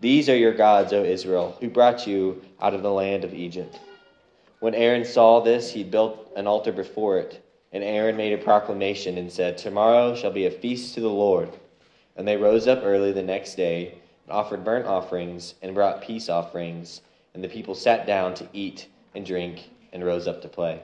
These 0.00 0.30
are 0.30 0.36
your 0.36 0.54
gods, 0.54 0.94
O 0.94 1.04
Israel, 1.04 1.56
who 1.60 1.68
brought 1.68 2.06
you 2.06 2.42
out 2.60 2.72
of 2.72 2.82
the 2.82 2.90
land 2.90 3.22
of 3.22 3.34
Egypt. 3.34 3.78
When 4.58 4.74
Aaron 4.74 5.04
saw 5.04 5.40
this, 5.40 5.72
he 5.72 5.84
built 5.84 6.32
an 6.36 6.46
altar 6.46 6.72
before 6.72 7.18
it. 7.18 7.44
And 7.72 7.84
Aaron 7.84 8.16
made 8.16 8.32
a 8.32 8.42
proclamation 8.42 9.18
and 9.18 9.30
said, 9.30 9.58
Tomorrow 9.58 10.16
shall 10.16 10.32
be 10.32 10.46
a 10.46 10.50
feast 10.50 10.94
to 10.94 11.00
the 11.00 11.08
Lord. 11.08 11.50
And 12.16 12.26
they 12.26 12.36
rose 12.36 12.66
up 12.66 12.80
early 12.82 13.12
the 13.12 13.22
next 13.22 13.54
day 13.54 13.94
and 14.26 14.32
offered 14.32 14.64
burnt 14.64 14.86
offerings 14.86 15.54
and 15.60 15.74
brought 15.74 16.02
peace 16.02 16.28
offerings. 16.28 17.02
And 17.34 17.44
the 17.44 17.48
people 17.48 17.74
sat 17.74 18.06
down 18.06 18.34
to 18.34 18.48
eat 18.52 18.88
and 19.14 19.24
drink 19.24 19.70
and 19.92 20.04
rose 20.04 20.26
up 20.26 20.40
to 20.42 20.48
play. 20.48 20.80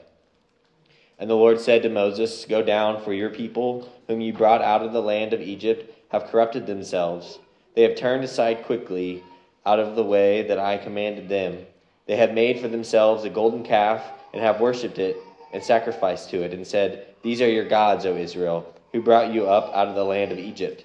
And 1.19 1.31
the 1.31 1.35
Lord 1.35 1.59
said 1.59 1.83
to 1.83 1.89
Moses, 1.89 2.45
Go 2.45 2.63
down, 2.63 3.03
for 3.03 3.15
your 3.15 3.31
people, 3.31 3.89
whom 4.07 4.21
you 4.21 4.35
brought 4.35 4.63
out 4.63 4.83
of 4.83 4.93
the 4.93 5.03
land 5.03 5.33
of 5.33 5.41
Egypt, 5.41 5.91
have 6.11 6.27
corrupted 6.27 6.67
themselves. 6.67 7.39
They 7.77 7.83
have 7.83 7.95
turned 7.95 8.25
aside 8.25 8.65
quickly 8.65 9.23
out 9.67 9.79
of 9.79 9.97
the 9.97 10.03
way 10.03 10.43
that 10.49 10.59
I 10.59 10.79
commanded 10.79 11.29
them. 11.29 11.67
They 12.07 12.17
have 12.17 12.33
made 12.33 12.59
for 12.59 12.69
themselves 12.69 13.25
a 13.25 13.31
golden 13.31 13.63
calf 13.63 14.03
and 14.33 14.43
have 14.43 14.61
worshipped 14.61 14.99
it 14.99 15.17
and 15.53 15.63
sacrificed 15.63 16.31
to 16.31 16.43
it 16.43 16.55
and 16.55 16.67
said, 16.67 17.07
These 17.23 17.43
are 17.43 17.49
your 17.49 17.69
gods, 17.69 18.07
O 18.07 18.17
Israel, 18.17 18.75
who 18.93 19.03
brought 19.03 19.33
you 19.33 19.47
up 19.47 19.75
out 19.75 19.89
of 19.89 19.95
the 19.95 20.05
land 20.05 20.33
of 20.33 20.39
Egypt. 20.39 20.85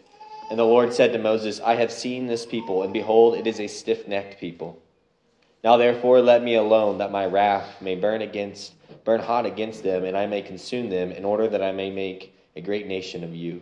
And 0.49 0.59
the 0.59 0.65
Lord 0.65 0.93
said 0.93 1.13
to 1.13 1.19
Moses, 1.19 1.61
I 1.61 1.75
have 1.75 1.93
seen 1.93 2.27
this 2.27 2.45
people, 2.45 2.83
and 2.83 2.91
behold, 2.91 3.35
it 3.35 3.47
is 3.47 3.61
a 3.61 3.67
stiff 3.67 4.05
necked 4.05 4.41
people. 4.41 4.77
Now 5.63 5.77
therefore 5.77 6.19
let 6.19 6.43
me 6.43 6.55
alone, 6.55 6.97
that 6.97 7.11
my 7.11 7.25
wrath 7.25 7.81
may 7.81 7.95
burn 7.95 8.21
against 8.21 8.73
burn 9.05 9.21
hot 9.21 9.45
against 9.45 9.83
them, 9.83 10.03
and 10.03 10.17
I 10.17 10.27
may 10.27 10.41
consume 10.41 10.89
them, 10.89 11.11
in 11.11 11.23
order 11.23 11.47
that 11.47 11.61
I 11.61 11.71
may 11.71 11.89
make 11.89 12.35
a 12.55 12.61
great 12.61 12.85
nation 12.85 13.23
of 13.23 13.33
you. 13.33 13.61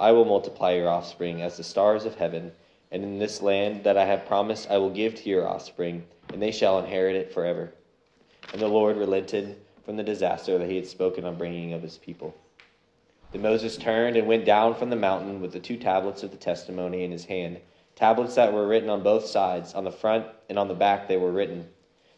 I 0.00 0.10
will 0.10 0.24
multiply 0.24 0.72
your 0.72 0.88
offspring 0.88 1.40
as 1.40 1.56
the 1.56 1.62
stars 1.62 2.04
of 2.04 2.16
heaven, 2.16 2.52
and 2.90 3.04
in 3.04 3.18
this 3.18 3.40
land 3.40 3.84
that 3.84 3.96
I 3.96 4.04
have 4.04 4.26
promised 4.26 4.70
I 4.70 4.78
will 4.78 4.90
give 4.90 5.14
to 5.14 5.28
your 5.28 5.46
offspring, 5.46 6.04
and 6.32 6.42
they 6.42 6.50
shall 6.50 6.78
inherit 6.78 7.14
it 7.14 7.32
forever. 7.32 7.72
And 8.52 8.60
the 8.60 8.68
Lord 8.68 8.96
relented 8.96 9.56
from 9.84 9.96
the 9.96 10.02
disaster 10.02 10.58
that 10.58 10.68
he 10.68 10.76
had 10.76 10.86
spoken 10.86 11.24
on 11.24 11.36
bringing 11.36 11.72
of 11.72 11.82
his 11.82 11.98
people. 11.98 12.34
Then 13.30 13.42
Moses 13.42 13.76
turned 13.76 14.16
and 14.16 14.26
went 14.26 14.44
down 14.44 14.74
from 14.74 14.90
the 14.90 14.96
mountain 14.96 15.40
with 15.40 15.52
the 15.52 15.60
two 15.60 15.76
tablets 15.76 16.22
of 16.22 16.30
the 16.30 16.36
testimony 16.36 17.04
in 17.04 17.10
his 17.10 17.24
hand, 17.24 17.60
tablets 17.96 18.34
that 18.34 18.52
were 18.52 18.66
written 18.66 18.90
on 18.90 19.02
both 19.02 19.26
sides, 19.26 19.74
on 19.74 19.84
the 19.84 19.90
front 19.90 20.26
and 20.48 20.58
on 20.58 20.68
the 20.68 20.74
back 20.74 21.06
they 21.06 21.16
were 21.16 21.32
written. 21.32 21.68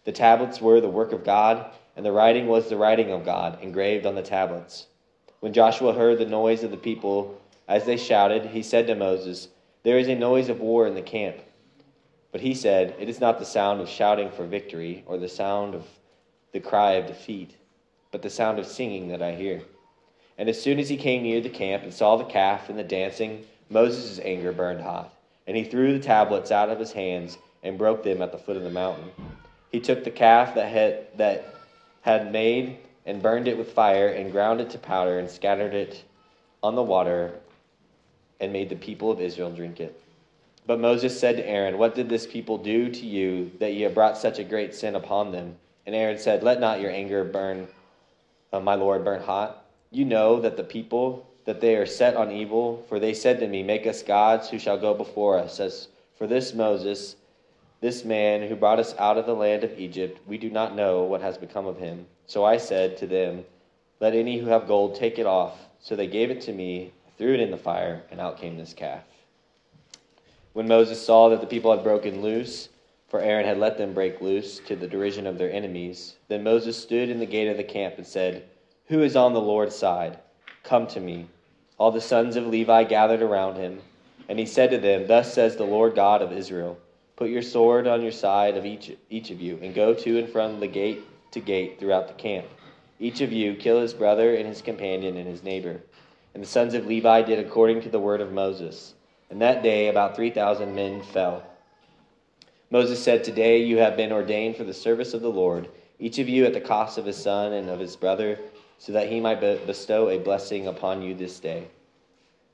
The 0.04 0.12
tablets 0.12 0.60
were 0.60 0.80
the 0.80 0.88
work 0.88 1.12
of 1.12 1.24
God, 1.24 1.72
and 1.96 2.04
the 2.04 2.12
writing 2.12 2.46
was 2.46 2.68
the 2.68 2.76
writing 2.76 3.10
of 3.10 3.24
God, 3.24 3.62
engraved 3.62 4.06
on 4.06 4.14
the 4.14 4.22
tablets. 4.22 4.86
When 5.40 5.52
Joshua 5.52 5.92
heard 5.92 6.18
the 6.18 6.26
noise 6.26 6.62
of 6.62 6.70
the 6.70 6.76
people 6.76 7.40
as 7.68 7.84
they 7.84 7.96
shouted, 7.96 8.46
he 8.46 8.62
said 8.62 8.86
to 8.86 8.94
Moses, 8.94 9.48
There 9.82 9.98
is 9.98 10.08
a 10.08 10.14
noise 10.14 10.48
of 10.48 10.60
war 10.60 10.86
in 10.86 10.94
the 10.94 11.02
camp. 11.02 11.36
But 12.30 12.40
he 12.40 12.54
said, 12.54 12.94
It 12.98 13.08
is 13.08 13.20
not 13.20 13.38
the 13.38 13.44
sound 13.44 13.80
of 13.80 13.88
shouting 13.88 14.30
for 14.30 14.44
victory, 14.44 15.02
or 15.06 15.18
the 15.18 15.28
sound 15.28 15.74
of 15.74 15.84
the 16.52 16.60
cry 16.60 16.92
of 16.92 17.06
defeat, 17.06 17.56
but 18.12 18.22
the 18.22 18.30
sound 18.30 18.58
of 18.58 18.66
singing 18.66 19.08
that 19.08 19.22
I 19.22 19.34
hear. 19.34 19.62
And 20.38 20.48
as 20.48 20.60
soon 20.60 20.78
as 20.78 20.88
he 20.88 20.96
came 20.96 21.22
near 21.22 21.40
the 21.40 21.48
camp 21.48 21.82
and 21.82 21.92
saw 21.92 22.16
the 22.16 22.24
calf 22.24 22.68
and 22.68 22.78
the 22.78 22.84
dancing, 22.84 23.44
Moses' 23.68 24.20
anger 24.22 24.52
burned 24.52 24.82
hot, 24.82 25.12
and 25.46 25.56
he 25.56 25.64
threw 25.64 25.92
the 25.92 26.04
tablets 26.04 26.52
out 26.52 26.68
of 26.68 26.78
his 26.78 26.92
hands 26.92 27.38
and 27.62 27.78
broke 27.78 28.04
them 28.04 28.22
at 28.22 28.30
the 28.32 28.38
foot 28.38 28.56
of 28.56 28.62
the 28.62 28.70
mountain. 28.70 29.10
He 29.72 29.80
took 29.80 30.04
the 30.04 30.10
calf 30.10 30.54
that 30.54 30.68
had, 30.68 31.06
that 31.16 31.54
had 32.02 32.30
made 32.30 32.78
and 33.06 33.22
burned 33.22 33.48
it 33.48 33.58
with 33.58 33.72
fire 33.72 34.08
and 34.08 34.30
ground 34.30 34.60
it 34.60 34.70
to 34.70 34.78
powder 34.78 35.18
and 35.18 35.28
scattered 35.28 35.74
it 35.74 36.04
on 36.62 36.74
the 36.74 36.82
water 36.82 37.32
and 38.40 38.52
made 38.52 38.68
the 38.68 38.76
people 38.76 39.10
of 39.10 39.20
Israel 39.20 39.50
drink 39.50 39.80
it. 39.80 40.00
But 40.66 40.80
Moses 40.80 41.18
said 41.18 41.36
to 41.36 41.48
Aaron, 41.48 41.78
What 41.78 41.94
did 41.94 42.08
this 42.08 42.26
people 42.26 42.58
do 42.58 42.90
to 42.90 43.06
you 43.06 43.52
that 43.60 43.74
you 43.74 43.84
have 43.84 43.94
brought 43.94 44.18
such 44.18 44.38
a 44.38 44.44
great 44.44 44.74
sin 44.74 44.96
upon 44.96 45.30
them? 45.30 45.56
And 45.86 45.94
Aaron 45.94 46.18
said, 46.18 46.42
Let 46.42 46.60
not 46.60 46.80
your 46.80 46.90
anger 46.90 47.22
burn, 47.22 47.68
uh, 48.52 48.60
my 48.60 48.74
Lord, 48.74 49.04
burn 49.04 49.22
hot. 49.22 49.64
You 49.92 50.04
know 50.04 50.40
that 50.40 50.56
the 50.56 50.64
people, 50.64 51.26
that 51.44 51.60
they 51.60 51.76
are 51.76 51.86
set 51.86 52.16
on 52.16 52.32
evil, 52.32 52.84
for 52.88 52.98
they 52.98 53.14
said 53.14 53.38
to 53.40 53.46
me, 53.46 53.62
Make 53.62 53.86
us 53.86 54.02
gods 54.02 54.50
who 54.50 54.58
shall 54.58 54.76
go 54.76 54.92
before 54.92 55.38
us. 55.38 55.60
As 55.60 55.88
for 56.18 56.26
this 56.26 56.52
Moses, 56.52 57.14
this 57.80 58.04
man 58.04 58.48
who 58.48 58.56
brought 58.56 58.80
us 58.80 58.94
out 58.98 59.18
of 59.18 59.26
the 59.26 59.34
land 59.34 59.62
of 59.62 59.78
Egypt, 59.78 60.18
we 60.26 60.38
do 60.38 60.50
not 60.50 60.74
know 60.74 61.04
what 61.04 61.20
has 61.20 61.38
become 61.38 61.66
of 61.66 61.78
him. 61.78 62.06
So 62.26 62.44
I 62.44 62.56
said 62.56 62.96
to 62.96 63.06
them, 63.06 63.44
Let 64.00 64.14
any 64.14 64.38
who 64.38 64.46
have 64.46 64.66
gold 64.66 64.96
take 64.96 65.20
it 65.20 65.26
off. 65.26 65.56
So 65.78 65.94
they 65.94 66.08
gave 66.08 66.32
it 66.32 66.40
to 66.42 66.52
me, 66.52 66.92
threw 67.18 67.34
it 67.34 67.40
in 67.40 67.50
the 67.50 67.56
fire, 67.56 68.02
and 68.10 68.20
out 68.20 68.38
came 68.38 68.56
this 68.56 68.74
calf. 68.74 69.04
When 70.52 70.68
Moses 70.68 71.04
saw 71.04 71.28
that 71.28 71.40
the 71.40 71.46
people 71.46 71.70
had 71.70 71.84
broken 71.84 72.22
loose, 72.22 72.68
for 73.08 73.20
Aaron 73.20 73.46
had 73.46 73.58
let 73.58 73.78
them 73.78 73.94
break 73.94 74.20
loose 74.20 74.58
to 74.60 74.74
the 74.74 74.88
derision 74.88 75.26
of 75.26 75.38
their 75.38 75.52
enemies, 75.52 76.16
then 76.28 76.42
Moses 76.42 76.76
stood 76.76 77.08
in 77.08 77.18
the 77.18 77.26
gate 77.26 77.48
of 77.48 77.56
the 77.56 77.64
camp 77.64 77.94
and 77.98 78.06
said, 78.06 78.48
Who 78.86 79.02
is 79.02 79.16
on 79.16 79.32
the 79.32 79.40
Lord's 79.40 79.76
side? 79.76 80.18
Come 80.62 80.86
to 80.88 81.00
me. 81.00 81.26
All 81.78 81.90
the 81.90 82.00
sons 82.00 82.36
of 82.36 82.46
Levi 82.46 82.84
gathered 82.84 83.22
around 83.22 83.56
him, 83.56 83.80
and 84.28 84.38
he 84.38 84.46
said 84.46 84.70
to 84.70 84.78
them, 84.78 85.06
Thus 85.06 85.32
says 85.32 85.56
the 85.56 85.64
Lord 85.64 85.94
God 85.94 86.22
of 86.22 86.32
Israel. 86.32 86.78
Put 87.16 87.30
your 87.30 87.42
sword 87.42 87.86
on 87.86 88.02
your 88.02 88.12
side 88.12 88.56
of 88.56 88.66
each, 88.66 88.96
each 89.08 89.30
of 89.30 89.40
you, 89.40 89.58
and 89.62 89.74
go 89.74 89.94
to 89.94 90.18
and 90.18 90.28
from 90.28 90.60
the 90.60 90.66
gate 90.66 91.02
to 91.32 91.40
gate 91.40 91.78
throughout 91.78 92.08
the 92.08 92.14
camp. 92.14 92.46
Each 92.98 93.20
of 93.20 93.32
you 93.32 93.54
kill 93.54 93.80
his 93.80 93.94
brother 93.94 94.34
and 94.34 94.46
his 94.46 94.62
companion 94.62 95.16
and 95.16 95.26
his 95.26 95.42
neighbor. 95.42 95.80
And 96.36 96.44
the 96.44 96.48
sons 96.48 96.74
of 96.74 96.84
Levi 96.84 97.22
did 97.22 97.38
according 97.38 97.80
to 97.80 97.88
the 97.88 97.98
word 97.98 98.20
of 98.20 98.30
Moses. 98.30 98.92
And 99.30 99.40
that 99.40 99.62
day 99.62 99.88
about 99.88 100.14
3,000 100.14 100.74
men 100.74 101.00
fell. 101.00 101.42
Moses 102.70 103.02
said, 103.02 103.24
Today 103.24 103.64
you 103.64 103.78
have 103.78 103.96
been 103.96 104.12
ordained 104.12 104.54
for 104.54 104.64
the 104.64 104.74
service 104.74 105.14
of 105.14 105.22
the 105.22 105.30
Lord, 105.30 105.66
each 105.98 106.18
of 106.18 106.28
you 106.28 106.44
at 106.44 106.52
the 106.52 106.60
cost 106.60 106.98
of 106.98 107.06
his 107.06 107.16
son 107.16 107.54
and 107.54 107.70
of 107.70 107.80
his 107.80 107.96
brother, 107.96 108.38
so 108.76 108.92
that 108.92 109.08
he 109.08 109.18
might 109.18 109.40
bestow 109.40 110.10
a 110.10 110.18
blessing 110.18 110.66
upon 110.66 111.00
you 111.00 111.14
this 111.14 111.40
day. 111.40 111.68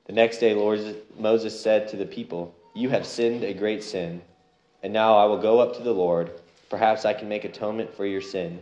The 0.05 0.13
next 0.13 0.37
day, 0.37 0.53
Lord, 0.53 0.95
Moses 1.19 1.61
said 1.61 1.89
to 1.89 1.97
the 1.97 2.05
people, 2.05 2.55
You 2.73 2.87
have 2.87 3.05
sinned 3.05 3.43
a 3.43 3.53
great 3.53 3.83
sin. 3.83 4.21
And 4.81 4.93
now 4.93 5.17
I 5.17 5.25
will 5.25 5.41
go 5.41 5.59
up 5.59 5.75
to 5.75 5.83
the 5.83 5.91
Lord. 5.91 6.31
Perhaps 6.69 7.03
I 7.03 7.13
can 7.13 7.27
make 7.27 7.43
atonement 7.43 7.93
for 7.93 8.05
your 8.05 8.21
sin. 8.21 8.61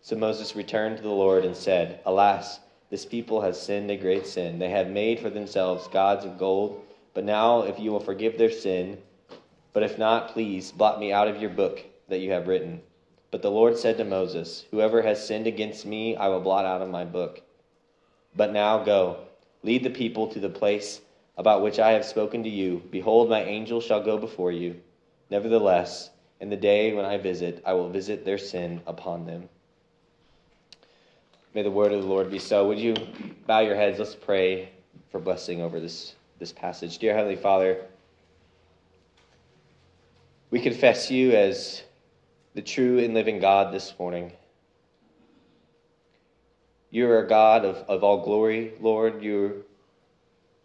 So 0.00 0.16
Moses 0.16 0.56
returned 0.56 0.96
to 0.96 1.02
the 1.02 1.10
Lord 1.10 1.44
and 1.44 1.54
said, 1.54 2.00
Alas, 2.06 2.58
this 2.92 3.06
people 3.06 3.40
has 3.40 3.58
sinned 3.58 3.90
a 3.90 3.96
great 3.96 4.26
sin. 4.26 4.58
They 4.58 4.68
have 4.68 4.90
made 4.90 5.18
for 5.18 5.30
themselves 5.30 5.88
gods 5.88 6.26
of 6.26 6.36
gold. 6.36 6.84
But 7.14 7.24
now, 7.24 7.62
if 7.62 7.78
you 7.80 7.90
will 7.90 8.00
forgive 8.00 8.36
their 8.36 8.50
sin, 8.50 8.98
but 9.72 9.82
if 9.82 9.96
not, 9.96 10.28
please 10.28 10.70
blot 10.70 11.00
me 11.00 11.10
out 11.10 11.26
of 11.26 11.40
your 11.40 11.48
book 11.48 11.82
that 12.10 12.18
you 12.18 12.32
have 12.32 12.48
written. 12.48 12.82
But 13.30 13.40
the 13.40 13.50
Lord 13.50 13.78
said 13.78 13.96
to 13.96 14.04
Moses, 14.04 14.66
Whoever 14.70 15.00
has 15.00 15.26
sinned 15.26 15.46
against 15.46 15.86
me, 15.86 16.16
I 16.16 16.28
will 16.28 16.42
blot 16.42 16.66
out 16.66 16.82
of 16.82 16.90
my 16.90 17.06
book. 17.06 17.40
But 18.36 18.52
now 18.52 18.84
go, 18.84 19.20
lead 19.62 19.84
the 19.84 19.88
people 19.88 20.26
to 20.26 20.38
the 20.38 20.50
place 20.50 21.00
about 21.38 21.62
which 21.62 21.78
I 21.78 21.92
have 21.92 22.04
spoken 22.04 22.42
to 22.42 22.50
you. 22.50 22.82
Behold, 22.90 23.30
my 23.30 23.42
angel 23.42 23.80
shall 23.80 24.04
go 24.04 24.18
before 24.18 24.52
you. 24.52 24.78
Nevertheless, 25.30 26.10
in 26.40 26.50
the 26.50 26.56
day 26.58 26.92
when 26.92 27.06
I 27.06 27.16
visit, 27.16 27.62
I 27.64 27.72
will 27.72 27.88
visit 27.88 28.26
their 28.26 28.36
sin 28.36 28.82
upon 28.86 29.24
them. 29.24 29.48
May 31.54 31.60
the 31.60 31.70
word 31.70 31.92
of 31.92 32.00
the 32.00 32.08
Lord 32.08 32.30
be 32.30 32.38
so. 32.38 32.66
Would 32.68 32.78
you 32.78 32.94
bow 33.46 33.60
your 33.60 33.76
heads? 33.76 33.98
Let's 33.98 34.14
pray 34.14 34.70
for 35.10 35.20
blessing 35.20 35.60
over 35.60 35.80
this, 35.80 36.14
this 36.38 36.50
passage. 36.50 36.96
Dear 36.96 37.14
Heavenly 37.14 37.36
Father, 37.36 37.84
we 40.50 40.60
confess 40.60 41.10
you 41.10 41.32
as 41.32 41.82
the 42.54 42.62
true 42.62 43.00
and 43.00 43.12
living 43.12 43.38
God 43.38 43.74
this 43.74 43.92
morning. 43.98 44.32
You 46.90 47.10
are 47.10 47.18
a 47.18 47.28
God 47.28 47.66
of, 47.66 47.76
of 47.86 48.02
all 48.02 48.24
glory, 48.24 48.72
Lord. 48.80 49.22
You 49.22 49.66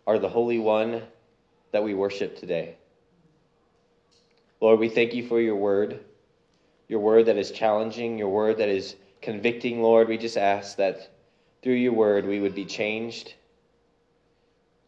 are 0.05 0.19
the 0.19 0.29
Holy 0.29 0.57
One 0.57 1.01
that 1.73 1.83
we 1.83 1.95
worship 1.95 2.39
today. 2.39 2.77
Lord, 4.61 4.79
we 4.79 4.87
thank 4.87 5.13
you 5.13 5.27
for 5.27 5.41
your 5.41 5.57
word, 5.57 5.99
your 6.87 7.01
word 7.01 7.25
that 7.25 7.35
is 7.35 7.51
challenging, 7.51 8.17
your 8.17 8.29
word 8.29 8.59
that 8.59 8.69
is 8.69 8.95
convicting, 9.21 9.81
Lord. 9.81 10.07
We 10.07 10.17
just 10.17 10.37
ask 10.37 10.77
that 10.77 11.09
through 11.61 11.73
your 11.73 11.93
word 11.93 12.25
we 12.25 12.39
would 12.39 12.55
be 12.55 12.65
changed 12.65 13.33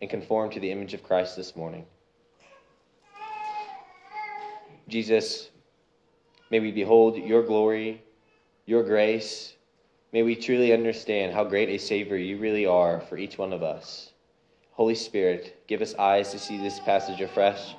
and 0.01 0.09
conformed 0.09 0.53
to 0.53 0.59
the 0.59 0.71
image 0.71 0.93
of 0.93 1.03
Christ 1.03 1.35
this 1.35 1.55
morning. 1.55 1.85
Jesus, 4.87 5.49
may 6.49 6.59
we 6.59 6.71
behold 6.71 7.17
your 7.17 7.43
glory, 7.43 8.01
your 8.65 8.83
grace, 8.83 9.53
May 10.11 10.23
we 10.23 10.35
truly 10.35 10.73
understand 10.73 11.33
how 11.33 11.43
great 11.43 11.69
a 11.69 11.77
Savior 11.77 12.17
you 12.17 12.37
really 12.37 12.65
are 12.65 12.99
for 13.01 13.17
each 13.17 13.37
one 13.37 13.53
of 13.53 13.61
us. 13.61 14.11
Holy 14.71 14.95
Spirit, 14.95 15.63
give 15.67 15.81
us 15.81 15.93
eyes 15.95 16.31
to 16.31 16.39
see 16.39 16.57
this 16.57 16.79
passage 16.79 17.21
afresh. 17.21 17.75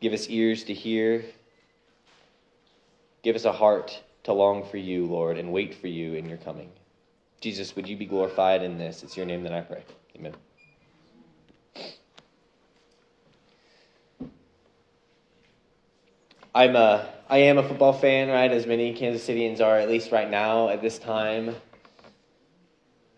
Give 0.00 0.12
us 0.12 0.28
ears 0.28 0.64
to 0.64 0.74
hear. 0.74 1.24
Give 3.22 3.36
us 3.36 3.44
a 3.44 3.52
heart 3.52 4.02
to 4.24 4.32
long 4.32 4.64
for 4.64 4.76
you, 4.76 5.06
Lord, 5.06 5.38
and 5.38 5.52
wait 5.52 5.74
for 5.74 5.88
you 5.88 6.14
in 6.14 6.28
your 6.28 6.38
coming. 6.38 6.70
Jesus, 7.40 7.74
would 7.74 7.88
you 7.88 7.96
be 7.96 8.06
glorified 8.06 8.62
in 8.62 8.78
this? 8.78 9.02
It's 9.02 9.16
your 9.16 9.26
name 9.26 9.42
that 9.42 9.52
I 9.52 9.62
pray. 9.62 9.82
Amen. 10.16 10.34
I'm 16.54 16.76
a, 16.76 17.08
I 17.28 17.38
am 17.38 17.58
a 17.58 17.66
football 17.66 17.94
fan, 17.94 18.28
right? 18.28 18.52
As 18.52 18.66
many 18.66 18.92
Kansas 18.92 19.26
Cityans 19.26 19.60
are, 19.60 19.78
at 19.78 19.88
least 19.88 20.12
right 20.12 20.30
now 20.30 20.68
at 20.68 20.82
this 20.82 20.98
time. 20.98 21.56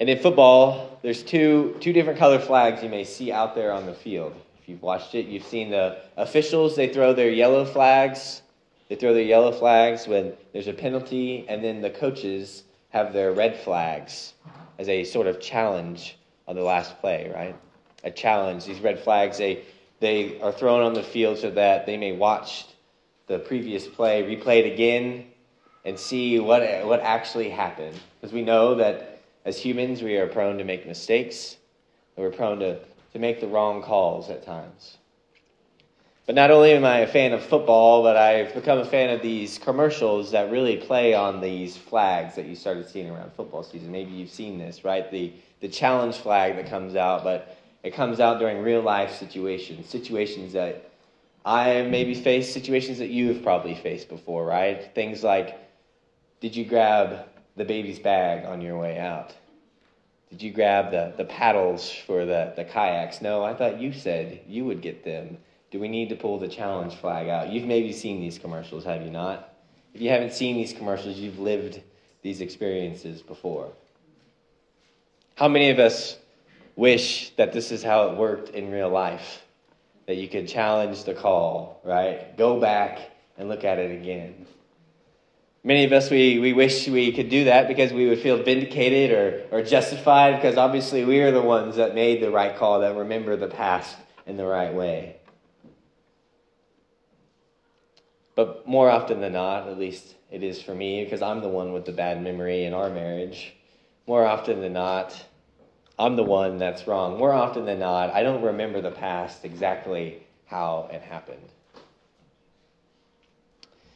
And 0.00 0.08
in 0.08 0.18
football, 0.18 0.98
there's 1.02 1.22
two 1.22 1.76
two 1.80 1.92
different 1.92 2.18
color 2.18 2.38
flags 2.38 2.82
you 2.82 2.88
may 2.88 3.04
see 3.04 3.32
out 3.32 3.54
there 3.54 3.72
on 3.72 3.86
the 3.86 3.94
field. 3.94 4.34
If 4.60 4.68
you've 4.68 4.82
watched 4.82 5.14
it, 5.14 5.26
you've 5.26 5.44
seen 5.44 5.70
the 5.70 5.98
officials. 6.16 6.76
They 6.76 6.88
throw 6.88 7.12
their 7.12 7.30
yellow 7.30 7.64
flags. 7.64 8.42
They 8.88 8.96
throw 8.96 9.14
their 9.14 9.22
yellow 9.22 9.52
flags 9.52 10.06
when 10.06 10.34
there's 10.52 10.68
a 10.68 10.72
penalty, 10.72 11.46
and 11.48 11.64
then 11.64 11.80
the 11.80 11.90
coaches 11.90 12.64
have 12.90 13.12
their 13.12 13.32
red 13.32 13.56
flags 13.56 14.34
as 14.78 14.88
a 14.88 15.04
sort 15.04 15.26
of 15.26 15.40
challenge 15.40 16.16
on 16.46 16.56
the 16.56 16.62
last 16.62 17.00
play, 17.00 17.30
right? 17.34 17.56
A 18.04 18.10
challenge. 18.10 18.66
These 18.66 18.80
red 18.80 19.00
flags 19.00 19.38
they 19.38 19.64
they 20.00 20.40
are 20.40 20.52
thrown 20.52 20.82
on 20.82 20.92
the 20.92 21.02
field 21.02 21.38
so 21.38 21.50
that 21.50 21.86
they 21.86 21.96
may 21.96 22.12
watch 22.12 22.66
the 23.26 23.38
previous 23.38 23.86
play, 23.86 24.22
replay 24.22 24.58
it 24.58 24.72
again, 24.72 25.24
and 25.84 25.98
see 25.98 26.38
what, 26.38 26.62
what 26.86 27.00
actually 27.00 27.48
happened. 27.48 27.98
Because 28.20 28.32
we 28.32 28.42
know 28.42 28.74
that 28.74 29.22
as 29.44 29.58
humans, 29.58 30.02
we 30.02 30.16
are 30.16 30.26
prone 30.26 30.58
to 30.58 30.64
make 30.64 30.86
mistakes, 30.86 31.56
and 32.16 32.24
we're 32.24 32.32
prone 32.32 32.58
to, 32.58 32.78
to 33.12 33.18
make 33.18 33.40
the 33.40 33.46
wrong 33.46 33.82
calls 33.82 34.30
at 34.30 34.44
times. 34.44 34.98
But 36.26 36.34
not 36.34 36.50
only 36.50 36.72
am 36.72 36.86
I 36.86 37.00
a 37.00 37.06
fan 37.06 37.32
of 37.32 37.44
football, 37.44 38.02
but 38.02 38.16
I've 38.16 38.54
become 38.54 38.78
a 38.78 38.84
fan 38.84 39.10
of 39.10 39.20
these 39.20 39.58
commercials 39.58 40.30
that 40.30 40.50
really 40.50 40.78
play 40.78 41.12
on 41.12 41.42
these 41.42 41.76
flags 41.76 42.34
that 42.36 42.46
you 42.46 42.56
started 42.56 42.88
seeing 42.88 43.10
around 43.10 43.32
football 43.34 43.62
season. 43.62 43.92
Maybe 43.92 44.12
you've 44.12 44.30
seen 44.30 44.58
this, 44.58 44.84
right? 44.84 45.10
The, 45.10 45.34
the 45.60 45.68
challenge 45.68 46.16
flag 46.16 46.56
that 46.56 46.70
comes 46.70 46.96
out, 46.96 47.24
but 47.24 47.58
it 47.82 47.92
comes 47.92 48.20
out 48.20 48.38
during 48.38 48.62
real 48.62 48.80
life 48.80 49.14
situations, 49.16 49.86
situations 49.90 50.54
that 50.54 50.90
I 51.44 51.82
maybe 51.82 52.14
faced 52.14 52.54
situations 52.54 52.98
that 52.98 53.10
you 53.10 53.28
have 53.28 53.42
probably 53.42 53.74
faced 53.74 54.08
before, 54.08 54.46
right? 54.46 54.94
Things 54.94 55.22
like, 55.22 55.58
did 56.40 56.56
you 56.56 56.64
grab 56.64 57.26
the 57.56 57.66
baby's 57.66 57.98
bag 57.98 58.46
on 58.46 58.62
your 58.62 58.78
way 58.78 58.98
out? 58.98 59.34
Did 60.30 60.40
you 60.40 60.52
grab 60.52 60.90
the, 60.90 61.12
the 61.18 61.26
paddles 61.26 61.92
for 61.92 62.24
the, 62.24 62.54
the 62.56 62.64
kayaks? 62.64 63.20
No, 63.20 63.44
I 63.44 63.52
thought 63.54 63.78
you 63.78 63.92
said 63.92 64.40
you 64.48 64.64
would 64.64 64.80
get 64.80 65.04
them. 65.04 65.36
Do 65.74 65.80
we 65.80 65.88
need 65.88 66.08
to 66.10 66.14
pull 66.14 66.38
the 66.38 66.46
challenge 66.46 66.94
flag 66.94 67.28
out? 67.28 67.50
You've 67.50 67.66
maybe 67.66 67.92
seen 67.92 68.20
these 68.20 68.38
commercials, 68.38 68.84
have 68.84 69.02
you 69.02 69.10
not? 69.10 69.54
If 69.92 70.00
you 70.00 70.08
haven't 70.08 70.32
seen 70.32 70.54
these 70.56 70.72
commercials, 70.72 71.16
you've 71.16 71.40
lived 71.40 71.82
these 72.22 72.40
experiences 72.40 73.22
before. 73.22 73.72
How 75.34 75.48
many 75.48 75.70
of 75.70 75.80
us 75.80 76.16
wish 76.76 77.30
that 77.30 77.52
this 77.52 77.72
is 77.72 77.82
how 77.82 78.08
it 78.08 78.16
worked 78.16 78.50
in 78.50 78.70
real 78.70 78.88
life? 78.88 79.42
that 80.06 80.16
you 80.16 80.28
could 80.28 80.46
challenge 80.46 81.04
the 81.04 81.14
call, 81.14 81.80
right? 81.82 82.36
Go 82.36 82.60
back 82.60 83.10
and 83.38 83.48
look 83.48 83.64
at 83.64 83.78
it 83.78 84.00
again. 84.00 84.46
Many 85.62 85.84
of 85.84 85.92
us, 85.92 86.10
we, 86.10 86.38
we 86.38 86.52
wish 86.52 86.86
we 86.88 87.10
could 87.10 87.30
do 87.30 87.44
that 87.44 87.68
because 87.68 87.92
we 87.92 88.06
would 88.06 88.18
feel 88.18 88.42
vindicated 88.42 89.10
or, 89.10 89.58
or 89.58 89.62
justified 89.62 90.36
because 90.36 90.58
obviously 90.58 91.04
we 91.04 91.20
are 91.20 91.30
the 91.30 91.40
ones 91.42 91.76
that 91.76 91.94
made 91.94 92.22
the 92.22 92.30
right 92.30 92.54
call, 92.56 92.80
that 92.80 92.94
remember 92.94 93.34
the 93.34 93.48
past 93.48 93.96
in 94.26 94.36
the 94.36 94.44
right 94.44 94.74
way. 94.74 95.16
But 98.34 98.66
more 98.66 98.90
often 98.90 99.20
than 99.20 99.32
not, 99.32 99.68
at 99.68 99.78
least 99.78 100.14
it 100.30 100.42
is 100.42 100.60
for 100.60 100.74
me, 100.74 101.04
because 101.04 101.22
I'm 101.22 101.40
the 101.40 101.48
one 101.48 101.72
with 101.72 101.84
the 101.84 101.92
bad 101.92 102.22
memory 102.22 102.64
in 102.64 102.74
our 102.74 102.90
marriage, 102.90 103.54
more 104.06 104.26
often 104.26 104.60
than 104.60 104.72
not, 104.72 105.24
I'm 105.98 106.16
the 106.16 106.24
one 106.24 106.58
that's 106.58 106.86
wrong. 106.86 107.16
More 107.16 107.32
often 107.32 107.64
than 107.64 107.78
not, 107.78 108.12
I 108.12 108.22
don't 108.22 108.42
remember 108.42 108.80
the 108.80 108.90
past 108.90 109.44
exactly 109.44 110.22
how 110.46 110.88
it 110.92 111.02
happened. 111.02 111.38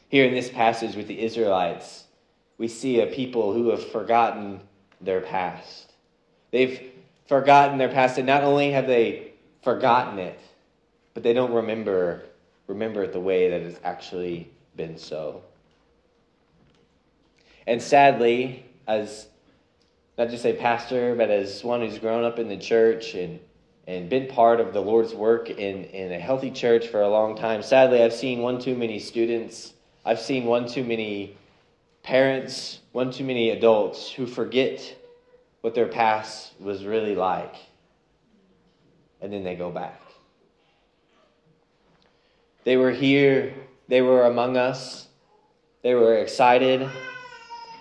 Here 0.09 0.25
in 0.25 0.33
this 0.33 0.49
passage 0.49 0.95
with 0.95 1.09
the 1.09 1.21
Israelites, 1.21 2.05
we 2.57 2.69
see 2.69 3.01
a 3.01 3.07
people 3.07 3.53
who 3.53 3.71
have 3.71 3.91
forgotten 3.91 4.61
their 5.01 5.21
past. 5.21 5.93
They've 6.51 6.93
forgotten 7.27 7.77
their 7.77 7.91
past, 7.91 8.17
and 8.17 8.27
not 8.27 8.45
only 8.45 8.71
have 8.71 8.87
they 8.87 9.33
forgotten 9.63 10.19
it, 10.19 10.39
but 11.13 11.23
they 11.23 11.35
don't 11.35 11.53
remember 11.53 12.23
remember 12.69 13.03
it 13.03 13.13
the 13.13 13.21
way 13.21 13.51
that 13.51 13.63
it's 13.63 13.81
actually 13.83 14.49
been 14.77 14.97
so. 14.97 15.43
And 17.67 17.83
sadly, 17.83 18.65
as 18.87 19.27
not 20.17 20.31
just 20.31 20.47
a 20.47 20.53
pastor, 20.53 21.15
but 21.15 21.31
as 21.31 21.65
one 21.65 21.81
who's 21.81 21.99
grown 21.99 22.25
up 22.25 22.39
in 22.39 22.49
the 22.49 22.57
church 22.57 23.15
and, 23.15 23.41
and 23.87 24.09
been 24.09 24.27
part 24.27 24.61
of 24.61 24.73
the 24.73 24.81
Lord's 24.81 25.15
work 25.15 25.51
in, 25.51 25.85
in 25.85 26.13
a 26.13 26.19
healthy 26.19 26.51
church 26.51 26.89
for 26.89 27.03
a 27.03 27.09
long 27.09 27.37
time. 27.37 27.63
Sadly, 27.63 28.03
I've 28.03 28.13
seen 28.13 28.41
one 28.41 28.61
too 28.61 28.77
many 28.77 28.99
students, 29.01 29.73
I've 30.05 30.21
seen 30.21 30.45
one 30.45 30.69
too 30.69 30.85
many 30.85 31.37
parents, 32.03 32.81
one 32.93 33.11
too 33.11 33.25
many 33.25 33.51
adults 33.51 34.11
who 34.11 34.27
forget 34.27 34.95
what 35.61 35.75
their 35.75 35.89
past 35.89 36.53
was 36.61 36.85
really 36.85 37.15
like. 37.15 37.57
And 39.21 39.33
then 39.33 39.45
they 39.45 39.57
go 39.57 39.71
back. 39.71 40.08
They 42.69 42.77
were 42.77 42.91
here, 42.91 43.55
they 43.89 44.03
were 44.03 44.27
among 44.27 44.59
us, 44.59 45.09
they 45.81 45.95
were 45.95 46.19
excited. 46.19 46.87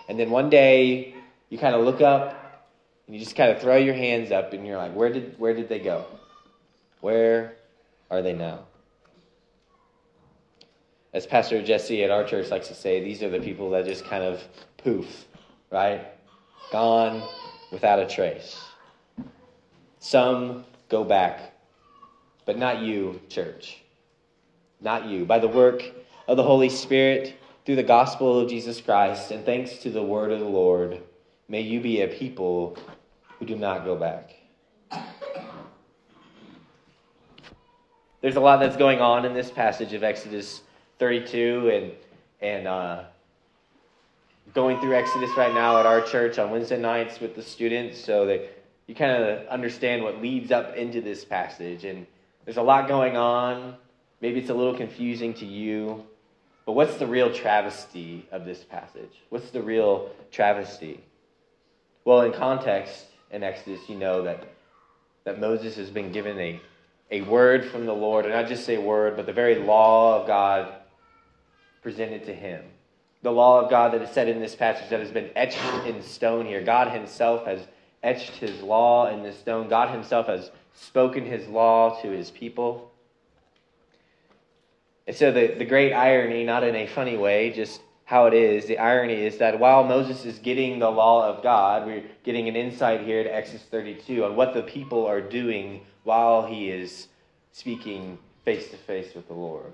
And 0.08 0.18
then 0.18 0.30
one 0.30 0.50
day, 0.50 1.14
you 1.50 1.58
kind 1.58 1.76
of 1.76 1.84
look 1.84 2.00
up 2.00 2.72
and 3.06 3.14
you 3.14 3.22
just 3.22 3.36
kind 3.36 3.52
of 3.52 3.60
throw 3.60 3.76
your 3.76 3.96
hands 3.96 4.32
up 4.32 4.54
and 4.54 4.66
you're 4.66 4.78
like, 4.78 4.94
where 4.94 5.12
did, 5.12 5.38
where 5.38 5.54
did 5.54 5.68
they 5.68 5.80
go? 5.80 6.06
Where 7.02 7.58
are 8.10 8.22
they 8.22 8.32
now? 8.32 8.60
As 11.14 11.28
Pastor 11.28 11.62
Jesse 11.62 12.06
at 12.06 12.10
our 12.10 12.24
church 12.24 12.50
likes 12.50 12.70
to 12.70 12.74
say, 12.74 13.04
these 13.04 13.22
are 13.22 13.30
the 13.30 13.42
people 13.42 13.70
that 13.72 13.84
just 13.84 14.06
kind 14.06 14.24
of 14.24 14.42
poof, 14.78 15.26
right? 15.70 16.08
Gone 16.72 17.28
without 17.74 18.00
a 18.00 18.08
trace. 18.08 18.58
Some 20.00 20.64
go 20.88 21.04
back, 21.04 21.60
but 22.46 22.58
not 22.58 22.80
you, 22.80 23.20
church. 23.28 23.84
Not 24.82 25.06
you. 25.06 25.26
By 25.26 25.40
the 25.40 25.48
work 25.48 25.84
of 26.28 26.38
the 26.38 26.44
Holy 26.44 26.70
Spirit, 26.70 27.36
through 27.66 27.78
the 27.78 27.84
gospel 27.84 28.40
of 28.40 28.50
Jesus 28.50 28.80
Christ, 28.80 29.32
and 29.32 29.46
thanks 29.46 29.78
to 29.80 29.90
the 29.90 30.04
word 30.04 30.32
of 30.32 30.40
the 30.40 30.46
Lord, 30.46 31.02
May 31.50 31.62
you 31.62 31.80
be 31.80 32.02
a 32.02 32.08
people 32.10 32.78
who 33.40 33.46
do 33.46 33.56
not 33.56 33.86
go 33.86 33.96
back. 33.96 34.36
There's 38.20 38.36
a 38.36 38.42
lot 38.42 38.60
that's 38.60 38.76
going 38.76 39.00
on 39.00 39.24
in 39.24 39.34
this 39.34 39.50
passage 39.50 39.94
of 39.94 40.04
Exodus 40.04 40.62
32 41.00 41.70
and 41.70 41.92
and 42.42 42.68
uh, 42.68 43.04
going 44.54 44.80
through 44.82 44.96
Exodus 44.96 45.30
right 45.38 45.54
now 45.54 45.80
at 45.80 45.86
our 45.86 46.02
church 46.02 46.38
on 46.38 46.52
Wednesday 46.52 46.80
nights 46.80 47.20
with 47.22 47.36
the 47.36 47.42
students, 47.42 47.98
so 48.04 48.26
that 48.26 48.42
you 48.88 48.94
kind 48.94 49.24
of 49.24 49.48
understand 49.48 50.04
what 50.04 50.22
leads 50.22 50.52
up 50.52 50.76
into 50.76 51.00
this 51.00 51.24
passage. 51.24 51.86
And 51.86 52.06
there's 52.44 52.58
a 52.58 52.62
lot 52.62 52.90
going 52.90 53.16
on. 53.16 53.76
Maybe 54.22 54.40
it's 54.40 54.50
a 54.50 54.54
little 54.54 54.76
confusing 54.76 55.34
to 55.36 55.46
you, 55.46 56.06
but 56.66 56.74
what's 56.74 56.98
the 56.98 57.08
real 57.08 57.32
travesty 57.34 58.28
of 58.32 58.46
this 58.46 58.64
passage? 58.64 59.22
What's 59.30 59.52
the 59.52 59.62
real 59.62 60.10
travesty? 60.32 61.02
Well, 62.04 62.22
in 62.22 62.34
context 62.34 63.06
in 63.32 63.44
Exodus, 63.44 63.88
you 63.88 63.96
know 63.96 64.24
that, 64.24 64.44
that 65.24 65.40
Moses 65.40 65.76
has 65.76 65.90
been 65.90 66.12
given 66.12 66.40
a, 66.40 66.60
a 67.12 67.22
word 67.22 67.66
from 67.66 67.86
the 67.86 67.94
Lord, 67.94 68.26
and 68.26 68.34
not 68.34 68.48
just 68.48 68.68
a 68.70 68.78
word, 68.78 69.16
but 69.16 69.26
the 69.26 69.34
very 69.34 69.56
law 69.56 70.20
of 70.20 70.28
God 70.28 70.74
presented 71.82 72.26
to 72.26 72.34
him. 72.34 72.64
the 73.22 73.32
law 73.32 73.62
of 73.62 73.70
God 73.70 73.94
that 73.94 74.02
is 74.02 74.10
said 74.10 74.28
in 74.28 74.40
this 74.40 74.56
passage 74.56 74.90
that 74.90 75.00
has 75.00 75.12
been 75.12 75.30
etched 75.36 75.86
in 75.86 76.02
stone 76.02 76.46
here. 76.46 76.64
God 76.64 76.92
Himself 76.92 77.46
has 77.46 77.60
etched 78.04 78.32
His 78.32 78.62
law 78.62 79.08
in 79.08 79.24
the 79.24 79.34
stone. 79.34 79.70
God 79.70 79.90
Himself 79.90 80.28
has 80.28 80.52
spoken 80.74 81.26
His 81.26 81.48
law 81.48 82.02
to 82.02 82.10
His 82.10 82.32
people. 82.32 82.92
And 85.08 85.16
so 85.16 85.32
the, 85.32 85.48
the 85.48 85.66
great 85.66 85.94
irony, 85.94 86.44
not 86.44 86.64
in 86.64 86.76
a 86.76 86.86
funny 86.86 87.16
way, 87.16 87.52
just 87.52 87.82
how 88.04 88.26
it 88.26 88.34
is, 88.34 88.66
the 88.66 88.78
irony 88.78 89.26
is 89.26 89.38
that 89.38 89.60
while 89.60 89.84
Moses 89.84 90.26
is 90.26 90.38
getting 90.40 90.80
the 90.80 90.90
law 90.90 91.28
of 91.28 91.42
God, 91.42 91.86
we're 91.86 92.04
getting 92.24 92.48
an 92.48 92.56
insight 92.56 93.02
here 93.02 93.24
to 93.24 93.34
Exodus 93.34 93.64
32 93.64 94.26
on 94.26 94.36
what 94.36 94.54
the 94.54 94.62
people 94.62 95.06
are 95.06 95.22
doing 95.22 95.82
while 96.04 96.46
he 96.46 96.70
is 96.70 97.08
speaking 97.54 98.18
face 98.44 98.70
to 98.72 98.78
face 98.78 99.14
with 99.16 99.28
the 99.28 99.34
Lord. 99.34 99.72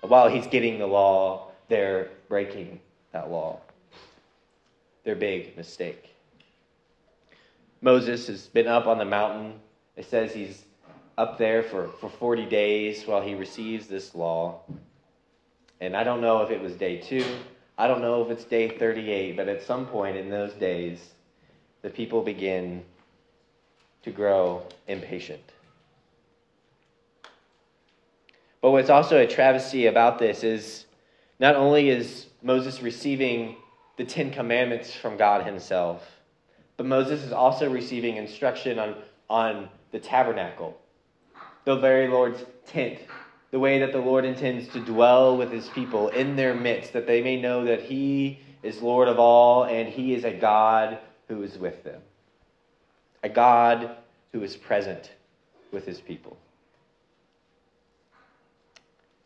While 0.00 0.28
he's 0.28 0.46
getting 0.46 0.78
the 0.78 0.86
law, 0.86 1.52
they're 1.68 2.08
breaking 2.28 2.80
that 3.12 3.30
law. 3.30 3.60
Their 5.04 5.16
big 5.16 5.56
mistake. 5.56 6.14
Moses 7.80 8.26
has 8.28 8.48
been 8.48 8.66
up 8.66 8.86
on 8.86 8.98
the 8.98 9.04
mountain. 9.04 9.60
It 9.96 10.06
says 10.06 10.32
he's 10.32 10.64
up 11.16 11.38
there 11.38 11.62
for, 11.62 11.88
for 12.00 12.08
40 12.08 12.46
days 12.46 13.06
while 13.06 13.20
he 13.20 13.34
receives 13.34 13.86
this 13.86 14.14
law. 14.14 14.60
And 15.80 15.96
I 15.96 16.04
don't 16.04 16.20
know 16.20 16.42
if 16.42 16.50
it 16.50 16.60
was 16.60 16.74
day 16.74 16.98
two. 16.98 17.24
I 17.76 17.88
don't 17.88 18.00
know 18.00 18.22
if 18.22 18.30
it's 18.30 18.44
day 18.44 18.68
38, 18.78 19.36
but 19.36 19.48
at 19.48 19.62
some 19.62 19.86
point 19.86 20.16
in 20.16 20.30
those 20.30 20.52
days, 20.54 21.10
the 21.82 21.90
people 21.90 22.22
begin 22.22 22.84
to 24.02 24.10
grow 24.10 24.62
impatient. 24.86 25.40
But 28.60 28.70
what's 28.70 28.90
also 28.90 29.18
a 29.18 29.26
travesty 29.26 29.86
about 29.86 30.18
this 30.18 30.42
is 30.42 30.86
not 31.38 31.56
only 31.56 31.90
is 31.90 32.26
Moses 32.42 32.80
receiving 32.80 33.56
the 33.96 34.04
Ten 34.04 34.30
Commandments 34.30 34.94
from 34.94 35.16
God 35.16 35.44
Himself, 35.44 36.02
but 36.76 36.86
Moses 36.86 37.22
is 37.22 37.32
also 37.32 37.68
receiving 37.68 38.16
instruction 38.16 38.78
on, 38.78 38.94
on 39.28 39.68
the 39.92 39.98
tabernacle, 39.98 40.78
the 41.64 41.76
very 41.76 42.08
Lord's 42.08 42.44
tent, 42.66 42.98
the 43.50 43.58
way 43.58 43.78
that 43.78 43.92
the 43.92 43.98
Lord 43.98 44.24
intends 44.24 44.68
to 44.68 44.80
dwell 44.80 45.36
with 45.36 45.50
His 45.50 45.68
people 45.68 46.08
in 46.08 46.36
their 46.36 46.54
midst, 46.54 46.92
that 46.92 47.06
they 47.06 47.22
may 47.22 47.40
know 47.40 47.64
that 47.64 47.82
He 47.82 48.40
is 48.62 48.82
Lord 48.82 49.08
of 49.08 49.18
all 49.18 49.64
and 49.64 49.88
He 49.88 50.14
is 50.14 50.24
a 50.24 50.32
God 50.32 50.98
who 51.28 51.42
is 51.42 51.58
with 51.58 51.82
them, 51.84 52.00
a 53.22 53.28
God 53.28 53.96
who 54.32 54.42
is 54.42 54.56
present 54.56 55.12
with 55.72 55.86
His 55.86 56.00
people. 56.00 56.36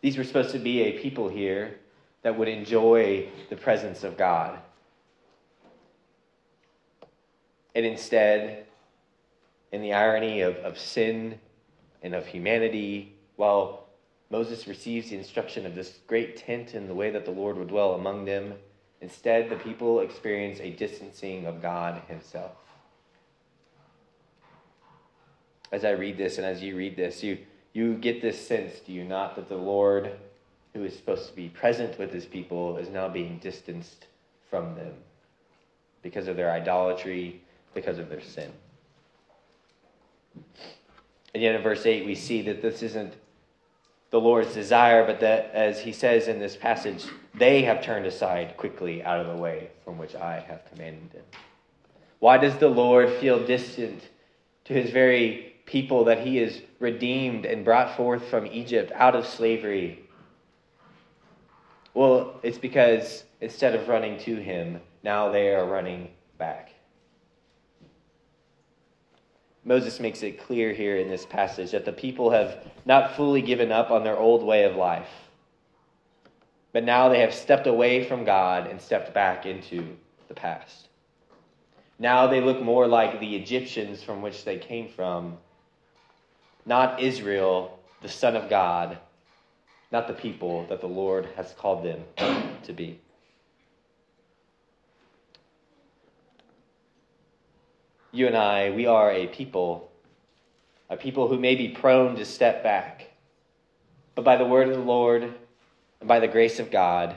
These 0.00 0.16
were 0.16 0.24
supposed 0.24 0.50
to 0.52 0.58
be 0.58 0.82
a 0.82 0.98
people 1.00 1.28
here 1.28 1.78
that 2.22 2.38
would 2.38 2.48
enjoy 2.48 3.28
the 3.50 3.56
presence 3.56 4.04
of 4.04 4.16
God. 4.16 4.58
And 7.74 7.84
instead, 7.84 8.66
in 9.72 9.82
the 9.82 9.92
irony 9.92 10.40
of, 10.40 10.56
of 10.58 10.78
sin 10.78 11.38
and 12.02 12.14
of 12.14 12.26
humanity, 12.26 13.14
while 13.36 13.86
Moses 14.30 14.66
receives 14.66 15.10
the 15.10 15.16
instruction 15.16 15.66
of 15.66 15.74
this 15.74 15.98
great 16.06 16.36
tent 16.36 16.74
and 16.74 16.88
the 16.88 16.94
way 16.94 17.10
that 17.10 17.24
the 17.24 17.30
Lord 17.30 17.56
would 17.56 17.68
dwell 17.68 17.94
among 17.94 18.24
them, 18.24 18.54
instead, 19.00 19.48
the 19.48 19.56
people 19.56 20.00
experience 20.00 20.60
a 20.60 20.70
distancing 20.70 21.46
of 21.46 21.62
God 21.62 22.02
Himself. 22.08 22.52
As 25.70 25.84
I 25.84 25.90
read 25.90 26.16
this 26.16 26.38
and 26.38 26.46
as 26.46 26.62
you 26.62 26.76
read 26.76 26.96
this, 26.96 27.22
you 27.22 27.38
you 27.72 27.94
get 27.94 28.20
this 28.20 28.44
sense, 28.44 28.80
do 28.80 28.92
you 28.92 29.04
not, 29.04 29.36
that 29.36 29.48
the 29.48 29.56
Lord, 29.56 30.10
who 30.74 30.84
is 30.84 30.96
supposed 30.96 31.28
to 31.28 31.36
be 31.36 31.48
present 31.48 31.98
with 31.98 32.12
his 32.12 32.26
people, 32.26 32.76
is 32.76 32.88
now 32.88 33.08
being 33.08 33.38
distanced 33.38 34.06
from 34.50 34.74
them 34.74 34.94
because 36.02 36.28
of 36.28 36.36
their 36.36 36.50
idolatry, 36.50 37.40
because 37.74 37.98
of 37.98 38.08
their 38.08 38.20
sin. 38.20 38.50
And 41.34 41.42
yet 41.42 41.54
in 41.54 41.62
verse 41.62 41.84
8, 41.84 42.06
we 42.06 42.14
see 42.14 42.42
that 42.42 42.62
this 42.62 42.82
isn't 42.82 43.14
the 44.10 44.20
Lord's 44.20 44.54
desire, 44.54 45.06
but 45.06 45.20
that, 45.20 45.50
as 45.52 45.80
he 45.80 45.92
says 45.92 46.28
in 46.28 46.38
this 46.38 46.56
passage, 46.56 47.04
they 47.34 47.62
have 47.62 47.82
turned 47.82 48.06
aside 48.06 48.56
quickly 48.56 49.02
out 49.04 49.20
of 49.20 49.26
the 49.26 49.40
way 49.40 49.70
from 49.84 49.98
which 49.98 50.14
I 50.14 50.40
have 50.40 50.64
commanded 50.70 51.10
them. 51.12 51.24
Why 52.18 52.38
does 52.38 52.56
the 52.56 52.68
Lord 52.68 53.10
feel 53.20 53.44
distant 53.44 54.02
to 54.64 54.72
his 54.72 54.90
very 54.90 55.54
people 55.66 56.04
that 56.04 56.26
he 56.26 56.38
has 56.38 56.62
redeemed 56.80 57.44
and 57.44 57.64
brought 57.64 57.96
forth 57.96 58.24
from 58.28 58.46
Egypt 58.46 58.90
out 58.94 59.14
of 59.14 59.26
slavery? 59.26 60.00
Well, 61.92 62.40
it's 62.42 62.58
because 62.58 63.24
instead 63.40 63.74
of 63.74 63.88
running 63.88 64.18
to 64.20 64.36
him, 64.36 64.80
now 65.02 65.30
they 65.30 65.54
are 65.54 65.66
running 65.66 66.10
back. 66.38 66.70
Moses 69.68 70.00
makes 70.00 70.22
it 70.22 70.42
clear 70.42 70.72
here 70.72 70.96
in 70.96 71.10
this 71.10 71.26
passage 71.26 71.72
that 71.72 71.84
the 71.84 71.92
people 71.92 72.30
have 72.30 72.56
not 72.86 73.14
fully 73.14 73.42
given 73.42 73.70
up 73.70 73.90
on 73.90 74.02
their 74.02 74.16
old 74.16 74.42
way 74.42 74.64
of 74.64 74.76
life, 74.76 75.10
but 76.72 76.84
now 76.84 77.10
they 77.10 77.20
have 77.20 77.34
stepped 77.34 77.66
away 77.66 78.02
from 78.02 78.24
God 78.24 78.66
and 78.66 78.80
stepped 78.80 79.12
back 79.12 79.44
into 79.44 79.94
the 80.28 80.34
past. 80.34 80.88
Now 81.98 82.26
they 82.28 82.40
look 82.40 82.62
more 82.62 82.86
like 82.86 83.20
the 83.20 83.36
Egyptians 83.36 84.02
from 84.02 84.22
which 84.22 84.46
they 84.46 84.56
came 84.56 84.88
from 84.88 85.36
not 86.64 87.02
Israel, 87.02 87.78
the 88.00 88.08
Son 88.08 88.36
of 88.36 88.48
God, 88.48 88.96
not 89.92 90.08
the 90.08 90.14
people 90.14 90.64
that 90.68 90.80
the 90.80 90.86
Lord 90.86 91.28
has 91.36 91.52
called 91.58 91.84
them 91.84 92.04
to 92.62 92.72
be. 92.72 92.98
You 98.12 98.26
and 98.26 98.36
I, 98.36 98.70
we 98.70 98.86
are 98.86 99.10
a 99.10 99.26
people, 99.26 99.90
a 100.88 100.96
people 100.96 101.28
who 101.28 101.38
may 101.38 101.54
be 101.54 101.68
prone 101.68 102.16
to 102.16 102.24
step 102.24 102.62
back. 102.62 103.10
But 104.14 104.24
by 104.24 104.36
the 104.36 104.46
word 104.46 104.68
of 104.68 104.74
the 104.74 104.82
Lord 104.82 105.22
and 106.00 106.08
by 106.08 106.20
the 106.20 106.28
grace 106.28 106.58
of 106.58 106.70
God, 106.70 107.16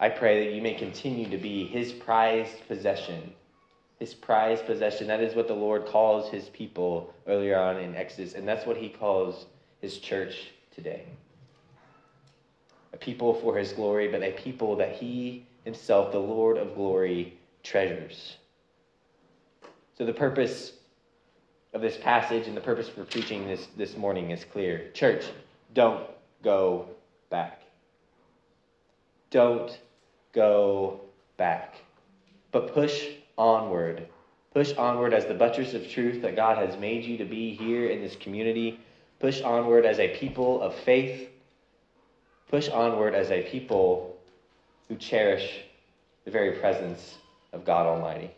I 0.00 0.08
pray 0.08 0.44
that 0.44 0.54
you 0.54 0.62
may 0.62 0.74
continue 0.74 1.28
to 1.30 1.38
be 1.38 1.66
his 1.66 1.92
prized 1.92 2.66
possession 2.68 3.32
his 3.98 4.12
prized 4.14 4.66
possession. 4.66 5.06
That 5.08 5.22
is 5.22 5.34
what 5.34 5.48
the 5.48 5.54
Lord 5.54 5.86
calls 5.86 6.30
his 6.30 6.48
people 6.50 7.14
earlier 7.26 7.58
on 7.58 7.78
in 7.78 7.94
Exodus, 7.96 8.34
and 8.34 8.46
that's 8.46 8.66
what 8.66 8.76
he 8.76 8.88
calls 8.88 9.46
his 9.80 9.98
church 9.98 10.52
today. 10.74 11.04
A 12.92 12.96
people 12.96 13.34
for 13.34 13.56
his 13.56 13.72
glory, 13.72 14.08
but 14.08 14.22
a 14.22 14.32
people 14.32 14.76
that 14.76 14.96
he 14.96 15.46
himself, 15.64 16.12
the 16.12 16.18
Lord 16.18 16.56
of 16.58 16.74
glory, 16.74 17.38
treasures. 17.62 18.36
So 19.96 20.04
the 20.04 20.12
purpose 20.12 20.72
of 21.72 21.80
this 21.80 21.96
passage 21.96 22.46
and 22.46 22.56
the 22.56 22.60
purpose 22.60 22.88
for 22.88 23.04
preaching 23.04 23.46
this, 23.46 23.66
this 23.76 23.96
morning 23.96 24.30
is 24.30 24.44
clear. 24.44 24.90
Church, 24.92 25.24
don't 25.74 26.04
go 26.42 26.88
back. 27.30 27.62
Don't 29.30 29.78
go 30.32 31.00
back. 31.38 31.76
But 32.52 32.74
push 32.74 33.08
onward. 33.38 34.06
Push 34.52 34.74
onward 34.74 35.14
as 35.14 35.26
the 35.26 35.34
buttress 35.34 35.74
of 35.74 35.88
truth 35.88 36.22
that 36.22 36.36
God 36.36 36.58
has 36.58 36.78
made 36.78 37.04
you 37.04 37.16
to 37.18 37.24
be 37.24 37.54
here 37.54 37.88
in 37.88 38.00
this 38.00 38.16
community. 38.16 38.80
Push 39.18 39.40
onward 39.40 39.86
as 39.86 39.98
a 39.98 40.14
people 40.16 40.60
of 40.60 40.74
faith. 40.74 41.30
Push 42.50 42.68
onward 42.68 43.14
as 43.14 43.30
a 43.30 43.42
people 43.42 44.16
who 44.88 44.96
cherish 44.96 45.62
the 46.24 46.30
very 46.30 46.52
presence 46.52 47.16
of 47.52 47.64
God 47.64 47.86
Almighty. 47.86 48.30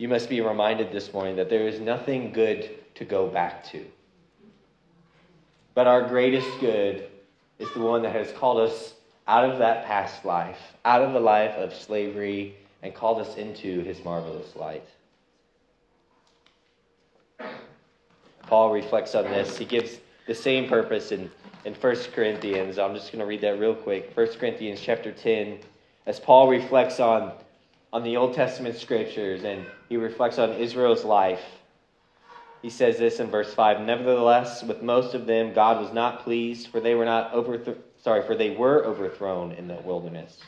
You 0.00 0.08
must 0.08 0.30
be 0.30 0.40
reminded 0.40 0.92
this 0.92 1.12
morning 1.12 1.36
that 1.36 1.50
there 1.50 1.68
is 1.68 1.78
nothing 1.78 2.32
good 2.32 2.70
to 2.94 3.04
go 3.04 3.28
back 3.28 3.62
to. 3.64 3.84
But 5.74 5.86
our 5.86 6.08
greatest 6.08 6.48
good 6.58 7.06
is 7.58 7.68
the 7.74 7.80
one 7.80 8.00
that 8.04 8.14
has 8.14 8.32
called 8.32 8.60
us 8.60 8.94
out 9.28 9.44
of 9.44 9.58
that 9.58 9.84
past 9.84 10.24
life, 10.24 10.56
out 10.86 11.02
of 11.02 11.12
the 11.12 11.20
life 11.20 11.54
of 11.56 11.74
slavery, 11.74 12.56
and 12.82 12.94
called 12.94 13.20
us 13.20 13.36
into 13.36 13.82
his 13.82 14.02
marvelous 14.02 14.56
light. 14.56 14.88
Paul 18.46 18.72
reflects 18.72 19.14
on 19.14 19.24
this. 19.24 19.58
He 19.58 19.66
gives 19.66 19.98
the 20.26 20.34
same 20.34 20.66
purpose 20.66 21.12
in, 21.12 21.30
in 21.66 21.74
1 21.74 21.96
Corinthians. 22.14 22.78
I'm 22.78 22.94
just 22.94 23.12
going 23.12 23.20
to 23.20 23.26
read 23.26 23.42
that 23.42 23.60
real 23.60 23.74
quick. 23.74 24.16
1 24.16 24.28
Corinthians 24.38 24.80
chapter 24.80 25.12
10, 25.12 25.58
as 26.06 26.18
Paul 26.18 26.48
reflects 26.48 27.00
on, 27.00 27.32
on 27.92 28.04
the 28.04 28.16
Old 28.16 28.34
Testament 28.34 28.76
scriptures 28.76 29.44
and 29.44 29.66
he 29.88 29.96
reflects 29.96 30.38
on 30.38 30.52
Israel's 30.52 31.04
life. 31.04 31.42
He 32.62 32.70
says 32.70 32.98
this 32.98 33.20
in 33.20 33.28
verse 33.28 33.52
5 33.54 33.80
Nevertheless, 33.80 34.62
with 34.62 34.82
most 34.82 35.14
of 35.14 35.26
them, 35.26 35.52
God 35.52 35.82
was 35.82 35.92
not 35.92 36.22
pleased, 36.22 36.68
for 36.68 36.80
they 36.80 36.94
were 36.94 37.04
not 37.04 37.32
overthrown 37.32 37.78
sorry, 38.02 38.22
for 38.22 38.34
they 38.34 38.50
were 38.50 38.84
overthrown 38.84 39.52
in 39.52 39.68
the 39.68 39.74
wilderness. 39.74 40.38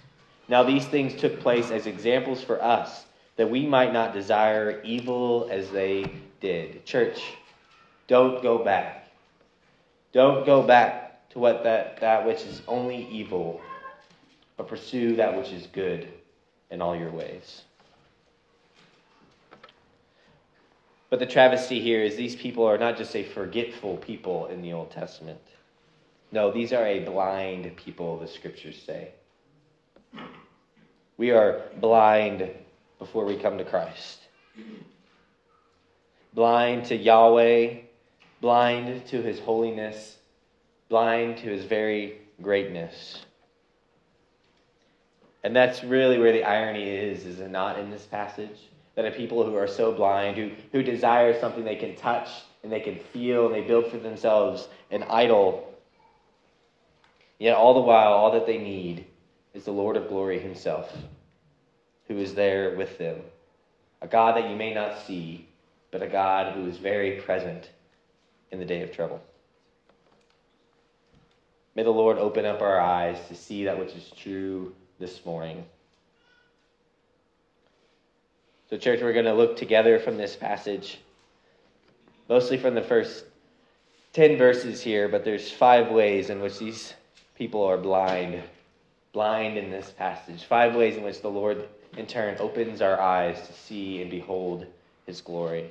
Now 0.48 0.62
these 0.62 0.86
things 0.86 1.14
took 1.14 1.40
place 1.40 1.70
as 1.70 1.86
examples 1.86 2.42
for 2.42 2.62
us, 2.62 3.04
that 3.36 3.50
we 3.50 3.66
might 3.66 3.92
not 3.92 4.14
desire 4.14 4.80
evil 4.82 5.48
as 5.50 5.70
they 5.70 6.04
did. 6.40 6.84
Church, 6.86 7.22
don't 8.08 8.42
go 8.42 8.64
back. 8.64 9.08
Don't 10.12 10.46
go 10.46 10.62
back 10.62 11.28
to 11.30 11.38
what 11.38 11.62
that, 11.64 11.98
that 12.00 12.26
which 12.26 12.42
is 12.42 12.62
only 12.68 13.06
evil, 13.10 13.60
but 14.56 14.68
pursue 14.68 15.16
that 15.16 15.36
which 15.36 15.50
is 15.50 15.66
good 15.66 16.08
in 16.72 16.80
all 16.80 16.96
your 16.96 17.10
ways. 17.10 17.62
But 21.10 21.18
the 21.18 21.26
travesty 21.26 21.78
here 21.78 22.02
is 22.02 22.16
these 22.16 22.34
people 22.34 22.64
are 22.64 22.78
not 22.78 22.96
just 22.96 23.14
a 23.14 23.22
forgetful 23.22 23.98
people 23.98 24.46
in 24.46 24.62
the 24.62 24.72
Old 24.72 24.90
Testament. 24.90 25.38
No, 26.32 26.50
these 26.50 26.72
are 26.72 26.86
a 26.86 27.00
blind 27.00 27.76
people, 27.76 28.18
the 28.18 28.26
scriptures 28.26 28.80
say. 28.84 29.10
We 31.18 31.30
are 31.30 31.60
blind 31.78 32.50
before 32.98 33.26
we 33.26 33.36
come 33.36 33.58
to 33.58 33.64
Christ. 33.64 34.20
Blind 36.32 36.86
to 36.86 36.96
Yahweh, 36.96 37.74
blind 38.40 39.06
to 39.08 39.20
his 39.20 39.38
holiness, 39.38 40.16
blind 40.88 41.36
to 41.38 41.50
his 41.50 41.66
very 41.66 42.22
greatness. 42.40 43.26
And 45.44 45.56
that's 45.56 45.82
really 45.82 46.18
where 46.18 46.32
the 46.32 46.44
irony 46.44 46.88
is, 46.88 47.26
is 47.26 47.40
it 47.40 47.50
not 47.50 47.78
in 47.78 47.90
this 47.90 48.04
passage? 48.04 48.68
That 48.94 49.06
a 49.06 49.10
people 49.10 49.44
who 49.44 49.56
are 49.56 49.66
so 49.66 49.92
blind, 49.92 50.36
who, 50.36 50.50
who 50.70 50.82
desire 50.82 51.38
something 51.38 51.64
they 51.64 51.76
can 51.76 51.96
touch 51.96 52.28
and 52.62 52.70
they 52.70 52.80
can 52.80 52.96
feel, 52.96 53.46
and 53.46 53.54
they 53.54 53.62
build 53.62 53.88
for 53.88 53.96
themselves 53.96 54.68
an 54.90 55.02
idol. 55.04 55.68
Yet 57.38 57.56
all 57.56 57.74
the 57.74 57.80
while, 57.80 58.12
all 58.12 58.30
that 58.32 58.46
they 58.46 58.58
need 58.58 59.06
is 59.52 59.64
the 59.64 59.72
Lord 59.72 59.96
of 59.96 60.08
glory 60.08 60.38
himself, 60.38 60.96
who 62.06 62.18
is 62.18 62.34
there 62.34 62.76
with 62.76 62.98
them. 62.98 63.20
A 64.00 64.06
God 64.06 64.36
that 64.36 64.48
you 64.48 64.54
may 64.54 64.72
not 64.72 64.98
see, 65.06 65.48
but 65.90 66.02
a 66.02 66.08
God 66.08 66.54
who 66.54 66.68
is 66.68 66.78
very 66.78 67.20
present 67.20 67.70
in 68.52 68.60
the 68.60 68.64
day 68.64 68.82
of 68.82 68.92
trouble. 68.92 69.20
May 71.74 71.82
the 71.82 71.90
Lord 71.90 72.18
open 72.18 72.44
up 72.44 72.62
our 72.62 72.80
eyes 72.80 73.18
to 73.28 73.34
see 73.34 73.64
that 73.64 73.78
which 73.78 73.94
is 73.94 74.12
true 74.16 74.72
this 74.98 75.24
morning. 75.24 75.64
So, 78.70 78.78
church, 78.78 79.00
we're 79.02 79.12
going 79.12 79.26
to 79.26 79.34
look 79.34 79.56
together 79.56 79.98
from 79.98 80.16
this 80.16 80.34
passage, 80.34 80.98
mostly 82.28 82.56
from 82.56 82.74
the 82.74 82.82
first 82.82 83.24
10 84.14 84.36
verses 84.36 84.80
here, 84.80 85.08
but 85.08 85.24
there's 85.24 85.50
five 85.50 85.90
ways 85.90 86.30
in 86.30 86.40
which 86.40 86.58
these 86.58 86.94
people 87.36 87.64
are 87.64 87.76
blind. 87.76 88.42
Blind 89.12 89.58
in 89.58 89.70
this 89.70 89.90
passage. 89.90 90.44
Five 90.44 90.74
ways 90.74 90.96
in 90.96 91.02
which 91.02 91.20
the 91.20 91.28
Lord, 91.28 91.68
in 91.96 92.06
turn, 92.06 92.36
opens 92.38 92.80
our 92.80 93.00
eyes 93.00 93.46
to 93.46 93.52
see 93.52 94.00
and 94.00 94.10
behold 94.10 94.66
his 95.06 95.20
glory. 95.20 95.70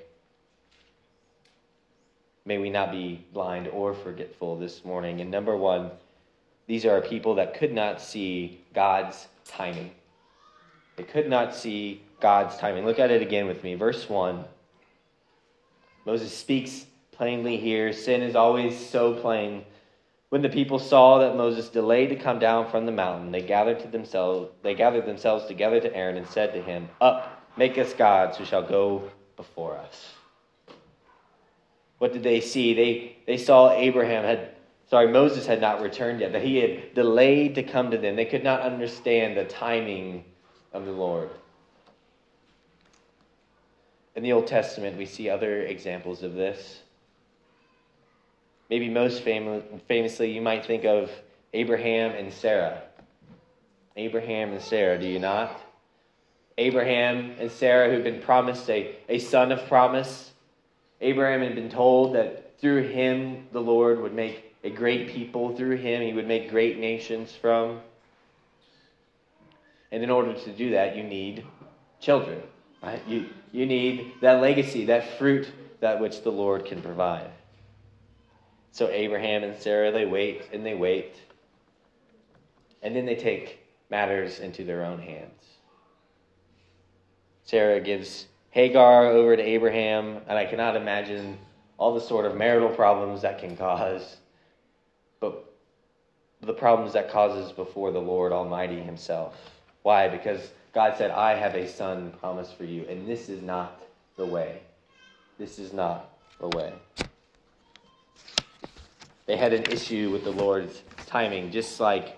May 2.45 2.57
we 2.57 2.69
not 2.69 2.91
be 2.91 3.25
blind 3.33 3.67
or 3.67 3.93
forgetful 3.93 4.57
this 4.57 4.83
morning. 4.83 5.21
And 5.21 5.29
number 5.29 5.55
one, 5.55 5.91
these 6.71 6.85
are 6.85 7.01
people 7.01 7.35
that 7.35 7.53
could 7.53 7.73
not 7.73 7.99
see 7.99 8.61
God's 8.73 9.27
timing. 9.43 9.91
They 10.95 11.03
could 11.03 11.29
not 11.29 11.53
see 11.53 12.01
God's 12.21 12.55
timing. 12.55 12.85
Look 12.85 12.97
at 12.97 13.11
it 13.11 13.21
again 13.21 13.45
with 13.45 13.61
me. 13.61 13.75
Verse 13.75 14.07
1. 14.07 14.45
Moses 16.05 16.31
speaks 16.31 16.85
plainly 17.11 17.57
here. 17.57 17.91
Sin 17.91 18.21
is 18.21 18.37
always 18.37 18.79
so 18.79 19.13
plain. 19.15 19.65
When 20.29 20.41
the 20.41 20.47
people 20.47 20.79
saw 20.79 21.17
that 21.19 21.35
Moses 21.35 21.67
delayed 21.67 22.07
to 22.07 22.15
come 22.15 22.39
down 22.39 22.71
from 22.71 22.85
the 22.85 22.93
mountain, 22.93 23.33
they 23.33 23.41
gathered 23.41 23.81
to 23.81 23.89
themselves 23.89 24.49
they 24.63 24.73
gathered 24.73 25.05
themselves 25.05 25.47
together 25.47 25.81
to 25.81 25.93
Aaron 25.93 26.15
and 26.15 26.25
said 26.25 26.53
to 26.53 26.61
him, 26.61 26.87
Up, 27.01 27.51
make 27.57 27.77
us 27.77 27.91
gods 27.91 28.37
who 28.37 28.45
shall 28.45 28.63
go 28.63 29.11
before 29.35 29.75
us 29.75 30.11
what 32.01 32.13
did 32.13 32.23
they 32.23 32.41
see? 32.41 32.73
They, 32.73 33.17
they 33.27 33.37
saw 33.37 33.73
Abraham 33.73 34.23
had, 34.23 34.50
sorry, 34.91 35.07
Moses 35.07 35.45
had 35.45 35.62
not 35.62 35.81
returned 35.81 36.19
yet, 36.19 36.33
that 36.33 36.43
he 36.43 36.57
had 36.57 36.93
delayed 36.93 37.55
to 37.55 37.63
come 37.63 37.91
to 37.91 37.98
them. 37.98 38.17
They 38.17 38.25
could 38.25 38.43
not 38.43 38.60
understand 38.60 39.38
the 39.38 39.45
timing 39.45 40.25
of 40.74 40.86
the 40.86 40.91
Lord. 40.91 41.29
In 44.17 44.23
the 44.23 44.34
Old 44.34 44.47
Testament, 44.47 44.97
we 44.97 45.06
see 45.06 45.30
other 45.30 45.62
examples 45.62 46.23
of 46.23 46.34
this. 46.34 46.82
Maybe 48.69 48.89
most 48.89 49.23
fam- 49.23 49.63
famously, 49.88 50.30
you 50.30 50.41
might 50.41 50.65
think 50.65 50.84
of 50.84 51.10
Abraham 51.54 52.12
and 52.12 52.34
Sarah. 52.34 52.82
Abraham 53.95 54.51
and 54.51 54.62
Sarah, 54.62 54.99
do 54.99 55.08
you 55.08 55.19
not? 55.19 55.58
Abraham 56.58 57.34
and 57.39 57.49
Sarah, 57.49 57.89
who've 57.89 58.04
been 58.04 58.21
promised 58.21 58.69
a, 58.69 58.93
a 59.08 59.19
son 59.19 59.54
of 59.54 59.65
promise 59.69 60.32
Abraham 60.99 61.41
had 61.41 61.56
been 61.56 61.69
told 61.69 62.13
that 62.15 62.60
through 62.60 62.89
him 62.89 63.47
the 63.54 63.62
Lord 63.62 64.01
would 64.01 64.13
make 64.13 64.50
a 64.63 64.69
great 64.69 65.10
people, 65.10 65.56
through 65.56 65.78
him 65.78 66.02
he 66.02 66.13
would 66.13 66.28
make 66.28 66.50
great 66.50 66.78
nations 66.78 67.32
from. 67.34 67.80
And 69.91 70.04
in 70.04 70.10
order 70.10 70.34
to 70.34 70.52
do 70.52 70.71
that, 70.71 70.95
you 70.95 71.04
need 71.04 71.45
children. 72.00 72.41
Right? 72.82 73.02
You, 73.08 73.28
you 73.52 73.65
need 73.65 74.13
that 74.21 74.41
legacy, 74.41 74.86
that 74.86 75.17
fruit 75.17 75.52
that 75.80 76.00
which 76.00 76.24
the 76.24 76.32
Lord 76.32 76.65
can 76.65 76.82
provide. 76.82 77.30
So 78.71 78.88
Abraham 78.89 79.43
and 79.43 79.60
Sarah, 79.60 79.91
they 79.91 80.06
wait 80.06 80.50
and 80.54 80.65
they 80.65 80.76
wait. 80.76 81.15
And 82.82 82.95
then 82.95 83.06
they 83.06 83.15
take 83.15 83.60
matters 83.89 84.39
into 84.39 84.63
their 84.63 84.86
own 84.86 85.00
hands. 85.00 85.43
Sarah 87.43 87.82
gives 87.82 88.28
Hagar 88.52 89.08
over 89.08 89.36
to 89.36 89.41
Abraham, 89.41 90.21
and 90.28 90.38
I 90.38 90.45
cannot 90.45 90.76
imagine 90.76 91.38
all 91.78 91.93
the 91.93 92.02
sort 92.02 92.26
of 92.26 92.36
marital 92.36 92.69
problems 92.69 93.21
that 93.24 93.39
can 93.39 93.58
cause, 93.58 94.17
but 95.21 95.53
the 96.41 96.53
problems 96.53 96.91
that 96.93 97.10
causes 97.10 97.53
before 97.53 97.91
the 97.91 98.01
Lord 98.01 98.34
Almighty 98.34 98.81
Himself. 98.81 99.38
Why? 99.84 100.10
Because 100.10 100.51
God 100.73 100.97
said, 100.97 101.12
I 101.12 101.36
have 101.36 101.55
a 101.55 101.67
son 101.67 102.12
promised 102.19 102.57
for 102.57 102.65
you, 102.65 102.86
and 102.89 103.07
this 103.07 103.29
is 103.29 103.41
not 103.41 103.81
the 104.17 104.25
way. 104.25 104.62
This 105.38 105.60
is 105.60 105.71
not 105.71 106.17
the 106.39 106.49
way. 106.49 106.73
They 109.27 109.38
had 109.38 109.53
an 109.53 109.63
issue 109.71 110.10
with 110.12 110.23
the 110.23 110.31
Lord's 110.31 110.81
timing, 111.05 111.51
just 111.51 111.79
like 111.79 112.17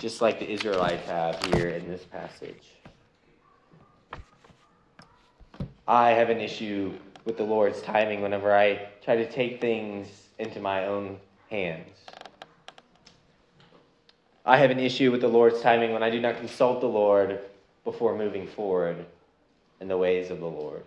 just 0.00 0.20
like 0.20 0.40
the 0.40 0.50
Israelites 0.50 1.06
have 1.06 1.40
here 1.54 1.68
in 1.68 1.86
this 1.86 2.02
passage. 2.02 2.64
I 5.86 6.10
have 6.10 6.28
an 6.28 6.40
issue 6.40 6.92
with 7.24 7.36
the 7.36 7.44
Lord's 7.44 7.80
timing 7.82 8.20
whenever 8.20 8.52
I 8.52 8.88
try 9.04 9.14
to 9.14 9.30
take 9.30 9.60
things 9.60 10.08
into 10.38 10.60
my 10.60 10.86
own 10.86 11.18
hands. 11.52 11.90
I 14.44 14.56
have 14.56 14.70
an 14.70 14.80
issue 14.80 15.12
with 15.12 15.20
the 15.20 15.28
Lord's 15.28 15.60
timing 15.60 15.92
when 15.92 16.02
I 16.02 16.08
do 16.08 16.18
not 16.18 16.38
consult 16.38 16.80
the 16.80 16.86
Lord 16.86 17.40
before 17.84 18.16
moving 18.16 18.46
forward 18.46 19.04
in 19.78 19.86
the 19.86 19.98
ways 19.98 20.30
of 20.30 20.40
the 20.40 20.46
Lord. 20.46 20.82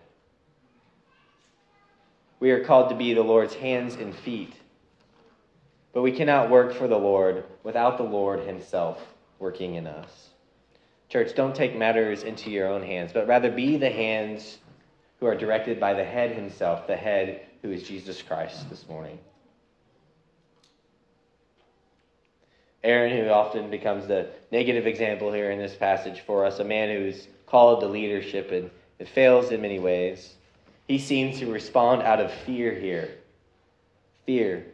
We 2.40 2.50
are 2.50 2.64
called 2.64 2.90
to 2.90 2.96
be 2.96 3.14
the 3.14 3.22
Lord's 3.22 3.54
hands 3.54 3.94
and 3.94 4.12
feet, 4.12 4.54
but 5.94 6.02
we 6.02 6.10
cannot 6.10 6.50
work 6.50 6.74
for 6.74 6.88
the 6.88 6.98
Lord 6.98 7.44
without 7.62 7.96
the 7.96 8.02
Lord 8.02 8.40
Himself 8.40 9.00
working 9.38 9.76
in 9.76 9.86
us. 9.86 10.30
Church, 11.08 11.36
don't 11.36 11.54
take 11.54 11.76
matters 11.76 12.24
into 12.24 12.50
your 12.50 12.66
own 12.66 12.82
hands, 12.82 13.12
but 13.12 13.28
rather 13.28 13.52
be 13.52 13.76
the 13.76 13.88
hands 13.88 14.58
who 15.20 15.26
are 15.26 15.36
directed 15.36 15.78
by 15.78 15.94
the 15.94 16.04
head 16.04 16.32
himself, 16.32 16.88
the 16.88 16.96
head 16.96 17.42
who 17.62 17.70
is 17.70 17.84
Jesus 17.84 18.20
Christ 18.20 18.68
this 18.68 18.88
morning. 18.88 19.18
Aaron, 22.86 23.16
who 23.16 23.28
often 23.30 23.68
becomes 23.68 24.06
the 24.06 24.30
negative 24.52 24.86
example 24.86 25.32
here 25.32 25.50
in 25.50 25.58
this 25.58 25.74
passage 25.74 26.20
for 26.20 26.46
us, 26.46 26.60
a 26.60 26.64
man 26.64 26.88
who's 26.88 27.26
called 27.46 27.80
to 27.80 27.86
leadership 27.86 28.52
and 28.52 28.70
it 28.98 29.08
fails 29.08 29.50
in 29.50 29.60
many 29.60 29.78
ways. 29.78 30.34
He 30.86 30.98
seems 30.98 31.40
to 31.40 31.50
respond 31.50 32.02
out 32.02 32.20
of 32.20 32.32
fear 32.32 32.72
here. 32.74 33.18
Fear. 34.24 34.66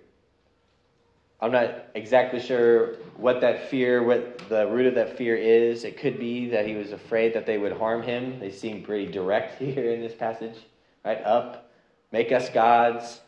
I'm 1.40 1.50
not 1.50 1.86
exactly 1.94 2.38
sure 2.38 2.96
what 3.16 3.40
that 3.40 3.68
fear, 3.68 4.02
what 4.02 4.48
the 4.48 4.68
root 4.68 4.86
of 4.86 4.94
that 4.94 5.16
fear 5.16 5.34
is. 5.34 5.82
It 5.82 5.96
could 5.96 6.20
be 6.20 6.50
that 6.50 6.66
he 6.66 6.74
was 6.74 6.92
afraid 6.92 7.34
that 7.34 7.46
they 7.46 7.58
would 7.58 7.72
harm 7.72 8.02
him. 8.02 8.38
They 8.38 8.50
seem 8.50 8.82
pretty 8.82 9.10
direct 9.10 9.58
here 9.58 9.90
in 9.90 10.00
this 10.00 10.14
passage. 10.14 10.56
Right? 11.04 11.20
Up, 11.24 11.70
make 12.12 12.30
us 12.30 12.48
gods. 12.50 13.20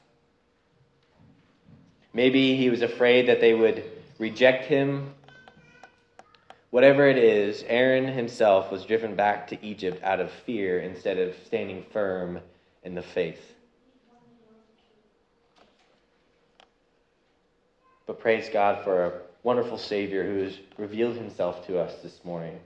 Maybe 2.12 2.54
he 2.56 2.70
was 2.70 2.82
afraid 2.82 3.26
that 3.28 3.40
they 3.40 3.54
would 3.54 3.82
reject 4.18 4.66
him. 4.66 5.14
Whatever 6.70 7.07
it 7.07 7.18
is, 7.18 7.64
Aaron 7.68 8.07
himself 8.07 8.70
was 8.72 8.85
driven 8.85 9.14
back 9.14 9.46
to 9.48 9.64
Egypt 9.64 10.03
out 10.03 10.20
of 10.20 10.31
fear 10.31 10.81
instead 10.81 11.18
of 11.18 11.35
standing 11.46 11.85
firm 11.92 12.40
in 12.83 12.94
the 12.94 13.03
faith. 13.03 13.55
But 18.07 18.20
praise 18.20 18.50
God 18.53 18.85
for 18.85 19.05
a 19.05 19.12
wonderful 19.42 19.79
Savior 19.79 20.24
who 20.24 20.42
has 20.42 20.59
revealed 20.77 21.16
himself 21.16 21.66
to 21.66 21.79
us 21.79 22.03
this 22.03 22.24
morning. 22.24 22.59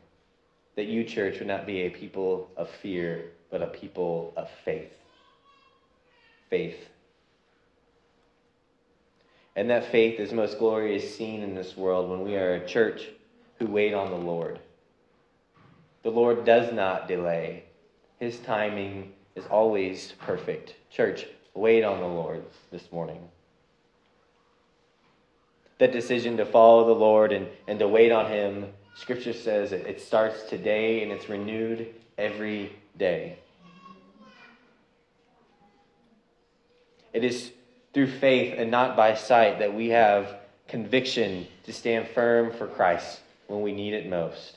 That 0.74 0.86
you, 0.86 1.04
church, 1.04 1.38
would 1.38 1.48
not 1.48 1.66
be 1.66 1.82
a 1.82 1.90
people 1.90 2.50
of 2.56 2.68
fear, 2.82 3.24
but 3.50 3.62
a 3.62 3.66
people 3.66 4.32
of 4.36 4.48
faith. 4.64 4.92
Faith. 6.50 6.78
And 9.58 9.68
that 9.70 9.90
faith 9.90 10.20
is 10.20 10.32
most 10.32 10.60
glorious 10.60 11.16
seen 11.16 11.42
in 11.42 11.56
this 11.56 11.76
world 11.76 12.08
when 12.08 12.22
we 12.22 12.36
are 12.36 12.54
a 12.54 12.64
church 12.64 13.08
who 13.58 13.66
wait 13.66 13.92
on 13.92 14.08
the 14.08 14.16
Lord. 14.16 14.60
The 16.04 16.12
Lord 16.12 16.44
does 16.44 16.72
not 16.72 17.08
delay. 17.08 17.64
His 18.20 18.38
timing 18.38 19.14
is 19.34 19.44
always 19.46 20.12
perfect. 20.20 20.76
Church, 20.92 21.26
wait 21.54 21.82
on 21.82 21.98
the 21.98 22.06
Lord 22.06 22.44
this 22.70 22.92
morning. 22.92 23.18
That 25.78 25.90
decision 25.90 26.36
to 26.36 26.46
follow 26.46 26.86
the 26.86 26.94
Lord 26.94 27.32
and, 27.32 27.48
and 27.66 27.80
to 27.80 27.88
wait 27.88 28.12
on 28.12 28.30
Him, 28.30 28.66
Scripture 28.94 29.32
says 29.32 29.72
it, 29.72 29.84
it 29.88 30.00
starts 30.00 30.44
today 30.44 31.02
and 31.02 31.10
it's 31.10 31.28
renewed 31.28 31.88
every 32.16 32.76
day. 32.96 33.40
It 37.12 37.24
is 37.24 37.50
through 37.94 38.10
faith 38.18 38.54
and 38.56 38.70
not 38.70 38.96
by 38.96 39.14
sight 39.14 39.58
that 39.58 39.74
we 39.74 39.88
have 39.88 40.36
conviction 40.68 41.46
to 41.64 41.72
stand 41.72 42.06
firm 42.08 42.52
for 42.52 42.66
Christ 42.66 43.20
when 43.46 43.62
we 43.62 43.72
need 43.72 43.94
it 43.94 44.08
most. 44.08 44.56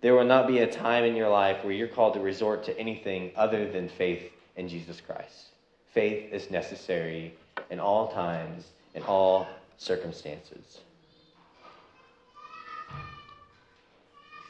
There 0.00 0.14
will 0.14 0.24
not 0.24 0.46
be 0.46 0.58
a 0.58 0.66
time 0.70 1.04
in 1.04 1.16
your 1.16 1.30
life 1.30 1.64
where 1.64 1.72
you're 1.72 1.88
called 1.88 2.14
to 2.14 2.20
resort 2.20 2.64
to 2.64 2.78
anything 2.78 3.32
other 3.36 3.70
than 3.70 3.88
faith 3.88 4.30
in 4.56 4.68
Jesus 4.68 5.00
Christ. 5.00 5.46
Faith 5.92 6.32
is 6.32 6.50
necessary 6.50 7.34
in 7.70 7.80
all 7.80 8.08
times, 8.08 8.66
in 8.94 9.02
all 9.04 9.46
circumstances. 9.78 10.80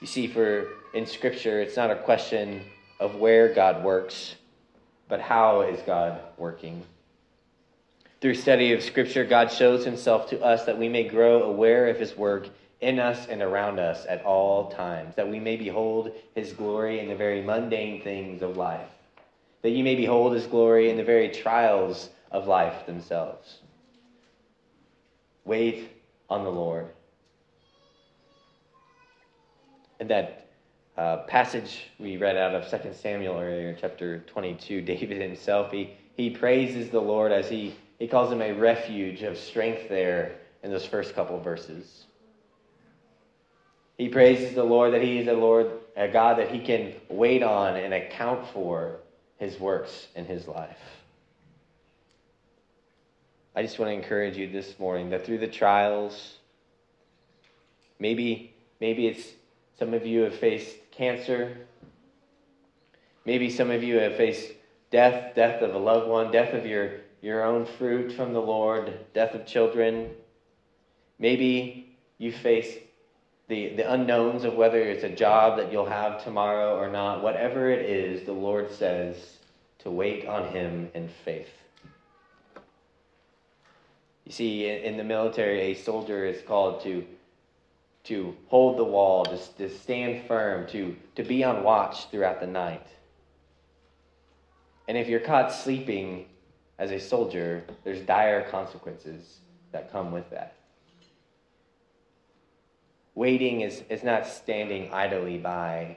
You 0.00 0.06
see, 0.06 0.26
for 0.26 0.68
in 0.92 1.06
Scripture, 1.06 1.60
it's 1.60 1.76
not 1.76 1.90
a 1.90 1.96
question 1.96 2.62
of 3.00 3.14
where 3.14 3.54
God 3.54 3.84
works, 3.84 4.34
but 5.14 5.20
how 5.20 5.60
is 5.60 5.80
God 5.82 6.18
working? 6.36 6.82
Through 8.20 8.34
study 8.34 8.72
of 8.72 8.82
Scripture, 8.82 9.24
God 9.24 9.52
shows 9.52 9.84
Himself 9.84 10.28
to 10.30 10.42
us 10.42 10.64
that 10.64 10.76
we 10.76 10.88
may 10.88 11.04
grow 11.04 11.44
aware 11.44 11.86
of 11.86 12.00
His 12.00 12.16
work 12.16 12.48
in 12.80 12.98
us 12.98 13.28
and 13.28 13.40
around 13.40 13.78
us 13.78 14.04
at 14.08 14.24
all 14.24 14.72
times, 14.72 15.14
that 15.14 15.30
we 15.30 15.38
may 15.38 15.54
behold 15.54 16.10
His 16.34 16.52
glory 16.52 16.98
in 16.98 17.06
the 17.06 17.14
very 17.14 17.42
mundane 17.42 18.02
things 18.02 18.42
of 18.42 18.56
life, 18.56 18.88
that 19.62 19.70
you 19.70 19.84
may 19.84 19.94
behold 19.94 20.32
His 20.32 20.46
glory 20.46 20.90
in 20.90 20.96
the 20.96 21.04
very 21.04 21.28
trials 21.28 22.08
of 22.32 22.48
life 22.48 22.84
themselves. 22.84 23.58
Wait 25.44 25.90
on 26.28 26.42
the 26.42 26.50
Lord. 26.50 26.88
And 30.00 30.10
that 30.10 30.43
uh, 30.96 31.18
passage 31.26 31.88
we 31.98 32.16
read 32.16 32.36
out 32.36 32.54
of 32.54 32.68
2 32.70 32.92
Samuel 32.94 33.38
earlier, 33.38 33.76
chapter 33.80 34.20
22, 34.20 34.80
David 34.82 35.20
himself, 35.20 35.72
he, 35.72 35.94
he 36.16 36.30
praises 36.30 36.90
the 36.90 37.00
Lord 37.00 37.32
as 37.32 37.48
he, 37.48 37.74
he 37.98 38.06
calls 38.06 38.30
him 38.30 38.40
a 38.40 38.52
refuge 38.52 39.22
of 39.22 39.36
strength 39.36 39.88
there 39.88 40.36
in 40.62 40.70
those 40.70 40.86
first 40.86 41.14
couple 41.14 41.38
verses. 41.40 42.04
He 43.98 44.08
praises 44.08 44.54
the 44.54 44.64
Lord 44.64 44.92
that 44.94 45.02
he 45.02 45.18
is 45.18 45.28
a 45.28 45.32
Lord, 45.32 45.70
a 45.96 46.08
God 46.08 46.38
that 46.38 46.50
he 46.50 46.60
can 46.60 46.94
wait 47.08 47.42
on 47.42 47.76
and 47.76 47.94
account 47.94 48.46
for 48.48 48.98
his 49.38 49.58
works 49.60 50.08
in 50.16 50.24
his 50.24 50.48
life. 50.48 50.78
I 53.54 53.62
just 53.62 53.78
want 53.78 53.90
to 53.90 53.94
encourage 53.94 54.36
you 54.36 54.50
this 54.50 54.78
morning 54.80 55.10
that 55.10 55.24
through 55.24 55.38
the 55.38 55.46
trials, 55.46 56.38
maybe 58.00 58.52
maybe 58.80 59.06
it's 59.06 59.28
some 59.78 59.94
of 59.94 60.04
you 60.04 60.22
have 60.22 60.34
faced 60.34 60.76
cancer. 60.96 61.56
Maybe 63.24 63.50
some 63.50 63.70
of 63.70 63.82
you 63.82 63.98
have 63.98 64.16
faced 64.16 64.52
death, 64.90 65.34
death 65.34 65.62
of 65.62 65.74
a 65.74 65.78
loved 65.78 66.08
one, 66.08 66.30
death 66.30 66.54
of 66.54 66.66
your, 66.66 66.92
your 67.22 67.44
own 67.44 67.66
fruit 67.66 68.12
from 68.12 68.32
the 68.32 68.40
Lord, 68.40 68.92
death 69.14 69.34
of 69.34 69.46
children. 69.46 70.10
Maybe 71.18 71.96
you 72.18 72.32
face 72.32 72.76
the, 73.48 73.74
the 73.76 73.92
unknowns 73.92 74.44
of 74.44 74.54
whether 74.54 74.80
it's 74.80 75.04
a 75.04 75.14
job 75.14 75.58
that 75.58 75.72
you'll 75.72 75.86
have 75.86 76.22
tomorrow 76.22 76.78
or 76.78 76.90
not. 76.90 77.22
Whatever 77.22 77.70
it 77.70 77.88
is, 77.88 78.24
the 78.24 78.32
Lord 78.32 78.70
says 78.70 79.38
to 79.80 79.90
wait 79.90 80.26
on 80.26 80.48
Him 80.48 80.90
in 80.94 81.08
faith. 81.24 81.50
You 84.24 84.32
see, 84.32 84.66
in, 84.66 84.82
in 84.82 84.96
the 84.96 85.04
military, 85.04 85.60
a 85.60 85.74
soldier 85.74 86.24
is 86.24 86.40
called 86.42 86.82
to 86.84 87.04
to 88.04 88.36
hold 88.48 88.78
the 88.78 88.84
wall, 88.84 89.24
to, 89.24 89.38
to 89.56 89.68
stand 89.68 90.26
firm, 90.26 90.66
to, 90.68 90.94
to 91.16 91.22
be 91.22 91.42
on 91.42 91.62
watch 91.62 92.10
throughout 92.10 92.40
the 92.40 92.46
night. 92.46 92.86
And 94.86 94.98
if 94.98 95.08
you're 95.08 95.20
caught 95.20 95.52
sleeping 95.52 96.26
as 96.78 96.90
a 96.90 97.00
soldier, 97.00 97.64
there's 97.82 98.00
dire 98.00 98.48
consequences 98.50 99.38
that 99.72 99.90
come 99.90 100.12
with 100.12 100.28
that. 100.30 100.54
Waiting 103.14 103.62
is, 103.62 103.82
is 103.88 104.02
not 104.02 104.26
standing 104.26 104.92
idly 104.92 105.38
by, 105.38 105.96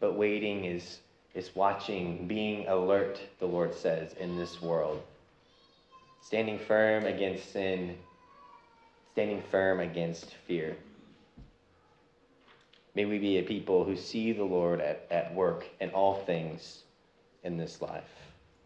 but 0.00 0.14
waiting 0.14 0.64
is, 0.64 1.00
is 1.34 1.54
watching, 1.54 2.26
being 2.26 2.66
alert, 2.68 3.20
the 3.40 3.46
Lord 3.46 3.74
says, 3.74 4.14
in 4.14 4.36
this 4.38 4.62
world. 4.62 5.02
Standing 6.22 6.58
firm 6.58 7.04
against 7.04 7.52
sin, 7.52 7.96
standing 9.12 9.42
firm 9.50 9.80
against 9.80 10.34
fear. 10.46 10.76
May 12.94 13.06
we 13.06 13.18
be 13.18 13.38
a 13.38 13.42
people 13.42 13.84
who 13.84 13.96
see 13.96 14.32
the 14.32 14.44
Lord 14.44 14.80
at, 14.80 15.06
at 15.10 15.34
work 15.34 15.66
in 15.80 15.90
all 15.90 16.14
things 16.24 16.82
in 17.42 17.56
this 17.56 17.80
life. 17.80 18.04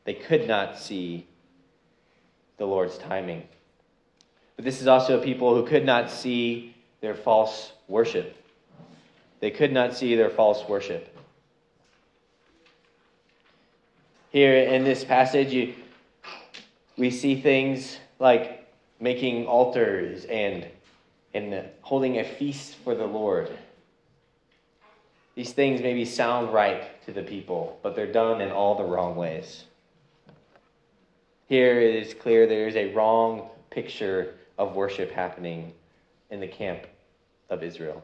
They 0.05 0.15
could 0.15 0.49
not 0.49 0.79
see 0.79 1.27
the 2.57 2.67
Lord's 2.67 2.99
timing. 2.99 3.47
But 4.57 4.65
this 4.65 4.81
is 4.81 4.87
also 4.87 5.21
a 5.21 5.23
people 5.23 5.55
who 5.55 5.67
could 5.67 5.85
not 5.85 6.11
see 6.11 6.75
their 7.01 7.15
false 7.15 7.73
worship. 7.89 8.37
They 9.41 9.51
could 9.51 9.73
not 9.73 9.95
see 9.95 10.17
their 10.17 10.31
false 10.31 10.67
worship. 10.69 11.13
Here 14.31 14.57
in 14.57 14.85
this 14.85 15.05
passage, 15.05 15.53
you, 15.53 15.75
we 16.97 17.11
see 17.11 17.41
things 17.41 17.99
like 18.19 18.67
making 18.99 19.47
altars 19.47 20.25
and, 20.25 20.67
and 21.35 21.65
holding 21.83 22.19
a 22.19 22.25
feast 22.25 22.77
for 22.77 22.95
the 22.95 23.07
Lord. 23.07 23.57
These 25.37 25.53
things 25.53 25.83
maybe 25.83 26.07
sound 26.07 26.53
right 26.53 27.05
to 27.05 27.13
the 27.13 27.23
people, 27.23 27.79
but 27.83 27.95
they're 27.95 28.11
done 28.11 28.41
in 28.41 28.51
all 28.51 28.75
the 28.75 28.85
wrong 28.85 29.17
ways. 29.17 29.65
Here 31.47 31.79
it 31.79 31.95
is 31.95 32.15
clear 32.15 32.47
there 32.47 32.67
is 32.67 32.75
a 32.75 32.93
wrong 32.95 33.51
picture 33.69 34.35
of 34.57 34.75
worship 34.75 35.11
happening 35.11 35.75
in 36.31 36.41
the 36.41 36.49
camp 36.49 36.87
of 37.51 37.63
Israel. 37.63 38.03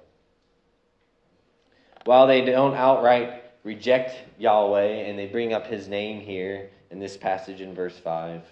While 2.04 2.26
they 2.26 2.44
don't 2.44 2.74
outright 2.74 3.42
reject 3.64 4.14
Yahweh 4.38 5.06
and 5.06 5.18
they 5.18 5.26
bring 5.26 5.54
up 5.54 5.66
his 5.66 5.88
name 5.88 6.20
here 6.20 6.68
in 6.90 6.98
this 6.98 7.16
passage 7.16 7.62
in 7.62 7.74
verse 7.74 7.96
5, 7.98 8.42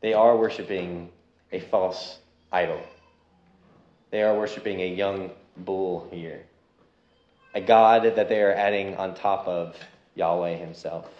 they 0.00 0.14
are 0.14 0.34
worshiping 0.34 1.10
a 1.52 1.60
false 1.60 2.20
idol. 2.50 2.80
They 4.10 4.22
are 4.22 4.34
worshiping 4.34 4.80
a 4.80 4.88
young 4.88 5.30
bull 5.58 6.08
here 6.10 6.46
a 7.54 7.60
God 7.60 8.02
that 8.02 8.28
they 8.28 8.42
are 8.42 8.52
adding 8.52 8.96
on 8.96 9.14
top 9.14 9.46
of 9.46 9.76
Yahweh 10.14 10.56
himself. 10.56 11.10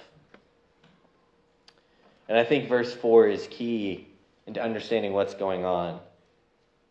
And 2.29 2.37
I 2.37 2.45
think 2.45 2.69
verse 2.69 2.93
4 2.95 3.29
is 3.29 3.49
key 3.51 4.07
into 4.47 4.63
understanding 4.63 5.13
what's 5.13 5.35
going 5.35 5.65
on 5.65 6.01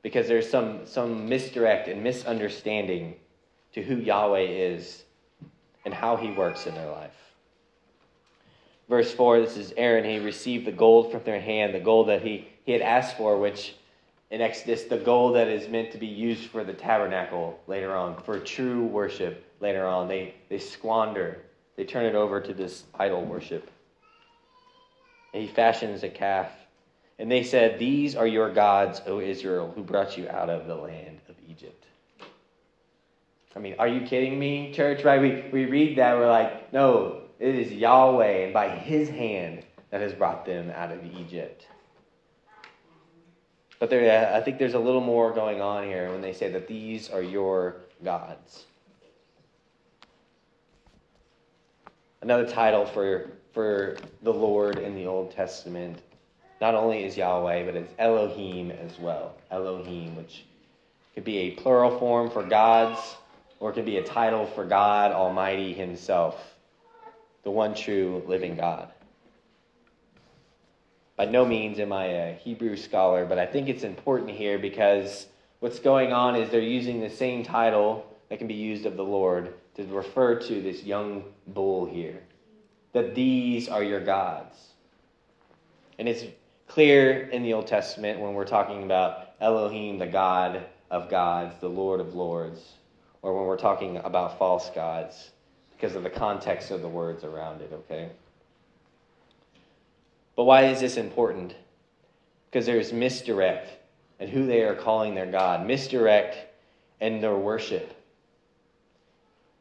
because 0.01 0.27
there's 0.27 0.49
some, 0.49 0.85
some 0.85 1.29
misdirect 1.29 1.87
and 1.87 2.03
misunderstanding 2.03 3.15
to 3.73 3.83
who 3.83 3.97
Yahweh 3.97 4.39
is 4.39 5.03
and 5.85 5.93
how 5.93 6.15
he 6.15 6.31
works 6.31 6.65
in 6.65 6.73
their 6.73 6.89
life. 6.89 7.11
Verse 8.89 9.13
4 9.13 9.41
this 9.41 9.57
is 9.57 9.73
Aaron. 9.77 10.03
He 10.03 10.19
received 10.19 10.65
the 10.65 10.71
gold 10.71 11.11
from 11.11 11.23
their 11.23 11.41
hand, 11.41 11.73
the 11.73 11.79
gold 11.79 12.09
that 12.09 12.23
he, 12.23 12.47
he 12.63 12.71
had 12.71 12.81
asked 12.81 13.17
for, 13.17 13.37
which 13.37 13.75
in 14.29 14.41
Exodus 14.41 14.83
the 14.83 14.97
gold 14.97 15.35
that 15.35 15.47
is 15.47 15.69
meant 15.69 15.91
to 15.91 15.97
be 15.97 16.07
used 16.07 16.49
for 16.49 16.63
the 16.63 16.73
tabernacle 16.73 17.59
later 17.67 17.95
on, 17.95 18.21
for 18.23 18.39
true 18.39 18.85
worship 18.85 19.45
later 19.59 19.85
on. 19.85 20.07
They, 20.07 20.35
they 20.49 20.59
squander, 20.59 21.41
they 21.75 21.85
turn 21.85 22.05
it 22.05 22.15
over 22.15 22.41
to 22.41 22.53
this 22.53 22.83
idol 22.99 23.23
worship. 23.23 23.71
And 25.33 25.41
he 25.43 25.47
fashions 25.47 26.03
a 26.03 26.09
calf. 26.09 26.51
And 27.19 27.31
they 27.31 27.43
said, 27.43 27.79
These 27.79 28.15
are 28.15 28.27
your 28.27 28.53
gods, 28.53 29.01
O 29.07 29.19
Israel, 29.19 29.71
who 29.75 29.83
brought 29.83 30.17
you 30.17 30.29
out 30.29 30.49
of 30.49 30.67
the 30.67 30.75
land 30.75 31.19
of 31.29 31.35
Egypt. 31.49 31.85
I 33.55 33.59
mean, 33.59 33.75
are 33.79 33.87
you 33.87 34.01
kidding 34.01 34.37
me, 34.37 34.71
church? 34.71 35.03
Right? 35.03 35.19
We, 35.19 35.49
we 35.51 35.65
read 35.65 35.97
that, 35.97 36.15
we're 36.15 36.29
like, 36.29 36.71
no, 36.71 37.21
it 37.39 37.55
is 37.55 37.71
Yahweh, 37.71 38.45
and 38.45 38.53
by 38.53 38.69
his 38.69 39.09
hand 39.09 39.63
that 39.89 40.01
has 40.01 40.13
brought 40.13 40.45
them 40.45 40.71
out 40.75 40.91
of 40.91 41.03
Egypt. 41.03 41.65
But 43.79 43.89
there, 43.89 44.33
I 44.33 44.41
think 44.41 44.57
there's 44.57 44.73
a 44.73 44.79
little 44.79 45.01
more 45.01 45.31
going 45.31 45.61
on 45.61 45.85
here 45.85 46.11
when 46.11 46.21
they 46.21 46.33
say 46.33 46.51
that 46.51 46.67
these 46.67 47.09
are 47.09 47.21
your 47.21 47.77
gods. 48.03 48.65
Another 52.21 52.47
title 52.47 52.85
for, 52.85 53.29
for 53.53 53.97
the 54.23 54.33
Lord 54.33 54.79
in 54.79 54.95
the 54.95 55.05
Old 55.05 55.31
Testament 55.31 56.01
not 56.59 56.73
only 56.73 57.03
is 57.03 57.15
Yahweh, 57.15 57.65
but 57.65 57.75
it's 57.75 57.93
Elohim 57.99 58.71
as 58.71 58.97
well. 58.99 59.35
Elohim, 59.51 60.15
which 60.15 60.43
could 61.13 61.23
be 61.23 61.37
a 61.37 61.51
plural 61.51 61.99
form 61.99 62.29
for 62.29 62.43
gods, 62.43 63.15
or 63.59 63.69
it 63.69 63.73
could 63.73 63.85
be 63.85 63.97
a 63.97 64.03
title 64.03 64.45
for 64.45 64.65
God 64.65 65.11
Almighty 65.11 65.73
Himself, 65.73 66.55
the 67.43 67.51
one 67.51 67.75
true 67.75 68.23
living 68.27 68.55
God. 68.55 68.91
By 71.17 71.25
no 71.25 71.45
means 71.45 71.79
am 71.79 71.91
I 71.91 72.05
a 72.05 72.35
Hebrew 72.35 72.77
scholar, 72.77 73.25
but 73.25 73.39
I 73.39 73.47
think 73.47 73.69
it's 73.69 73.83
important 73.83 74.29
here 74.29 74.59
because 74.59 75.25
what's 75.59 75.79
going 75.79 76.13
on 76.13 76.35
is 76.35 76.51
they're 76.51 76.61
using 76.61 77.01
the 77.01 77.09
same 77.09 77.43
title 77.43 78.05
that 78.29 78.37
can 78.37 78.47
be 78.47 78.53
used 78.53 78.85
of 78.85 78.95
the 78.97 79.03
Lord 79.03 79.55
to 79.75 79.83
refer 79.85 80.35
to 80.35 80.61
this 80.61 80.83
young 80.83 81.23
bull 81.47 81.85
here. 81.85 82.21
That 82.93 83.15
these 83.15 83.67
are 83.67 83.83
your 83.83 83.99
gods. 83.99 84.55
And 85.97 86.07
it's 86.07 86.23
clear 86.67 87.27
in 87.29 87.41
the 87.41 87.53
Old 87.53 87.65
Testament 87.65 88.19
when 88.19 88.35
we're 88.35 88.45
talking 88.45 88.83
about 88.83 89.29
Elohim, 89.41 89.97
the 89.97 90.05
God 90.05 90.63
of 90.91 91.09
gods, 91.09 91.55
the 91.59 91.69
Lord 91.69 91.99
of 91.99 92.13
lords, 92.13 92.73
or 93.23 93.35
when 93.35 93.47
we're 93.47 93.57
talking 93.57 93.97
about 93.97 94.37
false 94.37 94.69
gods, 94.69 95.31
because 95.75 95.95
of 95.95 96.03
the 96.03 96.11
context 96.11 96.69
of 96.69 96.83
the 96.83 96.87
words 96.87 97.23
around 97.23 97.61
it, 97.61 97.71
okay? 97.73 98.09
But 100.37 100.43
why 100.43 100.65
is 100.65 100.79
this 100.79 100.95
important? 100.95 101.55
Because 102.45 102.65
there's 102.65 102.93
misdirect 102.93 103.71
and 104.19 104.29
who 104.29 104.45
they 104.45 104.61
are 104.61 104.75
calling 104.75 105.15
their 105.15 105.29
God, 105.29 105.65
misdirect 105.67 106.37
and 107.01 107.21
their 107.21 107.35
worship. 107.35 107.93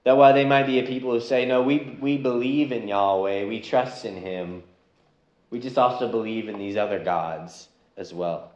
That 0.05 0.17
while 0.17 0.35
they 0.35 0.45
might 0.45 0.67
be 0.67 0.79
a 0.79 0.85
people 0.85 1.11
who 1.11 1.21
say, 1.21 1.47
No, 1.47 1.63
we, 1.63 1.99
we 2.01 2.19
believe 2.19 2.71
in 2.71 2.87
Yahweh, 2.87 3.47
we 3.47 3.61
trust 3.61 4.05
in 4.05 4.17
Him, 4.17 4.63
we 5.51 5.59
just 5.59 5.79
also 5.79 6.09
believe 6.09 6.49
in 6.49 6.59
these 6.59 6.77
other 6.77 7.03
gods 7.03 7.69
as 7.97 8.13
well. 8.13 8.53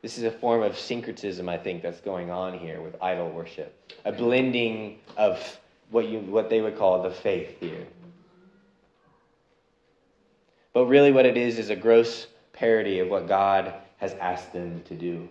This 0.00 0.16
is 0.16 0.24
a 0.24 0.30
form 0.30 0.62
of 0.62 0.78
syncretism, 0.78 1.48
I 1.48 1.58
think, 1.58 1.82
that's 1.82 2.00
going 2.00 2.30
on 2.30 2.56
here 2.56 2.80
with 2.80 2.94
idol 3.02 3.30
worship. 3.30 3.92
A 4.04 4.12
blending 4.12 5.00
of 5.16 5.58
what, 5.90 6.08
you, 6.08 6.20
what 6.20 6.48
they 6.48 6.60
would 6.60 6.78
call 6.78 7.02
the 7.02 7.10
faith 7.10 7.58
here. 7.58 7.84
But 10.72 10.86
really, 10.86 11.12
what 11.12 11.26
it 11.26 11.36
is 11.36 11.58
is 11.58 11.70
a 11.70 11.76
gross 11.76 12.26
parody 12.52 13.00
of 13.00 13.08
what 13.08 13.26
God 13.26 13.74
has 13.98 14.14
asked 14.14 14.52
them 14.52 14.82
to 14.84 14.94
do. 14.94 15.28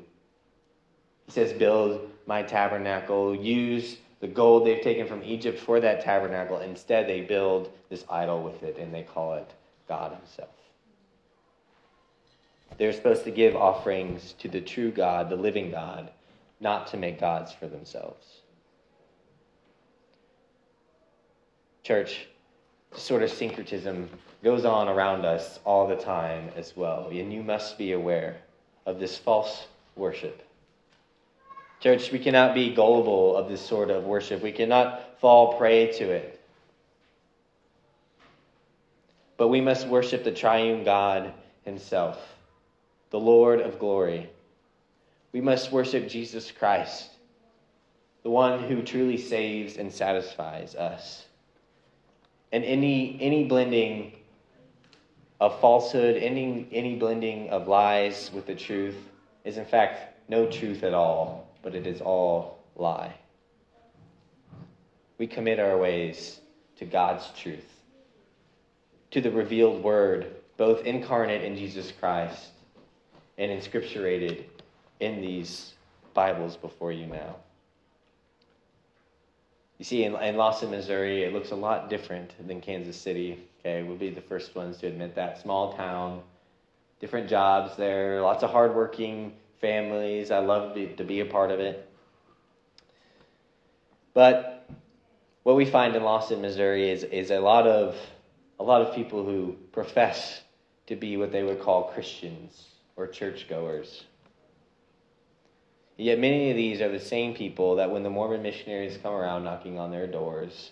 He 1.26 1.32
says, 1.32 1.54
Build 1.54 2.10
my 2.26 2.44
tabernacle, 2.44 3.36
use 3.36 3.98
the 4.20 4.28
gold 4.28 4.66
they've 4.66 4.82
taken 4.82 5.08
from 5.08 5.24
Egypt 5.24 5.60
for 5.60 5.80
that 5.80 6.02
tabernacle. 6.02 6.60
Instead, 6.60 7.08
they 7.08 7.22
build 7.22 7.70
this 7.90 8.04
idol 8.10 8.42
with 8.42 8.64
it 8.64 8.78
and 8.78 8.94
they 8.94 9.04
call 9.04 9.36
it 9.36 9.50
God 9.88 10.14
Himself. 10.14 10.50
They're 12.78 12.94
supposed 12.94 13.24
to 13.24 13.32
give 13.32 13.56
offerings 13.56 14.34
to 14.40 14.48
the 14.48 14.62
true 14.62 14.92
God, 14.92 15.30
the 15.30 15.36
living 15.36 15.72
God, 15.72 16.12
not 16.60 16.88
to 16.88 16.98
make 16.98 17.20
gods 17.20 17.52
for 17.52 17.68
themselves. 17.68 18.42
Church, 21.84 22.28
sort 22.94 23.24
of 23.24 23.30
syncretism 23.30 24.10
goes 24.44 24.66
on 24.66 24.88
around 24.88 25.26
us 25.26 25.60
all 25.66 25.88
the 25.88 25.96
time 25.96 26.50
as 26.56 26.76
well, 26.76 27.08
and 27.10 27.34
you 27.34 27.44
must 27.44 27.78
be 27.78 27.92
aware 27.92 28.38
of 28.86 29.00
this 29.00 29.18
false 29.18 29.68
worship. 29.96 30.44
Church, 31.80 32.12
we 32.12 32.20
cannot 32.20 32.56
be 32.56 32.74
gullible 32.74 33.36
of 33.36 33.50
this 33.50 33.62
sort 33.62 33.92
of 33.92 34.06
worship. 34.06 34.42
We 34.42 34.52
cannot 34.52 35.20
fall 35.20 35.58
prey 35.58 35.92
to 35.94 36.10
it. 36.10 36.40
But 39.38 39.50
we 39.50 39.62
must 39.62 39.88
worship 39.88 40.24
the 40.24 40.32
triune 40.32 40.84
God 40.84 41.32
Himself, 41.66 42.18
the 43.12 43.20
Lord 43.20 43.62
of 43.62 43.78
glory. 43.78 44.28
We 45.34 45.42
must 45.42 45.72
worship 45.72 46.10
Jesus 46.10 46.50
Christ, 46.50 47.12
the 48.24 48.32
one 48.32 48.64
who 48.64 48.82
truly 48.82 49.18
saves 49.18 49.78
and 49.78 49.94
satisfies 49.94 50.74
us. 50.74 51.27
And 52.52 52.64
any, 52.64 53.18
any 53.20 53.44
blending 53.44 54.14
of 55.40 55.60
falsehood, 55.60 56.18
any, 56.18 56.68
any 56.72 56.96
blending 56.96 57.50
of 57.50 57.68
lies 57.68 58.32
with 58.34 58.46
the 58.48 58.56
truth 58.56 58.98
is, 59.44 59.58
in 59.58 59.66
fact, 59.66 60.30
no 60.30 60.46
truth 60.50 60.84
at 60.84 60.94
all 60.94 61.48
but 61.68 61.76
it 61.76 61.86
is 61.86 62.00
all 62.00 62.60
lie. 62.78 63.14
We 65.18 65.28
commit 65.28 65.60
our 65.60 65.78
ways 65.78 66.40
to 66.78 66.86
God's 66.86 67.30
truth, 67.38 67.68
to 69.12 69.20
the 69.20 69.32
revealed 69.32 69.84
word, 69.84 70.36
both 70.56 70.86
incarnate 70.86 71.44
in 71.44 71.58
Jesus 71.58 71.92
Christ 72.00 72.52
and 73.38 73.52
inscripturated 73.52 74.46
in 75.02 75.20
these 75.20 75.74
Bibles 76.14 76.56
before 76.56 76.94
you 76.94 77.06
now. 77.06 77.36
You 79.78 79.86
see, 79.86 80.04
in, 80.04 80.16
in 80.16 80.38
Lawson, 80.38 80.72
Missouri, 80.72 81.24
it 81.24 81.34
looks 81.34 81.52
a 81.52 81.56
lot 81.56 81.90
different 81.90 82.34
than 82.48 82.62
Kansas 82.62 82.98
City. 82.98 83.38
Okay, 83.60 83.84
we'll 83.84 83.98
be 83.98 84.10
the 84.10 84.22
first 84.22 84.56
ones 84.56 84.78
to 84.78 84.88
admit 84.88 85.16
that. 85.16 85.40
Small 85.42 85.74
town, 85.74 86.22
different 87.00 87.30
jobs 87.30 87.76
there, 87.78 88.22
lots 88.22 88.44
of 88.44 88.52
hardworking 88.52 89.34
families. 89.62 90.32
I 90.32 90.40
love 90.40 90.76
to 90.76 91.04
be 91.04 91.20
a 91.20 91.26
part 91.26 91.52
of 91.52 91.60
it. 91.60 91.88
But 94.14 94.68
what 95.44 95.56
we 95.56 95.66
find 95.66 95.96
in 95.96 96.04
Lawson, 96.04 96.42
Missouri 96.42 96.90
is, 96.90 97.04
is 97.04 97.30
a 97.30 97.40
lot 97.40 97.68
of 97.68 97.96
a 98.60 98.64
lot 98.64 98.82
of 98.82 98.96
people 98.96 99.24
who 99.24 99.56
profess 99.72 100.42
to 100.88 100.96
be 100.96 101.18
what 101.18 101.32
they 101.32 101.44
would 101.44 101.62
call 101.62 101.84
Christians 101.84 102.66
or 102.96 103.06
churchgoers. 103.06 104.06
Yet 105.98 106.20
many 106.20 106.52
of 106.52 106.56
these 106.56 106.80
are 106.80 106.92
the 106.92 107.00
same 107.00 107.34
people 107.34 107.76
that 107.78 107.90
when 107.90 108.04
the 108.04 108.10
Mormon 108.10 108.44
missionaries 108.44 109.00
come 109.02 109.14
around 109.14 109.44
knocking 109.44 109.80
on 109.80 109.90
their 109.90 110.06
doors, 110.06 110.72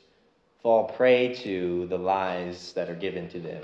fall 0.62 0.86
prey 0.86 1.34
to 1.36 1.88
the 1.88 1.98
lies 1.98 2.74
that 2.74 2.90
are 2.90 2.96
given 2.96 3.28
to 3.30 3.40
them. 3.40 3.64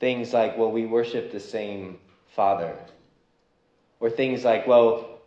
Things 0.00 0.32
like, 0.32 0.58
well, 0.58 0.72
we 0.72 0.86
worship 0.86 1.30
the 1.30 1.38
same 1.38 1.98
Father. 2.34 2.76
Or 4.00 4.10
things 4.10 4.44
like, 4.44 4.66
well, 4.66 5.20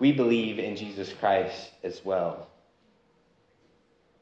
we 0.00 0.10
believe 0.10 0.58
in 0.58 0.74
Jesus 0.74 1.12
Christ 1.12 1.70
as 1.84 2.04
well. 2.04 2.48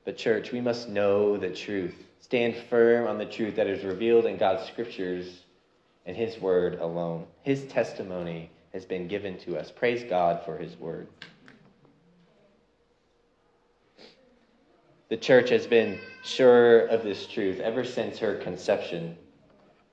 But, 0.04 0.18
church, 0.18 0.52
we 0.52 0.60
must 0.60 0.90
know 0.90 1.38
the 1.38 1.50
truth. 1.50 1.94
Stand 2.20 2.54
firm 2.68 3.06
on 3.06 3.16
the 3.16 3.24
truth 3.24 3.56
that 3.56 3.66
is 3.66 3.84
revealed 3.84 4.26
in 4.26 4.36
God's 4.36 4.66
scriptures 4.68 5.40
and 6.04 6.14
His 6.14 6.38
word 6.38 6.78
alone. 6.80 7.26
His 7.42 7.64
testimony 7.64 8.50
has 8.76 8.84
been 8.84 9.08
given 9.08 9.38
to 9.38 9.56
us. 9.58 9.70
Praise 9.70 10.04
God 10.04 10.44
for 10.44 10.58
His 10.58 10.76
word. 10.76 11.08
The 15.08 15.16
church 15.16 15.48
has 15.48 15.66
been 15.66 15.98
sure 16.22 16.86
of 16.88 17.02
this 17.02 17.26
truth 17.26 17.58
ever 17.60 17.84
since 17.84 18.18
her 18.18 18.36
conception 18.36 19.16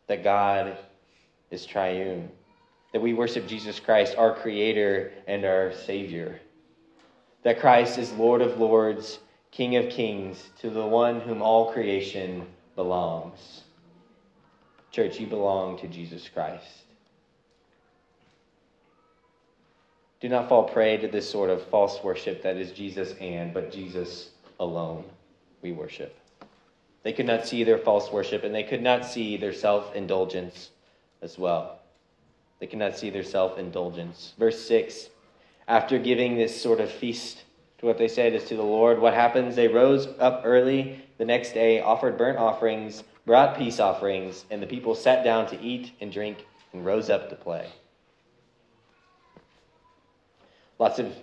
that 0.07 0.23
God 0.23 0.77
is 1.49 1.65
triune 1.65 2.29
that 2.93 3.01
we 3.01 3.13
worship 3.13 3.47
Jesus 3.47 3.79
Christ, 3.79 4.15
our 4.17 4.35
Creator 4.35 5.11
and 5.27 5.43
our 5.43 5.73
Savior. 5.73 6.39
That 7.41 7.59
Christ 7.59 7.97
is 7.97 8.11
Lord 8.13 8.41
of 8.41 8.59
Lords, 8.59 9.19
King 9.51 9.77
of 9.77 9.89
Kings, 9.89 10.51
to 10.59 10.69
the 10.69 10.85
one 10.85 11.19
whom 11.19 11.41
all 11.41 11.73
creation 11.73 12.45
belongs. 12.75 13.63
Church, 14.91 15.19
you 15.19 15.25
belong 15.25 15.79
to 15.79 15.87
Jesus 15.87 16.29
Christ. 16.29 16.82
Do 20.23 20.29
not 20.29 20.47
fall 20.47 20.63
prey 20.63 20.95
to 20.95 21.09
this 21.09 21.29
sort 21.29 21.49
of 21.49 21.65
false 21.65 22.01
worship 22.01 22.43
that 22.43 22.55
is 22.55 22.71
Jesus 22.71 23.13
and, 23.19 23.53
but 23.53 23.73
Jesus 23.73 24.29
alone 24.57 25.03
we 25.61 25.73
worship. 25.73 26.17
They 27.03 27.11
could 27.11 27.25
not 27.25 27.45
see 27.45 27.65
their 27.65 27.77
false 27.77 28.09
worship, 28.09 28.45
and 28.45 28.55
they 28.55 28.63
could 28.63 28.81
not 28.81 29.05
see 29.05 29.35
their 29.35 29.51
self 29.51 29.93
indulgence 29.93 30.69
as 31.21 31.37
well. 31.37 31.79
They 32.59 32.67
cannot 32.67 32.97
see 32.97 33.09
their 33.09 33.25
self 33.25 33.59
indulgence. 33.59 34.31
Verse 34.39 34.65
6 34.65 35.09
After 35.67 35.99
giving 35.99 36.37
this 36.37 36.61
sort 36.61 36.79
of 36.79 36.89
feast 36.89 37.43
to 37.79 37.85
what 37.85 37.97
they 37.97 38.07
said 38.07 38.33
is 38.33 38.45
to 38.45 38.55
the 38.55 38.63
Lord, 38.63 38.99
what 38.99 39.13
happens? 39.13 39.57
They 39.57 39.67
rose 39.67 40.07
up 40.19 40.43
early 40.45 41.03
the 41.17 41.25
next 41.25 41.51
day, 41.51 41.81
offered 41.81 42.17
burnt 42.17 42.37
offerings, 42.37 43.03
brought 43.25 43.57
peace 43.57 43.81
offerings, 43.81 44.45
and 44.49 44.61
the 44.61 44.67
people 44.67 44.95
sat 44.95 45.25
down 45.25 45.47
to 45.47 45.59
eat 45.59 45.91
and 45.99 46.13
drink 46.13 46.45
and 46.71 46.85
rose 46.85 47.09
up 47.09 47.29
to 47.29 47.35
play. 47.35 47.67
Lots 50.83 50.99
of 50.99 51.15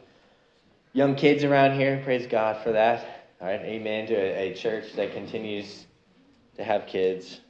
young 0.94 1.14
kids 1.16 1.44
around 1.44 1.78
here. 1.78 2.00
Praise 2.02 2.26
God 2.26 2.62
for 2.62 2.72
that. 2.72 3.26
All 3.42 3.46
right, 3.46 3.60
amen 3.60 4.06
to 4.06 4.14
a, 4.14 4.52
a 4.52 4.54
church 4.54 4.94
that 4.94 5.12
continues 5.12 5.84
to 6.56 6.64
have 6.64 6.86
kids. 6.86 7.40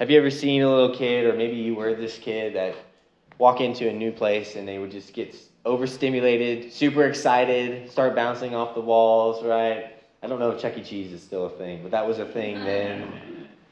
Have 0.00 0.10
you 0.10 0.18
ever 0.18 0.28
seen 0.28 0.62
a 0.62 0.68
little 0.68 0.92
kid, 0.92 1.24
or 1.26 1.36
maybe 1.36 1.54
you 1.54 1.76
were 1.76 1.94
this 1.94 2.18
kid, 2.18 2.56
that 2.56 2.74
walk 3.38 3.60
into 3.60 3.88
a 3.88 3.92
new 3.92 4.10
place 4.10 4.56
and 4.56 4.66
they 4.66 4.80
would 4.80 4.90
just 4.90 5.12
get 5.12 5.36
overstimulated, 5.64 6.72
super 6.72 7.04
excited, 7.04 7.88
start 7.88 8.16
bouncing 8.16 8.56
off 8.56 8.74
the 8.74 8.80
walls, 8.80 9.44
right? 9.44 10.02
I 10.20 10.26
don't 10.26 10.40
know 10.40 10.50
if 10.50 10.60
Chuck 10.60 10.76
E. 10.76 10.82
Cheese 10.82 11.12
is 11.12 11.22
still 11.22 11.46
a 11.46 11.50
thing, 11.50 11.82
but 11.84 11.92
that 11.92 12.04
was 12.04 12.18
a 12.18 12.26
thing 12.26 12.56
then. 12.64 13.08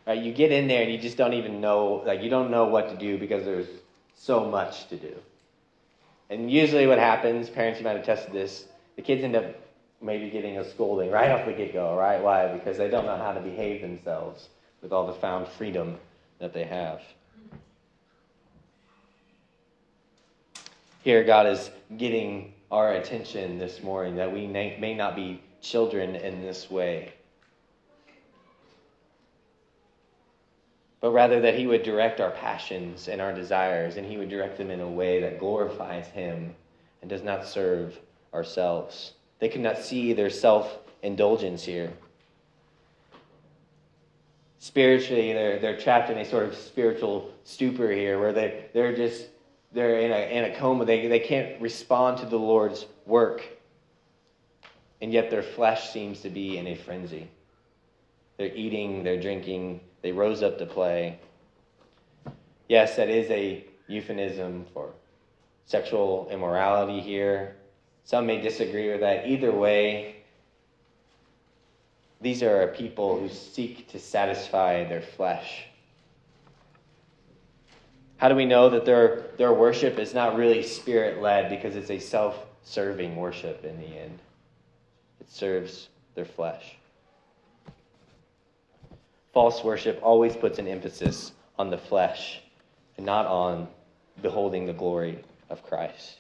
Right? 0.07 0.23
You 0.23 0.33
get 0.33 0.53
in 0.53 0.69
there 0.69 0.85
and 0.85 0.93
you 0.93 0.99
just 0.99 1.17
don't 1.17 1.35
even 1.35 1.61
know, 1.61 2.05
like, 2.07 2.23
you 2.23 2.31
don't 2.31 2.53
know 2.53 2.67
what 2.67 2.89
to 2.91 2.97
do 2.97 3.19
because 3.19 3.45
there's 3.45 3.67
so 4.15 4.45
much 4.45 4.87
to 4.91 4.97
do. 4.97 5.13
And 6.31 6.51
usually 6.51 6.87
what 6.87 6.99
happens, 6.99 7.51
parents, 7.51 7.79
you 7.79 7.85
might 7.85 7.97
have 7.97 8.07
tested 8.07 8.33
this, 8.33 8.67
the 8.97 9.03
kids 9.03 9.23
end 9.25 9.37
up 9.37 9.45
maybe 10.01 10.31
getting 10.31 10.59
a 10.59 10.71
scolding 10.71 11.11
right 11.11 11.31
off 11.31 11.47
the 11.47 11.53
get 11.53 11.73
go, 11.73 11.97
right? 11.97 12.23
Why? 12.23 12.53
Because 12.53 12.77
they 12.77 12.89
don't 12.89 13.07
know 13.07 13.17
how 13.17 13.33
to 13.33 13.41
behave 13.41 13.81
themselves 13.81 14.49
with 14.83 14.93
all 14.93 15.07
the 15.07 15.15
found 15.15 15.49
freedom 15.49 15.99
that 16.39 16.53
they 16.53 16.65
have. 16.65 17.01
Here, 21.03 21.25
God 21.25 21.47
is 21.47 21.71
getting 21.99 22.55
our 22.71 22.95
attention 22.95 23.59
this 23.59 23.83
morning 23.83 24.17
that 24.17 24.33
we 24.33 24.47
may 24.47 24.95
not 24.95 25.15
be 25.15 25.41
children 25.61 26.17
in 26.17 26.43
this 26.43 26.71
way, 26.71 27.13
but 31.05 31.13
rather 31.13 31.39
that 31.39 31.55
He 31.55 31.67
would 31.67 31.83
direct 31.83 32.19
our 32.19 32.31
passions 32.31 33.09
and 33.09 33.21
our 33.21 33.35
desires, 33.35 33.99
and 33.99 34.07
He 34.07 34.17
would 34.17 34.31
direct 34.31 34.57
them 34.57 34.71
in 34.71 34.81
a 34.81 34.89
way 34.89 35.21
that 35.21 35.39
glorifies 35.39 36.07
Him 36.07 36.55
and 37.03 37.11
does 37.11 37.23
not 37.23 37.47
serve 37.47 37.99
ourselves. 38.33 39.13
They 39.39 39.51
could 39.51 39.61
not 39.61 39.77
see 39.77 40.15
their 40.15 40.31
self 40.31 40.79
indulgence 41.03 41.63
here. 41.63 41.93
Spiritually, 44.61 45.35
they're, 45.35 45.59
they're 45.59 45.79
trapped 45.79 46.09
in 46.09 46.17
a 46.17 46.25
sort 46.25 46.47
of 46.47 46.55
spiritual 46.55 47.31
stupor 47.45 47.93
here 47.93 48.19
where 48.19 48.33
they, 48.33 48.65
they're 48.73 48.97
just 48.97 49.27
they're 49.75 49.99
in 49.99 50.11
a, 50.11 50.39
in 50.39 50.53
a 50.53 50.57
coma. 50.57 50.87
They, 50.87 51.07
they 51.07 51.21
can't 51.21 51.61
respond 51.61 52.17
to 52.21 52.25
the 52.25 52.39
Lord's 52.39 52.87
work. 53.05 53.45
And 55.03 55.13
yet 55.13 55.31
their 55.31 55.43
flesh 55.43 55.91
seems 55.91 56.23
to 56.23 56.31
be 56.31 56.57
in 56.57 56.67
a 56.67 56.75
frenzy. 56.75 57.29
They're 58.37 58.55
eating, 58.55 59.05
they're 59.05 59.21
drinking, 59.21 59.81
they 60.03 60.13
rose 60.13 60.43
up 60.43 60.59
to 60.59 60.67
play. 60.67 61.19
Yes, 62.69 62.97
that 62.97 63.09
is 63.09 63.31
a 63.31 63.65
euphemism 63.87 64.65
for 64.73 64.91
sexual 65.67 66.29
immorality 66.31 67.01
here. 67.01 67.57
Some 68.05 68.27
may 68.27 68.41
disagree 68.41 68.91
with 68.91 69.01
that. 69.01 69.27
Either 69.27 69.53
way, 69.53 70.17
these 72.21 72.43
are 72.43 72.69
people 72.69 73.19
who 73.19 73.29
seek 73.29 73.89
to 73.89 73.99
satisfy 73.99 74.85
their 74.85 75.03
flesh. 75.03 75.67
How 78.17 78.29
do 78.29 78.35
we 78.35 78.47
know 78.47 78.71
that 78.71 78.85
their, 78.85 79.27
their 79.37 79.53
worship 79.53 79.99
is 79.99 80.15
not 80.15 80.37
really 80.37 80.63
spirit 80.63 81.21
led 81.21 81.51
because 81.51 81.77
it's 81.77 81.91
a 81.91 81.99
self 81.99 82.47
serving 82.63 83.17
worship 83.17 83.65
in 83.65 83.79
the 83.79 83.87
end? 83.87 84.19
It 85.21 85.31
serves 85.31 85.89
their 86.15 86.25
flesh. 86.25 86.77
False 89.35 89.65
worship 89.65 89.99
always 90.01 90.37
puts 90.37 90.61
an 90.61 90.69
emphasis 90.69 91.33
on 91.59 91.69
the 91.69 91.77
flesh 91.77 92.41
and 92.97 93.05
not 93.05 93.27
on 93.27 93.67
beholding 94.23 94.65
the 94.65 94.73
glory 94.73 95.19
of 95.51 95.61
Christ. 95.65 96.19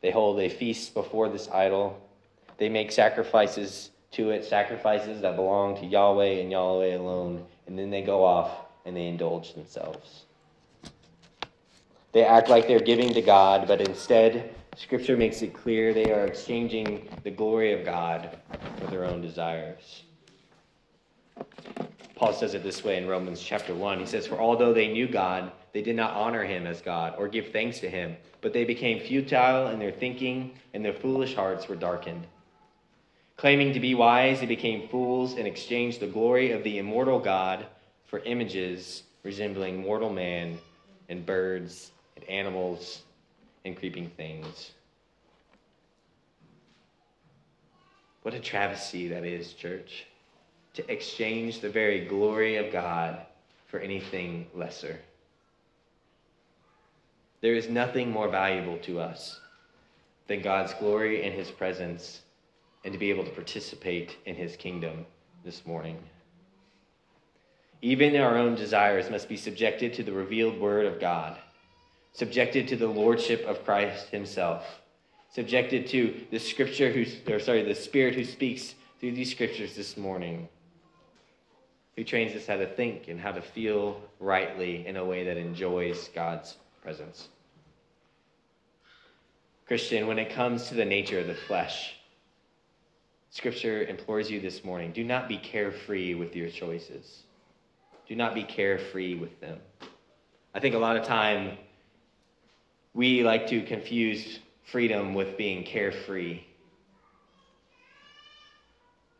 They 0.00 0.10
hold 0.10 0.40
a 0.40 0.48
feast 0.48 0.94
before 0.94 1.28
this 1.28 1.50
idol. 1.50 2.00
They 2.56 2.70
make 2.70 2.90
sacrifices 2.90 3.90
to 4.12 4.30
it, 4.30 4.46
sacrifices 4.46 5.20
that 5.20 5.36
belong 5.36 5.76
to 5.76 5.84
Yahweh 5.84 6.40
and 6.40 6.50
Yahweh 6.50 6.96
alone. 6.96 7.44
And 7.66 7.78
then 7.78 7.90
they 7.90 8.00
go 8.00 8.24
off 8.24 8.50
and 8.86 8.96
they 8.96 9.06
indulge 9.06 9.52
themselves. 9.52 10.24
They 12.12 12.24
act 12.24 12.48
like 12.48 12.66
they're 12.66 12.80
giving 12.80 13.12
to 13.12 13.22
God, 13.22 13.68
but 13.68 13.82
instead, 13.82 14.54
Scripture 14.76 15.18
makes 15.18 15.42
it 15.42 15.52
clear 15.52 15.92
they 15.92 16.12
are 16.12 16.26
exchanging 16.26 17.10
the 17.24 17.30
glory 17.30 17.78
of 17.78 17.84
God 17.84 18.38
for 18.78 18.86
their 18.86 19.04
own 19.04 19.20
desires. 19.20 20.04
Paul 22.14 22.32
says 22.32 22.54
it 22.54 22.62
this 22.62 22.84
way 22.84 22.98
in 22.98 23.08
Romans 23.08 23.42
chapter 23.42 23.74
1. 23.74 23.98
He 23.98 24.06
says, 24.06 24.26
For 24.26 24.38
although 24.38 24.72
they 24.72 24.92
knew 24.92 25.08
God, 25.08 25.50
they 25.72 25.82
did 25.82 25.96
not 25.96 26.14
honor 26.14 26.44
him 26.44 26.66
as 26.66 26.80
God 26.80 27.14
or 27.18 27.26
give 27.28 27.48
thanks 27.48 27.80
to 27.80 27.90
him, 27.90 28.16
but 28.40 28.52
they 28.52 28.64
became 28.64 29.00
futile 29.00 29.68
in 29.68 29.78
their 29.78 29.90
thinking, 29.90 30.52
and 30.72 30.84
their 30.84 30.92
foolish 30.92 31.34
hearts 31.34 31.68
were 31.68 31.74
darkened. 31.74 32.26
Claiming 33.36 33.72
to 33.72 33.80
be 33.80 33.94
wise, 33.94 34.40
they 34.40 34.46
became 34.46 34.88
fools 34.88 35.36
and 35.36 35.48
exchanged 35.48 36.00
the 36.00 36.06
glory 36.06 36.52
of 36.52 36.62
the 36.62 36.78
immortal 36.78 37.18
God 37.18 37.66
for 38.06 38.20
images 38.20 39.02
resembling 39.24 39.82
mortal 39.82 40.10
man 40.10 40.58
and 41.08 41.24
birds 41.26 41.90
and 42.16 42.24
animals 42.28 43.02
and 43.64 43.76
creeping 43.76 44.10
things. 44.10 44.72
What 48.22 48.34
a 48.34 48.40
travesty 48.40 49.08
that 49.08 49.24
is, 49.24 49.52
church, 49.54 50.06
to 50.74 50.90
exchange 50.90 51.60
the 51.60 51.68
very 51.68 52.04
glory 52.04 52.56
of 52.56 52.72
God 52.72 53.18
for 53.66 53.80
anything 53.80 54.46
lesser. 54.54 54.98
There 57.40 57.54
is 57.54 57.68
nothing 57.68 58.10
more 58.10 58.28
valuable 58.28 58.78
to 58.78 59.00
us 59.00 59.40
than 60.28 60.42
God's 60.42 60.72
glory 60.74 61.24
and 61.24 61.34
his 61.34 61.50
presence 61.50 62.20
and 62.84 62.92
to 62.92 62.98
be 62.98 63.10
able 63.10 63.24
to 63.24 63.30
participate 63.30 64.16
in 64.26 64.34
his 64.34 64.56
kingdom 64.56 65.04
this 65.44 65.66
morning. 65.66 65.98
Even 67.80 68.16
our 68.16 68.38
own 68.38 68.54
desires 68.54 69.10
must 69.10 69.28
be 69.28 69.36
subjected 69.36 69.92
to 69.94 70.04
the 70.04 70.12
revealed 70.12 70.58
word 70.60 70.86
of 70.86 71.00
God, 71.00 71.36
subjected 72.12 72.68
to 72.68 72.76
the 72.76 72.86
lordship 72.86 73.44
of 73.44 73.64
Christ 73.64 74.08
himself, 74.08 74.64
subjected 75.32 75.88
to 75.88 76.20
the 76.30 76.38
scripture 76.38 76.92
who 76.92 77.04
or 77.32 77.40
sorry, 77.40 77.62
the 77.62 77.74
spirit 77.74 78.14
who 78.14 78.24
speaks 78.24 78.74
through 79.00 79.12
these 79.12 79.32
scriptures 79.32 79.74
this 79.74 79.96
morning. 79.96 80.48
Who 81.96 82.04
trains 82.04 82.34
us 82.34 82.46
how 82.46 82.56
to 82.56 82.66
think 82.66 83.08
and 83.08 83.20
how 83.20 83.32
to 83.32 83.42
feel 83.42 84.00
rightly 84.18 84.86
in 84.86 84.96
a 84.96 85.04
way 85.04 85.24
that 85.24 85.36
enjoys 85.36 86.08
God's 86.14 86.56
presence. 86.82 87.28
Christian, 89.66 90.06
when 90.06 90.18
it 90.18 90.30
comes 90.30 90.68
to 90.68 90.74
the 90.74 90.84
nature 90.84 91.18
of 91.18 91.26
the 91.26 91.34
flesh, 91.34 91.94
Scripture 93.30 93.84
implores 93.84 94.30
you 94.30 94.40
this 94.40 94.62
morning 94.62 94.92
do 94.92 95.04
not 95.04 95.26
be 95.26 95.38
carefree 95.38 96.14
with 96.14 96.36
your 96.36 96.50
choices. 96.50 97.22
Do 98.06 98.14
not 98.14 98.34
be 98.34 98.42
carefree 98.42 99.14
with 99.14 99.40
them. 99.40 99.58
I 100.54 100.60
think 100.60 100.74
a 100.74 100.78
lot 100.78 100.96
of 100.96 101.06
time 101.06 101.56
we 102.92 103.22
like 103.22 103.46
to 103.46 103.62
confuse 103.62 104.38
freedom 104.64 105.14
with 105.14 105.38
being 105.38 105.64
carefree. 105.64 106.42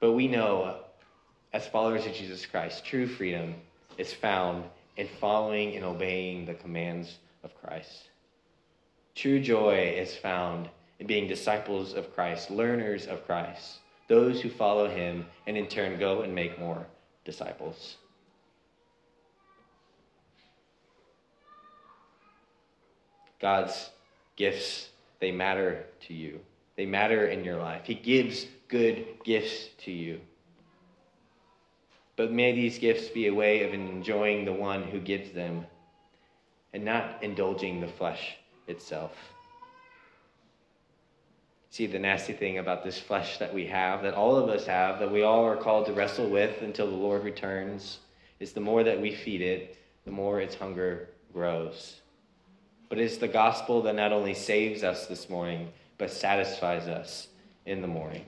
But 0.01 0.13
we 0.13 0.29
know, 0.29 0.77
as 1.53 1.67
followers 1.67 2.07
of 2.07 2.15
Jesus 2.15 2.47
Christ, 2.47 2.85
true 2.85 3.07
freedom 3.07 3.55
is 3.99 4.13
found 4.13 4.65
in 4.97 5.09
following 5.21 5.77
and 5.77 5.85
obeying 5.85 6.47
the 6.47 6.55
commands 6.55 7.19
of 7.45 7.55
Christ. 7.61 8.09
True 9.15 9.41
joy 9.41 9.95
is 9.97 10.17
found 10.17 10.69
in 10.99 11.07
being 11.07 11.29
disciples 11.29 11.95
of 11.95 12.15
Christ, 12.15 12.51
learners 12.51 13.07
of 13.07 13.27
Christ, 13.27 13.79
those 14.09 14.41
who 14.41 14.49
follow 14.49 14.89
him 14.89 15.27
and 15.47 15.57
in 15.57 15.67
turn 15.67 15.99
go 15.99 16.23
and 16.23 16.35
make 16.35 16.59
more 16.59 16.87
disciples. 17.25 17.97
God's 23.41 23.91
gifts, 24.37 24.89
they 25.21 25.33
matter 25.33 25.85
to 26.07 26.15
you. 26.15 26.41
They 26.77 26.87
matter 26.87 27.27
in 27.27 27.45
your 27.45 27.59
life. 27.59 27.83
He 27.85 27.95
gives 27.95 28.47
good 28.69 29.05
gifts 29.25 29.69
to 29.85 29.91
you. 29.91 30.21
But 32.23 32.31
may 32.31 32.53
these 32.53 32.79
gifts 32.79 33.09
be 33.09 33.27
a 33.27 33.35
way 33.35 33.65
of 33.65 33.75
enjoying 33.75 34.45
the 34.45 34.53
one 34.53 34.85
who 34.85 35.01
gives 35.01 35.33
them 35.33 35.67
and 36.73 36.85
not 36.85 37.21
indulging 37.21 37.81
the 37.81 37.89
flesh 37.89 38.37
itself. 38.69 39.11
See, 41.71 41.89
the 41.89 41.99
nasty 41.99 42.33
thing 42.33 42.59
about 42.59 42.85
this 42.85 42.97
flesh 42.97 43.39
that 43.39 43.53
we 43.53 43.67
have, 43.67 44.05
that 44.05 44.15
all 44.15 44.37
of 44.37 44.49
us 44.49 44.67
have, 44.67 45.01
that 45.01 45.11
we 45.11 45.25
all 45.25 45.45
are 45.45 45.57
called 45.57 45.87
to 45.87 45.93
wrestle 45.93 46.31
with 46.31 46.63
until 46.63 46.89
the 46.89 46.97
Lord 46.97 47.25
returns, 47.25 47.99
is 48.39 48.53
the 48.53 48.61
more 48.61 48.85
that 48.85 49.01
we 49.01 49.13
feed 49.13 49.41
it, 49.41 49.77
the 50.05 50.13
more 50.13 50.41
its 50.41 50.55
hunger 50.55 51.09
grows. 51.33 52.03
But 52.89 53.01
it's 53.01 53.17
the 53.17 53.27
gospel 53.27 53.83
that 53.83 53.97
not 53.97 54.13
only 54.13 54.35
saves 54.35 54.85
us 54.85 55.09
this 55.09 55.29
morning, 55.29 55.73
but 55.99 56.13
satisfies 56.13 56.87
us 56.87 57.27
in 57.67 57.83
the 57.83 57.89
morning. 57.89 58.27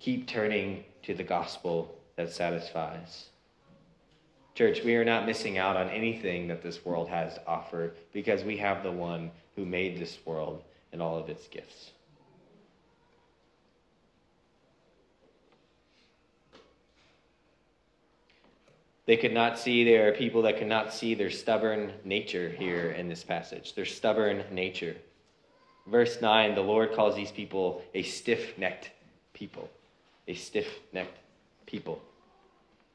Keep 0.00 0.26
turning 0.26 0.82
to 1.04 1.14
the 1.14 1.22
gospel 1.22 1.96
that 2.16 2.32
satisfies. 2.32 3.26
Church, 4.54 4.84
we 4.84 4.94
are 4.94 5.04
not 5.04 5.26
missing 5.26 5.58
out 5.58 5.76
on 5.76 5.88
anything 5.90 6.46
that 6.48 6.62
this 6.62 6.84
world 6.84 7.08
has 7.08 7.34
to 7.34 7.46
offer 7.46 7.94
because 8.12 8.44
we 8.44 8.56
have 8.56 8.82
the 8.82 8.92
one 8.92 9.30
who 9.56 9.64
made 9.64 9.98
this 9.98 10.18
world 10.24 10.62
and 10.92 11.02
all 11.02 11.18
of 11.18 11.28
its 11.28 11.48
gifts. 11.48 11.90
They 19.06 19.16
could 19.16 19.34
not 19.34 19.58
see, 19.58 19.84
there 19.84 20.08
are 20.08 20.12
people 20.12 20.42
that 20.42 20.56
could 20.56 20.68
not 20.68 20.94
see 20.94 21.14
their 21.14 21.30
stubborn 21.30 21.92
nature 22.04 22.48
here 22.48 22.92
in 22.92 23.08
this 23.08 23.22
passage, 23.22 23.74
their 23.74 23.84
stubborn 23.84 24.44
nature. 24.50 24.96
Verse 25.86 26.22
9, 26.22 26.54
the 26.54 26.62
Lord 26.62 26.94
calls 26.94 27.14
these 27.14 27.30
people 27.30 27.82
a 27.92 28.02
stiff 28.02 28.56
necked 28.56 28.92
people. 29.34 29.68
A 30.26 30.34
stiff 30.34 30.68
necked 30.92 31.18
people. 31.66 32.00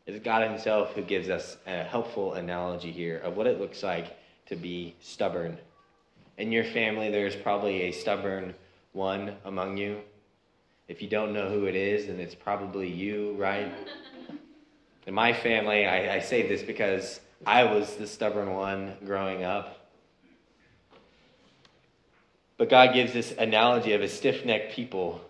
It 0.05 0.15
is 0.15 0.21
God 0.21 0.49
Himself 0.49 0.93
who 0.93 1.03
gives 1.03 1.29
us 1.29 1.57
a 1.67 1.83
helpful 1.83 2.33
analogy 2.33 2.91
here 2.91 3.19
of 3.19 3.37
what 3.37 3.45
it 3.45 3.59
looks 3.59 3.83
like 3.83 4.17
to 4.47 4.55
be 4.55 4.95
stubborn. 5.01 5.57
In 6.37 6.51
your 6.51 6.63
family, 6.63 7.11
there's 7.11 7.35
probably 7.35 7.83
a 7.83 7.91
stubborn 7.91 8.55
one 8.93 9.35
among 9.45 9.77
you. 9.77 9.99
If 10.87 11.01
you 11.03 11.07
don't 11.07 11.33
know 11.33 11.49
who 11.49 11.65
it 11.65 11.75
is, 11.75 12.07
then 12.07 12.19
it's 12.19 12.33
probably 12.33 12.87
you, 12.89 13.35
right? 13.37 13.71
In 15.05 15.13
my 15.13 15.33
family, 15.33 15.85
I, 15.85 16.15
I 16.15 16.19
say 16.19 16.47
this 16.47 16.63
because 16.63 17.19
I 17.45 17.63
was 17.63 17.95
the 17.95 18.07
stubborn 18.07 18.53
one 18.53 18.95
growing 19.05 19.43
up. 19.43 19.89
But 22.57 22.69
God 22.69 22.93
gives 22.93 23.13
this 23.13 23.31
analogy 23.31 23.93
of 23.93 24.01
a 24.01 24.09
stiff 24.09 24.43
necked 24.43 24.73
people 24.73 25.21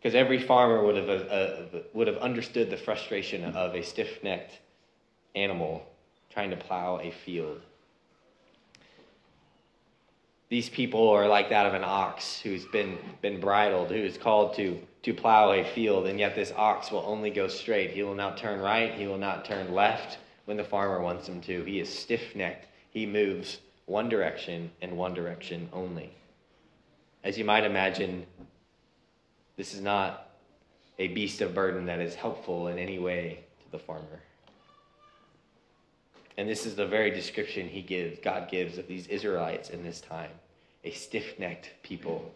because 0.00 0.14
every 0.14 0.40
farmer 0.40 0.82
would 0.82 0.96
have, 0.96 1.08
uh, 1.08 1.12
uh, 1.12 1.82
would 1.92 2.06
have 2.06 2.16
understood 2.18 2.70
the 2.70 2.76
frustration 2.76 3.44
of 3.44 3.74
a 3.74 3.82
stiff 3.82 4.22
necked 4.24 4.58
animal 5.34 5.86
trying 6.30 6.50
to 6.50 6.56
plow 6.56 6.98
a 7.00 7.10
field. 7.10 7.60
These 10.48 10.70
people 10.70 11.08
are 11.10 11.28
like 11.28 11.50
that 11.50 11.66
of 11.66 11.74
an 11.74 11.84
ox 11.84 12.40
who's 12.40 12.64
been, 12.66 12.98
been 13.20 13.40
bridled, 13.40 13.90
who 13.90 13.96
is 13.96 14.16
called 14.16 14.54
to, 14.54 14.80
to 15.02 15.14
plow 15.14 15.52
a 15.52 15.64
field, 15.64 16.06
and 16.06 16.18
yet 16.18 16.34
this 16.34 16.52
ox 16.56 16.90
will 16.90 17.04
only 17.06 17.30
go 17.30 17.46
straight. 17.46 17.90
He 17.90 18.02
will 18.02 18.14
not 18.14 18.38
turn 18.38 18.58
right, 18.58 18.94
he 18.94 19.06
will 19.06 19.18
not 19.18 19.44
turn 19.44 19.72
left 19.72 20.18
when 20.46 20.56
the 20.56 20.64
farmer 20.64 21.00
wants 21.00 21.28
him 21.28 21.40
to. 21.42 21.62
He 21.64 21.78
is 21.78 21.88
stiff 21.88 22.34
necked. 22.34 22.66
He 22.90 23.06
moves 23.06 23.60
one 23.86 24.08
direction 24.08 24.70
and 24.82 24.96
one 24.96 25.14
direction 25.14 25.68
only. 25.72 26.10
As 27.22 27.38
you 27.38 27.44
might 27.44 27.64
imagine, 27.64 28.26
this 29.60 29.74
is 29.74 29.82
not 29.82 30.30
a 30.98 31.08
beast 31.08 31.42
of 31.42 31.54
burden 31.54 31.84
that 31.84 32.00
is 32.00 32.14
helpful 32.14 32.68
in 32.68 32.78
any 32.78 32.98
way 32.98 33.44
to 33.62 33.70
the 33.70 33.78
farmer. 33.78 34.22
And 36.38 36.48
this 36.48 36.64
is 36.64 36.76
the 36.76 36.86
very 36.86 37.10
description 37.10 37.68
he 37.68 37.82
gives, 37.82 38.18
God 38.20 38.50
gives 38.50 38.78
of 38.78 38.88
these 38.88 39.06
Israelites 39.08 39.68
in 39.68 39.82
this 39.82 40.00
time 40.00 40.30
a 40.82 40.92
stiff 40.92 41.38
necked 41.38 41.72
people. 41.82 42.32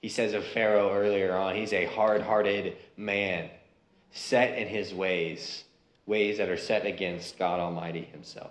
He 0.00 0.08
says 0.08 0.34
of 0.34 0.44
Pharaoh 0.44 0.92
earlier 0.92 1.32
on, 1.36 1.54
he's 1.54 1.72
a 1.72 1.84
hard 1.84 2.22
hearted 2.22 2.76
man, 2.96 3.48
set 4.10 4.58
in 4.58 4.66
his 4.66 4.92
ways, 4.92 5.62
ways 6.06 6.38
that 6.38 6.48
are 6.48 6.56
set 6.56 6.86
against 6.86 7.38
God 7.38 7.60
Almighty 7.60 8.08
himself. 8.10 8.50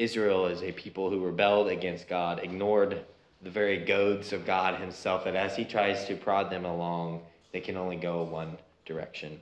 Israel 0.00 0.46
is 0.46 0.62
a 0.62 0.72
people 0.72 1.10
who 1.10 1.22
rebelled 1.22 1.68
against 1.68 2.08
God, 2.08 2.40
ignored 2.42 3.04
the 3.42 3.50
very 3.50 3.84
goads 3.84 4.32
of 4.32 4.46
God 4.46 4.80
Himself, 4.80 5.24
that 5.24 5.36
as 5.36 5.54
He 5.54 5.64
tries 5.64 6.06
to 6.06 6.16
prod 6.16 6.50
them 6.50 6.64
along, 6.64 7.20
they 7.52 7.60
can 7.60 7.76
only 7.76 7.96
go 7.96 8.22
one 8.22 8.56
direction. 8.86 9.38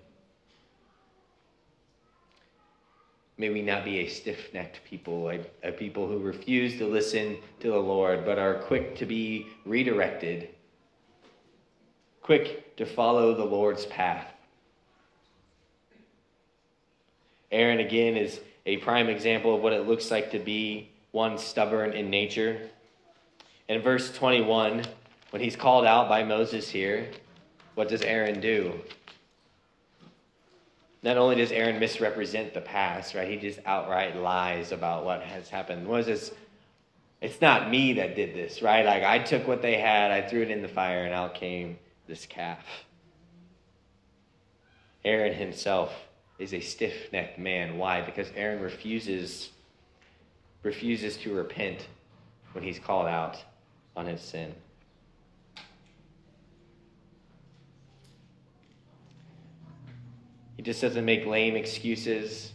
May 3.36 3.50
we 3.50 3.62
not 3.62 3.84
be 3.84 4.00
a 4.00 4.08
stiff 4.08 4.52
necked 4.52 4.80
people, 4.82 5.30
a, 5.30 5.38
a, 5.62 5.70
people 5.70 6.08
who 6.08 6.18
refuse 6.18 6.76
to 6.78 6.88
listen 6.88 7.36
to 7.60 7.70
the 7.70 7.78
Lord, 7.78 8.24
but 8.24 8.36
are 8.36 8.54
quick 8.54 8.96
to 8.96 9.06
be 9.06 9.46
redirected, 9.64 10.48
quick 12.20 12.76
to 12.78 12.84
follow 12.84 13.32
the 13.32 13.44
Lord's 13.44 13.86
path. 13.86 14.26
Aaron, 17.52 17.78
again, 17.78 18.16
is 18.16 18.40
a 18.68 18.76
prime 18.76 19.08
example 19.08 19.54
of 19.54 19.62
what 19.62 19.72
it 19.72 19.88
looks 19.88 20.10
like 20.10 20.30
to 20.30 20.38
be 20.38 20.90
one 21.12 21.38
stubborn 21.38 21.94
in 21.94 22.10
nature. 22.10 22.60
In 23.66 23.80
verse 23.80 24.12
21, 24.12 24.84
when 25.30 25.42
he's 25.42 25.56
called 25.56 25.86
out 25.86 26.06
by 26.06 26.22
Moses 26.22 26.68
here, 26.68 27.08
what 27.76 27.88
does 27.88 28.02
Aaron 28.02 28.40
do? 28.40 28.74
Not 31.02 31.16
only 31.16 31.36
does 31.36 31.50
Aaron 31.50 31.80
misrepresent 31.80 32.52
the 32.52 32.60
past, 32.60 33.14
right? 33.14 33.26
He 33.26 33.36
just 33.36 33.58
outright 33.64 34.16
lies 34.16 34.70
about 34.70 35.02
what 35.02 35.22
has 35.22 35.48
happened. 35.48 35.86
Moses, 35.86 36.30
it's 37.22 37.40
not 37.40 37.70
me 37.70 37.94
that 37.94 38.16
did 38.16 38.34
this, 38.34 38.60
right? 38.60 38.84
Like 38.84 39.02
I 39.02 39.18
took 39.18 39.48
what 39.48 39.62
they 39.62 39.78
had, 39.78 40.10
I 40.10 40.20
threw 40.28 40.42
it 40.42 40.50
in 40.50 40.60
the 40.60 40.68
fire, 40.68 41.06
and 41.06 41.14
out 41.14 41.34
came 41.34 41.78
this 42.06 42.26
calf. 42.26 42.66
Aaron 45.06 45.32
himself 45.32 45.90
is 46.38 46.54
a 46.54 46.60
stiff-necked 46.60 47.38
man. 47.38 47.78
Why? 47.78 48.00
Because 48.00 48.28
Aaron 48.34 48.62
refuses 48.62 49.50
refuses 50.62 51.16
to 51.16 51.32
repent 51.32 51.86
when 52.52 52.64
he's 52.64 52.78
called 52.78 53.06
out 53.06 53.36
on 53.96 54.06
his 54.06 54.20
sin. 54.20 54.52
He 60.56 60.62
just 60.62 60.82
doesn't 60.82 61.04
make 61.04 61.24
lame 61.24 61.54
excuses, 61.54 62.52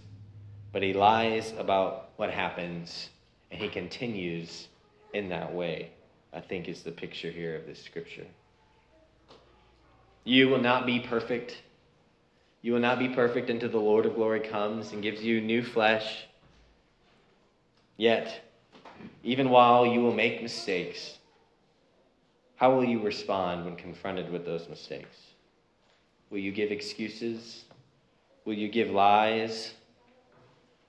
but 0.74 0.84
he 0.84 0.94
lies 0.94 1.54
about 1.58 2.10
what 2.18 2.30
happens 2.30 3.10
and 3.50 3.62
he 3.62 3.70
continues 3.70 4.68
in 5.14 5.30
that 5.30 5.54
way. 5.54 5.92
I 6.34 6.42
think 6.42 6.68
is 6.68 6.82
the 6.82 6.92
picture 6.92 7.30
here 7.30 7.56
of 7.56 7.66
this 7.66 7.82
scripture. 7.82 8.26
You 10.26 10.50
will 10.50 10.62
not 10.62 10.86
be 10.86 11.00
perfect 11.00 11.62
you 12.64 12.72
will 12.72 12.80
not 12.80 12.98
be 12.98 13.10
perfect 13.10 13.50
until 13.50 13.70
the 13.70 13.78
Lord 13.78 14.06
of 14.06 14.16
glory 14.16 14.40
comes 14.40 14.94
and 14.94 15.04
gives 15.04 15.22
you 15.22 15.42
new 15.42 15.62
flesh. 15.62 16.26
Yet, 17.98 18.50
even 19.22 19.50
while 19.50 19.86
you 19.86 20.00
will 20.00 20.14
make 20.14 20.42
mistakes, 20.42 21.20
how 22.56 22.74
will 22.74 22.86
you 22.86 23.02
respond 23.02 23.66
when 23.66 23.76
confronted 23.76 24.32
with 24.32 24.46
those 24.46 24.70
mistakes? 24.70 25.18
Will 26.30 26.40
you 26.40 26.54
give 26.54 26.72
excuses? 26.72 27.66
Will 28.46 28.54
you 28.54 28.70
give 28.70 28.90
lies? 28.90 29.74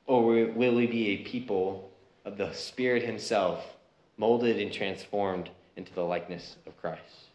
Or 0.06 0.22
will 0.22 0.74
we 0.76 0.86
be 0.86 1.08
a 1.08 1.16
people 1.24 1.90
of 2.24 2.36
the 2.36 2.52
Spirit 2.52 3.02
Himself, 3.02 3.76
molded 4.16 4.60
and 4.60 4.72
transformed 4.72 5.50
into 5.76 5.92
the 5.92 6.02
likeness 6.02 6.54
of 6.66 6.80
Christ? 6.80 7.30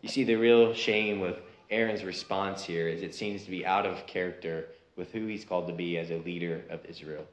You 0.00 0.08
see, 0.08 0.22
the 0.22 0.36
real 0.36 0.74
shame 0.74 1.18
with 1.18 1.40
Aaron's 1.70 2.04
response 2.04 2.62
here 2.64 2.88
is 2.88 3.02
it 3.02 3.14
seems 3.14 3.44
to 3.44 3.50
be 3.50 3.66
out 3.66 3.86
of 3.86 4.06
character 4.06 4.68
with 4.96 5.12
who 5.12 5.26
he's 5.26 5.44
called 5.44 5.66
to 5.66 5.72
be 5.72 5.98
as 5.98 6.10
a 6.10 6.18
leader 6.18 6.62
of 6.70 6.84
Israel. 6.86 7.26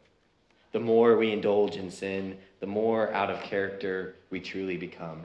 The 0.72 0.80
more 0.80 1.16
we 1.18 1.32
indulge 1.32 1.76
in 1.76 1.92
sin, 1.92 2.38
the 2.60 2.66
more 2.66 3.14
out 3.14 3.30
of 3.30 3.42
character 3.42 4.16
we 4.32 4.40
truly 4.40 4.76
become. 4.76 5.24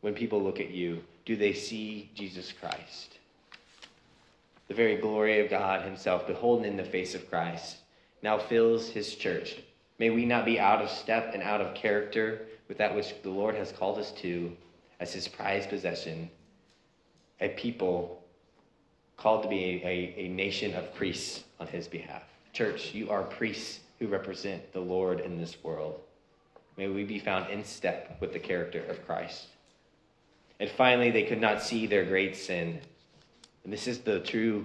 When 0.00 0.14
people 0.14 0.42
look 0.42 0.58
at 0.58 0.70
you, 0.70 1.02
do 1.26 1.36
they 1.36 1.52
see 1.52 2.10
Jesus 2.14 2.50
Christ? 2.50 3.18
The 4.68 4.74
very 4.74 4.96
glory 4.96 5.38
of 5.40 5.50
God 5.50 5.82
Himself, 5.82 6.26
beholden 6.26 6.64
in 6.64 6.76
the 6.76 6.84
face 6.84 7.14
of 7.14 7.28
Christ, 7.28 7.76
now 8.22 8.38
fills 8.38 8.88
His 8.88 9.14
church. 9.14 9.56
May 9.98 10.10
we 10.10 10.24
not 10.24 10.46
be 10.46 10.58
out 10.58 10.82
of 10.82 10.90
step 10.90 11.32
and 11.34 11.42
out 11.42 11.60
of 11.60 11.74
character 11.74 12.46
with 12.68 12.78
that 12.78 12.94
which 12.94 13.12
the 13.22 13.30
Lord 13.30 13.54
has 13.54 13.70
called 13.70 13.98
us 13.98 14.12
to 14.12 14.56
as 14.98 15.12
His 15.12 15.28
prized 15.28 15.68
possession 15.68 16.30
a 17.42 17.48
people 17.48 18.22
called 19.16 19.42
to 19.42 19.48
be 19.48 19.82
a, 19.84 20.14
a, 20.16 20.28
nation 20.28 20.74
of 20.74 20.94
priests 20.94 21.44
on 21.60 21.66
his 21.66 21.88
behalf. 21.88 22.22
Church, 22.52 22.94
you 22.94 23.10
are 23.10 23.22
priests 23.22 23.80
who 23.98 24.06
represent 24.06 24.72
the 24.72 24.80
Lord 24.80 25.20
in 25.20 25.36
this 25.38 25.62
world. 25.62 26.00
May 26.76 26.88
we 26.88 27.04
be 27.04 27.18
found 27.18 27.50
in 27.50 27.64
step 27.64 28.16
with 28.20 28.32
the 28.32 28.38
character 28.38 28.84
of 28.84 29.04
Christ. 29.06 29.48
And 30.60 30.70
finally, 30.70 31.10
they 31.10 31.24
could 31.24 31.40
not 31.40 31.62
see 31.62 31.86
their 31.86 32.04
great 32.04 32.36
sin. 32.36 32.80
And 33.64 33.72
this 33.72 33.86
is 33.86 33.98
the 33.98 34.20
true 34.20 34.64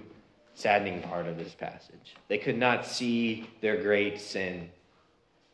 saddening 0.54 1.02
part 1.02 1.26
of 1.26 1.36
this 1.36 1.54
passage. 1.54 2.14
They 2.28 2.38
could 2.38 2.58
not 2.58 2.86
see 2.86 3.48
their 3.60 3.80
great 3.82 4.20
sin. 4.20 4.70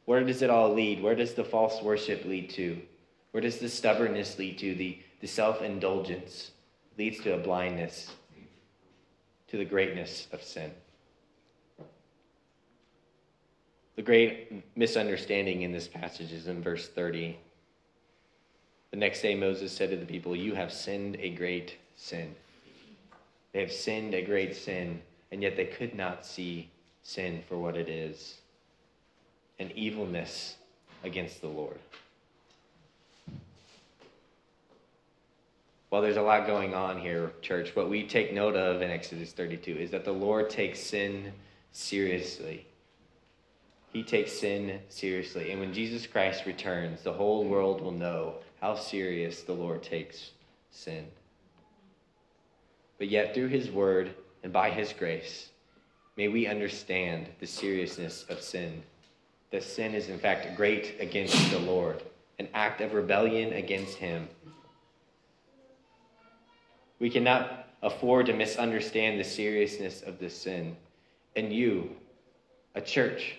Where 0.05 0.23
does 0.23 0.43
it 0.43 0.51
all 0.51 0.73
lead? 0.73 1.03
Where 1.03 1.15
does 1.15 1.35
the 1.35 1.45
false 1.45 1.83
worship 1.83 2.25
lead 2.25 2.51
to? 2.51 2.81
Where 3.33 3.41
does 3.41 3.59
the 3.59 3.69
stubbornness 3.69 4.39
lead 4.39 4.59
to? 4.59 4.75
The, 4.75 4.99
the 5.21 5.27
self 5.27 5.63
indulgence? 5.63 6.53
Leads 6.97 7.21
to 7.21 7.35
a 7.35 7.39
blindness 7.39 8.13
to 9.49 9.57
the 9.57 9.65
greatness 9.65 10.29
of 10.33 10.43
sin. 10.43 10.71
The 13.97 14.03
great 14.03 14.77
misunderstanding 14.77 15.63
in 15.63 15.73
this 15.73 15.87
passage 15.87 16.33
is 16.33 16.49
in 16.49 16.63
verse 16.63 16.89
30. 16.89 17.39
The 18.91 18.97
next 18.97 19.23
day, 19.23 19.35
Moses 19.35 19.73
said 19.73 19.91
to 19.91 19.97
the 19.97 20.07
people, 20.07 20.35
You 20.35 20.55
have 20.55 20.73
sinned 20.73 21.17
a 21.21 21.31
great 21.31 21.79
sin. 21.97 22.35
They 23.53 23.61
have 23.61 23.73
sinned 23.73 24.15
a 24.15 24.23
great 24.23 24.57
sin, 24.57 25.01
and 25.31 25.43
yet 25.43 25.57
they 25.57 25.67
could 25.67 25.95
not 25.95 26.27
see 26.27 26.71
sin 27.03 27.43
for 27.49 27.57
what 27.59 27.77
it 27.77 27.89
is 27.89 28.39
an 29.61 29.71
evilness 29.77 30.57
against 31.05 31.41
the 31.41 31.49
Lord. 31.49 31.79
While 35.95 36.03
there's 36.03 36.17
a 36.17 36.23
lot 36.23 36.49
going 36.49 36.75
on 36.75 36.99
here, 36.99 37.31
church, 37.41 37.77
what 37.77 37.89
we 37.89 38.03
take 38.03 38.35
note 38.35 38.57
of 38.57 38.83
in 38.83 38.91
Exodus 38.91 39.31
32 39.31 39.77
is 39.77 39.93
that 39.93 40.05
the 40.05 40.11
Lord 40.11 40.51
takes 40.51 40.81
sin 40.81 41.33
seriously. 41.71 42.67
He 43.93 44.03
takes 44.03 44.33
sin 44.33 44.81
seriously. 44.89 45.53
And 45.53 45.61
when 45.61 45.73
Jesus 45.73 46.05
Christ 46.05 46.47
returns, 46.47 47.03
the 47.03 47.13
whole 47.13 47.45
world 47.45 47.81
will 47.81 47.93
know 47.93 48.39
how 48.61 48.75
serious 48.75 49.43
the 49.43 49.53
Lord 49.53 49.85
takes 49.85 50.33
sin. 50.73 51.07
But 52.99 53.07
yet, 53.07 53.33
through 53.33 53.51
his 53.51 53.71
word 53.71 54.17
and 54.43 54.53
by 54.53 54.71
his 54.71 54.93
grace, 54.93 55.51
may 56.17 56.27
we 56.27 56.49
understand 56.49 57.29
the 57.39 57.47
seriousness 57.47 58.25
of 58.29 58.41
sin. 58.41 58.83
That 59.53 59.63
sin 59.63 59.95
is, 59.95 60.09
in 60.09 60.19
fact, 60.19 60.57
great 60.57 60.97
against 60.99 61.53
the 61.53 61.61
Lord, 61.61 62.03
an 62.41 62.49
act 62.53 62.81
of 62.81 62.95
rebellion 62.95 63.53
against 63.53 63.99
him. 63.99 64.29
We 66.99 67.11
cannot 67.11 67.67
afford 67.83 68.27
to 68.27 68.33
misunderstand 68.33 69.21
the 69.21 69.25
seriousness 69.25 70.03
of 70.03 70.19
this 70.19 70.37
sin. 70.37 70.77
And 71.37 71.53
you, 71.53 71.91
a 72.75 72.81
church 72.81 73.37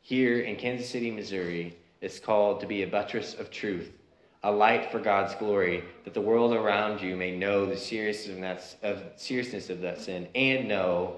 here 0.00 0.40
in 0.40 0.56
Kansas 0.56 0.88
City, 0.88 1.10
Missouri, 1.10 1.76
is 2.00 2.20
called 2.20 2.60
to 2.60 2.66
be 2.66 2.82
a 2.82 2.86
buttress 2.86 3.34
of 3.34 3.50
truth 3.50 3.90
a 4.46 4.50
light 4.52 4.92
for 4.92 5.00
God's 5.00 5.34
glory, 5.34 5.82
that 6.04 6.14
the 6.14 6.20
world 6.20 6.52
around 6.52 7.00
you 7.00 7.16
may 7.16 7.36
know 7.36 7.66
the 7.66 7.76
seriousness 7.76 8.76
of 8.80 9.00
that, 9.00 9.20
seriousness 9.20 9.70
of 9.70 9.80
that 9.80 10.00
sin 10.00 10.28
and 10.36 10.68
know 10.68 11.16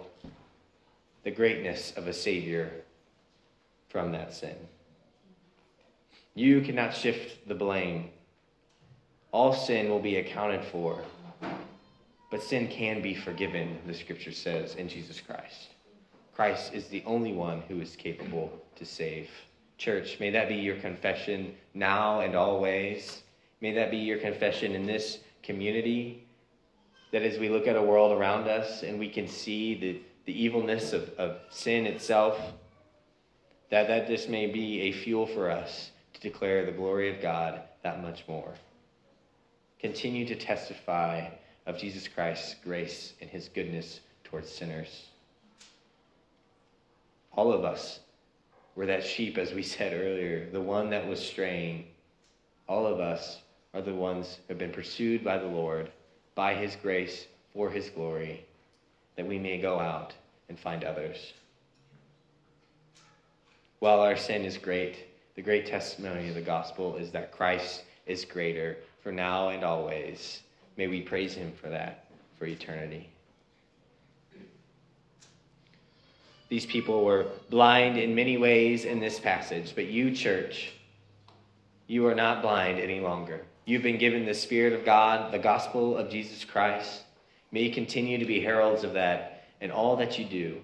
the 1.24 1.30
greatness 1.30 1.92
of 1.98 2.06
a 2.06 2.12
Savior 2.12 2.70
from 3.90 4.12
that 4.12 4.32
sin. 4.32 4.56
You 6.34 6.62
cannot 6.62 6.94
shift 6.94 7.46
the 7.46 7.54
blame. 7.54 8.08
All 9.30 9.52
sin 9.52 9.90
will 9.90 10.00
be 10.00 10.16
accounted 10.16 10.64
for, 10.64 10.98
but 12.30 12.42
sin 12.42 12.68
can 12.68 13.00
be 13.00 13.14
forgiven, 13.14 13.78
the 13.86 13.94
scripture 13.94 14.32
says, 14.32 14.74
in 14.74 14.88
Jesus 14.88 15.20
Christ. 15.20 15.68
Christ 16.34 16.74
is 16.74 16.86
the 16.86 17.02
only 17.06 17.32
one 17.32 17.62
who 17.68 17.80
is 17.80 17.96
capable 17.96 18.52
to 18.76 18.84
save. 18.84 19.28
Church, 19.76 20.20
may 20.20 20.30
that 20.30 20.48
be 20.48 20.56
your 20.56 20.76
confession 20.76 21.54
now 21.74 22.20
and 22.20 22.34
always. 22.34 23.22
May 23.60 23.72
that 23.72 23.90
be 23.90 23.96
your 23.96 24.18
confession 24.18 24.72
in 24.72 24.86
this 24.86 25.18
community. 25.42 26.26
That 27.12 27.22
as 27.22 27.38
we 27.38 27.48
look 27.48 27.66
at 27.66 27.76
a 27.76 27.82
world 27.82 28.12
around 28.12 28.46
us 28.48 28.82
and 28.82 28.98
we 28.98 29.08
can 29.08 29.26
see 29.26 29.74
the, 29.74 30.00
the 30.26 30.44
evilness 30.44 30.92
of, 30.92 31.08
of 31.18 31.38
sin 31.50 31.86
itself, 31.86 32.38
that, 33.70 33.88
that 33.88 34.06
this 34.06 34.28
may 34.28 34.46
be 34.46 34.82
a 34.82 34.92
fuel 34.92 35.26
for 35.26 35.50
us 35.50 35.90
to 36.14 36.20
declare 36.20 36.66
the 36.66 36.72
glory 36.72 37.14
of 37.14 37.22
God 37.22 37.62
that 37.82 38.02
much 38.02 38.24
more. 38.28 38.52
Continue 39.80 40.26
to 40.26 40.34
testify 40.34 41.28
of 41.68 41.78
Jesus 41.78 42.08
Christ's 42.08 42.56
grace 42.64 43.12
and 43.20 43.30
his 43.30 43.48
goodness 43.48 44.00
towards 44.24 44.50
sinners. 44.50 45.06
All 47.32 47.52
of 47.52 47.64
us 47.64 48.00
we're 48.78 48.86
that 48.86 49.02
sheep, 49.02 49.38
as 49.38 49.52
we 49.52 49.64
said 49.64 49.92
earlier, 49.92 50.48
the 50.52 50.60
one 50.60 50.90
that 50.90 51.08
was 51.08 51.18
straying. 51.18 51.88
All 52.68 52.86
of 52.86 53.00
us 53.00 53.40
are 53.74 53.82
the 53.82 53.92
ones 53.92 54.38
who 54.46 54.52
have 54.52 54.58
been 54.58 54.70
pursued 54.70 55.24
by 55.24 55.36
the 55.36 55.48
Lord, 55.48 55.90
by 56.36 56.54
his 56.54 56.76
grace, 56.76 57.26
for 57.52 57.70
his 57.70 57.90
glory, 57.90 58.46
that 59.16 59.26
we 59.26 59.36
may 59.36 59.58
go 59.58 59.80
out 59.80 60.14
and 60.48 60.56
find 60.56 60.84
others. 60.84 61.32
While 63.80 63.98
our 63.98 64.16
sin 64.16 64.44
is 64.44 64.56
great, 64.56 65.08
the 65.34 65.42
great 65.42 65.66
testimony 65.66 66.28
of 66.28 66.36
the 66.36 66.40
gospel 66.40 66.94
is 66.98 67.10
that 67.10 67.32
Christ 67.32 67.82
is 68.06 68.24
greater 68.24 68.76
for 69.02 69.10
now 69.10 69.48
and 69.48 69.64
always. 69.64 70.42
May 70.78 70.86
we 70.86 71.02
praise 71.02 71.34
him 71.34 71.52
for 71.60 71.68
that 71.68 72.04
for 72.38 72.46
eternity. 72.46 73.10
These 76.48 76.64
people 76.64 77.04
were 77.04 77.26
blind 77.50 77.98
in 77.98 78.14
many 78.14 78.38
ways 78.38 78.84
in 78.84 79.00
this 79.00 79.18
passage, 79.18 79.74
but 79.74 79.88
you, 79.88 80.12
church, 80.12 80.72
you 81.88 82.06
are 82.06 82.14
not 82.14 82.40
blind 82.40 82.78
any 82.78 83.00
longer. 83.00 83.44
You've 83.66 83.82
been 83.82 83.98
given 83.98 84.24
the 84.24 84.32
Spirit 84.32 84.72
of 84.72 84.84
God, 84.84 85.30
the 85.32 85.38
gospel 85.38 85.96
of 85.96 86.08
Jesus 86.08 86.44
Christ. 86.44 87.02
May 87.50 87.64
you 87.64 87.72
continue 87.72 88.16
to 88.16 88.24
be 88.24 88.40
heralds 88.40 88.84
of 88.84 88.94
that 88.94 89.44
in 89.60 89.70
all 89.70 89.96
that 89.96 90.18
you 90.18 90.24
do. 90.24 90.62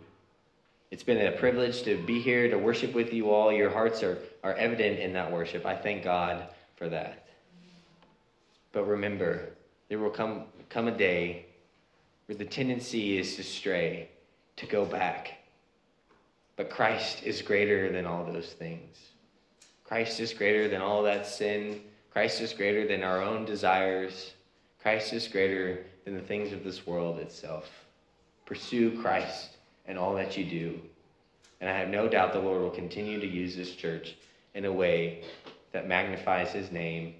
It's 0.91 1.03
been 1.03 1.27
a 1.27 1.33
privilege 1.33 1.83
to 1.83 2.03
be 2.07 2.21
here 2.21 2.49
to 2.49 2.57
worship 2.57 2.95
with 2.95 3.13
you 3.13 3.31
all. 3.31 3.53
Your 3.53 3.69
hearts 3.69 4.03
are, 4.03 4.19
are 4.45 4.55
evident 4.55 5.01
in 5.01 5.13
that 5.15 5.31
worship. 5.31 5.67
I 5.67 5.77
thank 5.77 6.05
God 6.05 6.47
for 6.77 6.89
that. 6.89 7.27
But 8.73 8.85
remember, 8.85 9.51
there 9.95 10.03
will 10.03 10.11
come, 10.11 10.43
come 10.71 10.89
a 10.89 10.91
day 10.91 11.47
where 12.27 12.37
the 12.37 12.45
tendency 12.45 13.17
is 13.17 13.37
to 13.37 13.45
stray, 13.45 14.09
to 14.57 14.67
go 14.67 14.85
back 14.85 15.39
but 16.57 16.69
Christ 16.69 17.23
is 17.23 17.43
greater 17.43 17.93
than 17.93 18.05
all 18.05 18.25
those 18.25 18.53
things. 18.53 18.97
Christ 19.85 20.19
is 20.19 20.33
greater 20.33 20.67
than 20.69 20.81
all 20.81 21.05
that 21.05 21.29
sin. 21.29 21.81
Christ 22.11 22.41
is 22.41 22.53
greater 22.53 22.89
than 22.89 23.05
our 23.05 23.23
own 23.23 23.45
desires. 23.45 24.33
Christ 24.83 25.13
is 25.13 25.29
greater 25.29 25.85
than 26.05 26.15
the 26.15 26.21
things 26.21 26.53
of 26.53 26.65
this 26.65 26.87
world 26.87 27.19
itself. 27.19 27.71
Pursue 28.47 29.01
Christ 29.01 29.57
in 29.87 29.97
all 29.97 30.15
that 30.15 30.37
you 30.37 30.45
do. 30.45 30.81
And 31.61 31.71
I 31.71 31.77
have 31.79 31.89
no 31.89 32.09
doubt 32.09 32.33
the 32.33 32.39
Lord 32.41 32.63
will 32.63 32.71
continue 32.71 33.21
to 33.21 33.27
use 33.27 33.57
this 33.57 33.75
church 33.75 34.17
in 34.55 34.65
a 34.65 34.73
way 34.73 35.25
that 35.73 35.89
magnifies 35.89 36.53
his 36.53 36.71
name 36.71 37.15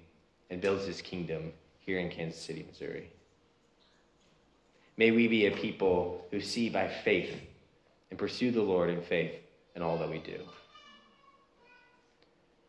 and 0.49 0.61
builds 0.61 0.85
his 0.85 1.01
kingdom 1.01 1.51
here 1.85 1.99
in 1.99 2.09
Kansas 2.09 2.41
City, 2.41 2.65
Missouri. 2.67 3.11
May 4.97 5.11
we 5.11 5.27
be 5.27 5.45
a 5.45 5.51
people 5.51 6.25
who 6.31 6.39
see 6.39 6.69
by 6.69 6.87
faith 6.87 7.41
and 8.09 8.17
pursue 8.17 8.51
the 8.51 8.61
Lord 8.61 8.89
in 8.89 9.01
faith 9.01 9.33
in 9.75 9.81
all 9.81 9.97
that 9.97 10.09
we 10.09 10.19
do. 10.19 10.39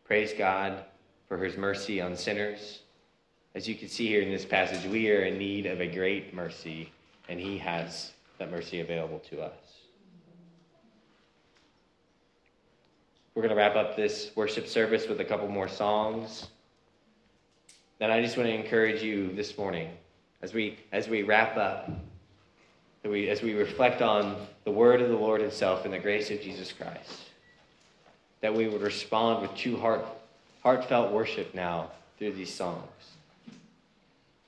Praise 0.05 0.33
God 0.37 0.85
for 1.29 1.39
his 1.39 1.57
mercy 1.57 2.01
on 2.01 2.17
sinners. 2.17 2.81
As 3.55 3.67
you 3.67 3.75
can 3.75 3.89
see 3.89 4.07
here 4.07 4.23
in 4.23 4.31
this 4.31 4.45
passage, 4.45 4.89
we 4.91 5.11
are 5.11 5.23
in 5.23 5.39
need 5.39 5.67
of 5.67 5.81
a 5.81 5.87
great 5.87 6.35
mercy, 6.35 6.93
and 7.29 7.41
he 7.41 7.57
has 7.59 8.13
that 8.39 8.51
mercy 8.51 8.81
available 8.81 9.19
to 9.31 9.41
us. 9.41 9.53
We're 13.35 13.43
going 13.43 13.51
to 13.51 13.57
wrap 13.57 13.77
up 13.77 13.97
this 13.97 14.31
worship 14.35 14.67
service 14.67 15.09
with 15.09 15.21
a 15.21 15.25
couple 15.25 15.49
more 15.49 15.69
songs. 15.69 16.49
Then 17.99 18.11
I 18.11 18.23
just 18.23 18.37
want 18.37 18.49
to 18.49 18.55
encourage 18.55 19.03
you 19.03 19.33
this 19.33 19.57
morning 19.57 19.91
as 20.43 20.53
we 20.53 20.79
as 20.93 21.09
we 21.09 21.23
wrap 21.23 21.57
up 21.57 21.91
that 23.07 23.13
we, 23.13 23.29
as 23.29 23.41
we 23.41 23.55
reflect 23.55 24.03
on 24.03 24.35
the 24.65 24.71
word 24.73 25.01
of 25.01 25.09
the 25.09 25.15
Lord 25.15 25.41
Himself 25.41 25.85
and 25.85 25.95
the 25.95 25.99
grace 26.01 26.29
of 26.33 26.41
Jesus 26.41 26.73
Christ, 26.73 27.31
that 28.41 28.53
we 28.53 28.67
would 28.67 28.83
respond 28.83 29.43
with 29.43 29.55
true 29.55 29.77
heart, 29.77 30.05
heartfelt 30.65 31.13
worship 31.13 31.55
now 31.55 31.93
through 32.19 32.33
these 32.33 32.53
songs. 32.53 32.83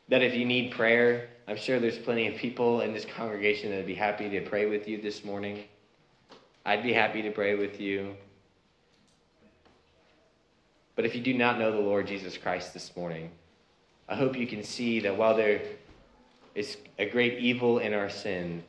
That 0.08 0.22
if 0.22 0.34
you 0.34 0.44
need 0.44 0.72
prayer, 0.72 1.28
I'm 1.46 1.56
sure 1.56 1.78
there's 1.78 1.98
plenty 1.98 2.26
of 2.26 2.34
people 2.34 2.80
in 2.80 2.92
this 2.92 3.04
congregation 3.04 3.70
that 3.70 3.76
would 3.76 3.86
be 3.86 3.94
happy 3.94 4.28
to 4.28 4.40
pray 4.40 4.66
with 4.66 4.88
you 4.88 5.00
this 5.00 5.24
morning. 5.24 5.62
I'd 6.66 6.82
be 6.82 6.92
happy 6.92 7.22
to 7.22 7.30
pray 7.30 7.54
with 7.54 7.80
you. 7.80 8.16
But 10.98 11.04
if 11.04 11.14
you 11.14 11.20
do 11.20 11.32
not 11.32 11.60
know 11.60 11.70
the 11.70 11.78
Lord 11.78 12.08
Jesus 12.08 12.36
Christ 12.36 12.74
this 12.74 12.96
morning, 12.96 13.30
I 14.08 14.16
hope 14.16 14.36
you 14.36 14.48
can 14.48 14.64
see 14.64 14.98
that 14.98 15.16
while 15.16 15.36
there 15.36 15.62
is 16.56 16.76
a 16.98 17.08
great 17.08 17.38
evil 17.38 17.78
in 17.78 17.94
our 17.94 18.10
sin 18.10 18.64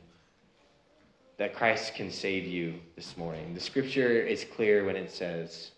that 1.38 1.56
Christ 1.56 1.96
can 1.96 2.08
save 2.08 2.46
you 2.46 2.74
this 2.94 3.16
morning. 3.16 3.52
The 3.52 3.58
scripture 3.58 4.12
is 4.20 4.44
clear 4.44 4.84
when 4.84 4.94
it 4.94 5.10
says 5.10 5.72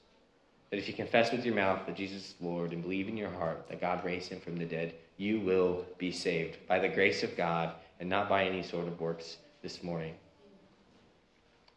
that 0.68 0.76
if 0.76 0.86
you 0.88 0.92
confess 0.92 1.32
with 1.32 1.42
your 1.46 1.54
mouth 1.54 1.86
that 1.86 1.96
Jesus 1.96 2.22
is 2.22 2.34
Lord 2.38 2.74
and 2.74 2.82
believe 2.82 3.08
in 3.08 3.16
your 3.16 3.30
heart 3.30 3.66
that 3.70 3.80
God 3.80 4.04
raised 4.04 4.28
him 4.28 4.40
from 4.40 4.58
the 4.58 4.66
dead, 4.66 4.92
you 5.16 5.40
will 5.40 5.86
be 5.96 6.12
saved 6.12 6.58
by 6.68 6.78
the 6.78 6.86
grace 6.86 7.22
of 7.22 7.34
God 7.34 7.72
and 7.98 8.10
not 8.10 8.28
by 8.28 8.44
any 8.44 8.62
sort 8.62 8.86
of 8.86 9.00
works 9.00 9.38
this 9.62 9.82
morning. 9.82 10.12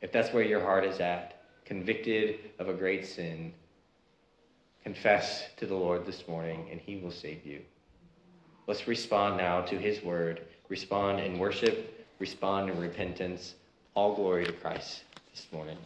If 0.01 0.11
that's 0.11 0.33
where 0.33 0.43
your 0.43 0.59
heart 0.59 0.83
is 0.83 0.99
at, 0.99 1.43
convicted 1.63 2.39
of 2.59 2.67
a 2.67 2.73
great 2.73 3.05
sin, 3.05 3.53
Confess 4.85 5.45
to 5.57 5.65
the 5.65 5.73
Lord 5.73 6.05
this 6.05 6.27
morning, 6.27 6.67
and 6.71 6.79
he 6.79 6.97
will 6.97 7.09
save 7.09 7.43
you. 7.43 7.59
Let's 8.67 8.87
respond 8.87 9.35
now 9.35 9.61
to 9.61 9.79
his 9.79 10.03
word. 10.03 10.41
Respond 10.69 11.19
in 11.19 11.39
worship, 11.39 12.07
respond 12.19 12.69
in 12.69 12.79
repentance. 12.79 13.55
All 13.95 14.13
glory 14.13 14.45
to 14.45 14.51
Christ 14.51 15.03
this 15.33 15.47
morning. 15.51 15.77